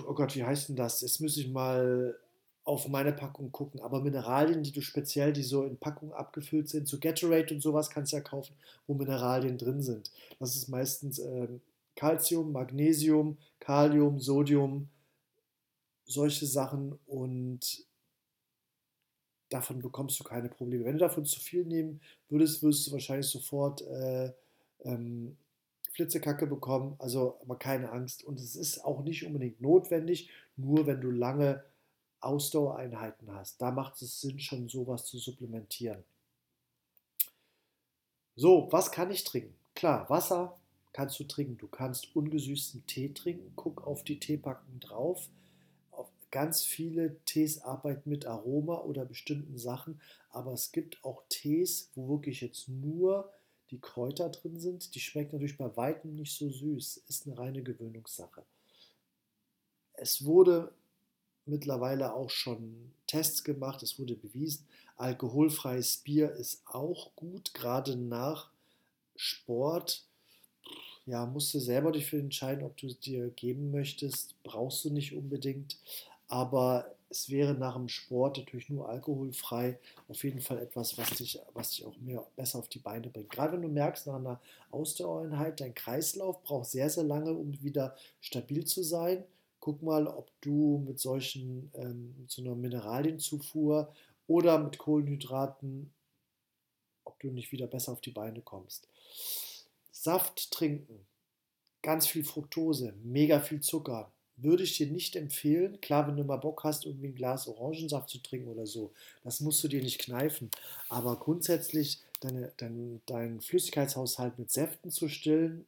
oh 0.07 0.13
Gott, 0.13 0.35
wie 0.35 0.43
heißt 0.43 0.69
denn 0.69 0.75
das? 0.75 1.01
Jetzt 1.01 1.19
muss 1.19 1.37
ich 1.37 1.49
mal 1.49 2.17
auf 2.63 2.87
meine 2.87 3.11
Packung 3.11 3.51
gucken. 3.51 3.81
Aber 3.81 4.01
Mineralien, 4.01 4.63
die 4.63 4.71
du 4.71 4.81
speziell, 4.81 5.33
die 5.33 5.43
so 5.43 5.63
in 5.63 5.77
Packungen 5.77 6.13
abgefüllt 6.13 6.69
sind, 6.69 6.87
so 6.87 6.99
Gatorade 6.99 7.53
und 7.53 7.61
sowas 7.61 7.89
kannst 7.89 8.13
du 8.13 8.17
ja 8.17 8.21
kaufen, 8.21 8.55
wo 8.87 8.93
Mineralien 8.93 9.57
drin 9.57 9.81
sind. 9.81 10.11
Das 10.39 10.55
ist 10.55 10.67
meistens 10.67 11.19
ähm, 11.19 11.61
Calcium, 11.95 12.51
Magnesium, 12.51 13.37
Kalium, 13.59 14.19
Sodium, 14.19 14.89
solche 16.05 16.45
Sachen 16.45 16.97
und 17.07 17.85
davon 19.51 19.81
bekommst 19.81 20.19
du 20.19 20.23
keine 20.23 20.49
Probleme. 20.49 20.85
Wenn 20.85 20.93
du 20.93 20.99
davon 20.99 21.25
zu 21.25 21.39
viel 21.39 21.65
nehmen 21.65 22.01
würdest, 22.29 22.63
würdest 22.63 22.87
du 22.87 22.93
wahrscheinlich 22.93 23.27
sofort 23.27 23.81
äh, 23.81 24.31
ähm, 24.83 25.37
Flitzekacke 25.91 26.47
bekommen, 26.47 26.95
also 26.99 27.37
aber 27.41 27.57
keine 27.57 27.91
Angst. 27.91 28.23
Und 28.23 28.39
es 28.39 28.55
ist 28.55 28.83
auch 28.83 29.03
nicht 29.03 29.25
unbedingt 29.25 29.61
notwendig, 29.61 30.29
nur 30.55 30.87
wenn 30.87 31.01
du 31.01 31.11
lange 31.11 31.63
Ausdauereinheiten 32.21 33.33
hast. 33.33 33.61
Da 33.61 33.71
macht 33.71 34.01
es 34.01 34.21
Sinn, 34.21 34.39
schon 34.39 34.69
sowas 34.69 35.05
zu 35.05 35.17
supplementieren. 35.17 36.03
So, 38.35 38.69
was 38.71 38.91
kann 38.91 39.11
ich 39.11 39.23
trinken? 39.23 39.53
Klar, 39.75 40.09
Wasser 40.09 40.57
kannst 40.93 41.19
du 41.19 41.25
trinken. 41.25 41.57
Du 41.57 41.67
kannst 41.67 42.15
ungesüßten 42.15 42.85
Tee 42.85 43.13
trinken. 43.13 43.51
Guck 43.55 43.85
auf 43.85 44.03
die 44.03 44.19
Teepackung 44.19 44.79
drauf. 44.79 45.27
Ganz 46.31 46.63
viele 46.63 47.17
Tees 47.25 47.61
arbeiten 47.61 48.09
mit 48.09 48.25
Aroma 48.25 48.79
oder 48.79 49.05
bestimmten 49.05 49.57
Sachen, 49.57 49.99
aber 50.29 50.53
es 50.53 50.71
gibt 50.71 51.03
auch 51.03 51.23
Tees, 51.29 51.89
wo 51.93 52.07
wirklich 52.07 52.41
jetzt 52.41 52.69
nur 52.69 53.31
die 53.69 53.79
Kräuter 53.79 54.29
drin 54.29 54.59
sind. 54.59 54.95
Die 54.95 54.99
schmecken 54.99 55.35
natürlich 55.35 55.57
bei 55.57 55.75
weitem 55.75 56.15
nicht 56.15 56.37
so 56.37 56.49
süß. 56.49 57.03
Ist 57.07 57.27
eine 57.27 57.37
reine 57.37 57.63
Gewöhnungssache. 57.63 58.43
Es 59.93 60.25
wurde 60.25 60.73
mittlerweile 61.45 62.13
auch 62.13 62.29
schon 62.29 62.91
Tests 63.07 63.43
gemacht, 63.43 63.83
es 63.83 63.99
wurde 63.99 64.15
bewiesen, 64.15 64.65
alkoholfreies 64.95 65.97
Bier 65.97 66.31
ist 66.31 66.61
auch 66.65 67.15
gut, 67.15 67.53
gerade 67.53 67.95
nach 67.95 68.51
Sport. 69.15 70.05
Ja, 71.05 71.25
musst 71.25 71.53
du 71.53 71.59
selber 71.59 71.91
dich 71.91 72.05
für 72.05 72.19
entscheiden, 72.19 72.63
ob 72.63 72.77
du 72.77 72.87
es 72.87 72.99
dir 72.99 73.29
geben 73.31 73.71
möchtest, 73.71 74.35
brauchst 74.43 74.85
du 74.85 74.91
nicht 74.91 75.13
unbedingt, 75.13 75.77
aber 76.31 76.95
es 77.09 77.29
wäre 77.29 77.53
nach 77.53 77.75
dem 77.75 77.89
Sport 77.89 78.37
natürlich 78.37 78.69
nur 78.69 78.87
alkoholfrei 78.87 79.77
auf 80.07 80.23
jeden 80.23 80.39
Fall 80.39 80.59
etwas, 80.59 80.97
was 80.97 81.09
dich, 81.11 81.39
was 81.53 81.71
dich 81.71 81.85
auch 81.85 81.97
mehr 81.97 82.25
besser 82.35 82.59
auf 82.59 82.69
die 82.69 82.79
Beine 82.79 83.09
bringt. 83.09 83.29
Gerade 83.29 83.53
wenn 83.53 83.61
du 83.61 83.67
merkst, 83.67 84.07
nach 84.07 84.15
einer 84.15 84.39
Ausdauereinheit, 84.71 85.59
dein 85.59 85.75
Kreislauf 85.75 86.41
braucht 86.41 86.69
sehr, 86.69 86.89
sehr 86.89 87.03
lange, 87.03 87.33
um 87.33 87.61
wieder 87.61 87.95
stabil 88.21 88.65
zu 88.65 88.81
sein 88.81 89.25
guck 89.61 89.81
mal, 89.83 90.07
ob 90.07 90.29
du 90.41 90.83
mit 90.85 90.99
solchen, 90.99 91.71
ähm, 91.75 92.15
mit 92.19 92.29
so 92.29 92.41
einer 92.41 92.55
Mineralienzufuhr 92.55 93.93
oder 94.27 94.57
mit 94.57 94.77
Kohlenhydraten, 94.77 95.93
ob 97.05 97.17
du 97.19 97.29
nicht 97.29 97.51
wieder 97.53 97.67
besser 97.67 97.93
auf 97.93 98.01
die 98.01 98.11
Beine 98.11 98.41
kommst. 98.41 98.89
Saft 99.91 100.51
trinken, 100.51 101.05
ganz 101.81 102.07
viel 102.07 102.23
Fructose, 102.23 102.93
mega 103.03 103.39
viel 103.39 103.61
Zucker, 103.61 104.11
würde 104.43 104.63
ich 104.63 104.77
dir 104.77 104.87
nicht 104.87 105.15
empfehlen. 105.15 105.79
Klar, 105.81 106.07
wenn 106.07 106.17
du 106.17 106.23
mal 106.23 106.37
Bock 106.37 106.63
hast, 106.63 106.85
irgendwie 106.85 107.07
ein 107.07 107.15
Glas 107.15 107.47
Orangensaft 107.47 108.09
zu 108.09 108.19
trinken 108.19 108.49
oder 108.49 108.65
so, 108.65 108.91
das 109.23 109.39
musst 109.39 109.63
du 109.63 109.67
dir 109.67 109.81
nicht 109.81 109.99
kneifen. 109.99 110.49
Aber 110.89 111.17
grundsätzlich 111.17 112.01
deine, 112.21 112.51
dein, 112.57 113.01
deinen 113.05 113.41
Flüssigkeitshaushalt 113.41 114.39
mit 114.39 114.51
Säften 114.51 114.91
zu 114.91 115.07
stillen, 115.07 115.65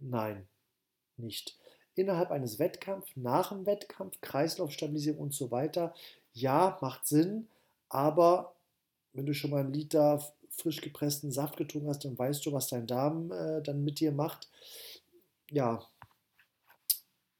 nein, 0.00 0.46
nicht 1.16 1.56
innerhalb 1.96 2.30
eines 2.30 2.58
Wettkampfs, 2.58 3.10
nach 3.16 3.48
dem 3.48 3.66
Wettkampf, 3.66 4.20
Kreislaufstabilisierung 4.20 5.20
und 5.20 5.34
so 5.34 5.50
weiter. 5.50 5.94
Ja, 6.34 6.78
macht 6.82 7.06
Sinn, 7.06 7.48
aber 7.88 8.54
wenn 9.14 9.26
du 9.26 9.34
schon 9.34 9.50
mal 9.50 9.60
einen 9.60 9.72
Liter 9.72 10.22
frisch 10.50 10.80
gepressten 10.80 11.32
Saft 11.32 11.56
getrunken 11.56 11.88
hast, 11.88 12.04
dann 12.04 12.18
weißt 12.18 12.44
du, 12.44 12.52
was 12.52 12.68
dein 12.68 12.86
Darm 12.86 13.32
äh, 13.32 13.62
dann 13.62 13.82
mit 13.82 14.00
dir 14.00 14.12
macht. 14.12 14.48
Ja, 15.50 15.82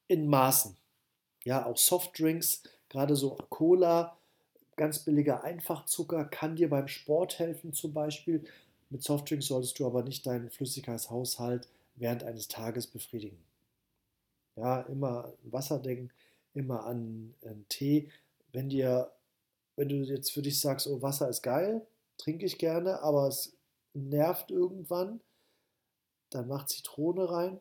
in 0.09 0.29
Maßen. 0.29 0.77
Ja, 1.45 1.67
auch 1.67 1.77
Softdrinks, 1.77 2.63
gerade 2.89 3.17
so 3.17 3.37
Cola, 3.51 4.17
ganz 4.77 4.99
billiger 5.01 5.45
Einfachzucker, 5.45 6.25
kann 6.25 6.57
dir 6.57 6.69
beim 6.69 6.89
Sport 6.89 7.39
helfen 7.39 7.73
zum 7.73 7.93
Beispiel. 7.93 8.45
Mit 8.91 9.03
Softdrinks 9.03 9.47
solltest 9.47 9.79
du 9.79 9.87
aber 9.87 10.03
nicht 10.03 10.27
deinen 10.27 10.51
Flüssigkeitshaushalt 10.51 11.69
während 11.95 12.25
eines 12.25 12.49
Tages 12.49 12.87
befriedigen. 12.87 13.39
Ja, 14.57 14.81
immer 14.83 15.27
an 15.27 15.53
Wasser 15.53 15.79
denken, 15.79 16.11
immer 16.55 16.85
an, 16.85 17.35
an 17.45 17.65
Tee. 17.69 18.11
Wenn 18.53 18.69
dir, 18.69 19.13
wenn 19.77 19.89
du 19.89 19.97
jetzt 19.97 20.33
für 20.33 20.43
dich 20.43 20.61
sagst, 20.61 20.87
oh, 20.87 21.03
Wasser 21.03 21.29
ist 21.29 21.43
geil, 21.43 21.87
trinke 22.17 22.47
ich 22.47 22.59
gerne, 22.59 23.03
aber 23.03 23.29
es 23.29 23.57
nervt 23.93 24.51
irgendwann, 24.51 25.21
dann 26.31 26.49
mach 26.49 26.67
Zitrone 26.67 27.31
rein 27.31 27.61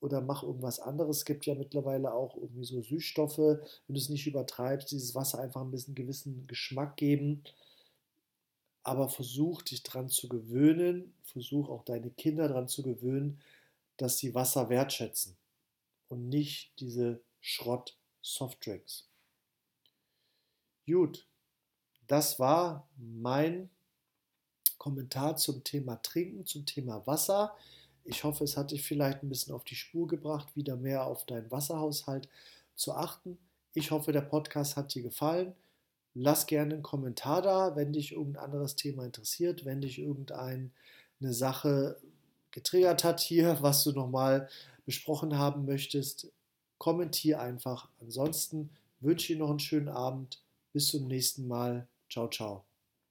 oder 0.00 0.20
mach 0.20 0.42
irgendwas 0.42 0.80
anderes. 0.80 1.18
Es 1.18 1.24
gibt 1.24 1.46
ja 1.46 1.54
mittlerweile 1.54 2.12
auch 2.12 2.36
irgendwie 2.36 2.64
so 2.64 2.80
Süßstoffe, 2.82 3.38
wenn 3.38 3.94
du 3.94 4.00
es 4.00 4.08
nicht 4.08 4.26
übertreibst, 4.26 4.90
dieses 4.90 5.14
Wasser 5.14 5.40
einfach 5.40 5.62
ein 5.62 5.70
bisschen 5.70 5.94
gewissen 5.94 6.46
Geschmack 6.46 6.96
geben. 6.96 7.42
Aber 8.82 9.08
versuch 9.08 9.62
dich 9.62 9.82
dran 9.82 10.08
zu 10.08 10.28
gewöhnen, 10.28 11.12
versuch 11.24 11.68
auch 11.68 11.84
deine 11.84 12.10
Kinder 12.10 12.48
dran 12.48 12.68
zu 12.68 12.82
gewöhnen, 12.82 13.40
dass 13.96 14.18
sie 14.18 14.34
Wasser 14.34 14.68
wertschätzen 14.68 15.36
und 16.08 16.28
nicht 16.28 16.72
diese 16.80 17.20
Schrott-Softdrinks. 17.40 19.08
Gut, 20.86 21.26
das 22.06 22.38
war 22.38 22.88
mein 22.96 23.68
Kommentar 24.78 25.36
zum 25.36 25.64
Thema 25.64 25.96
Trinken, 25.96 26.46
zum 26.46 26.64
Thema 26.64 27.06
Wasser. 27.06 27.54
Ich 28.08 28.24
hoffe, 28.24 28.44
es 28.44 28.56
hat 28.56 28.70
dich 28.70 28.84
vielleicht 28.84 29.22
ein 29.22 29.28
bisschen 29.28 29.54
auf 29.54 29.64
die 29.64 29.74
Spur 29.74 30.08
gebracht, 30.08 30.56
wieder 30.56 30.76
mehr 30.76 31.04
auf 31.04 31.26
deinen 31.26 31.50
Wasserhaushalt 31.50 32.26
zu 32.74 32.94
achten. 32.94 33.36
Ich 33.74 33.90
hoffe, 33.90 34.12
der 34.12 34.22
Podcast 34.22 34.76
hat 34.76 34.94
dir 34.94 35.02
gefallen. 35.02 35.52
Lass 36.14 36.46
gerne 36.46 36.74
einen 36.74 36.82
Kommentar 36.82 37.42
da, 37.42 37.76
wenn 37.76 37.92
dich 37.92 38.12
irgendein 38.12 38.44
anderes 38.44 38.76
Thema 38.76 39.04
interessiert, 39.04 39.66
wenn 39.66 39.82
dich 39.82 39.98
irgendeine 39.98 40.70
Sache 41.20 42.00
getriggert 42.50 43.04
hat 43.04 43.20
hier, 43.20 43.58
was 43.62 43.84
du 43.84 43.92
nochmal 43.92 44.48
besprochen 44.86 45.36
haben 45.36 45.66
möchtest, 45.66 46.32
kommentier 46.78 47.42
einfach. 47.42 47.90
Ansonsten 48.00 48.70
wünsche 49.00 49.32
ich 49.32 49.36
dir 49.36 49.44
noch 49.44 49.50
einen 49.50 49.60
schönen 49.60 49.88
Abend. 49.88 50.40
Bis 50.72 50.88
zum 50.88 51.08
nächsten 51.08 51.46
Mal. 51.46 51.86
Ciao, 52.08 52.28
ciao. 52.28 52.67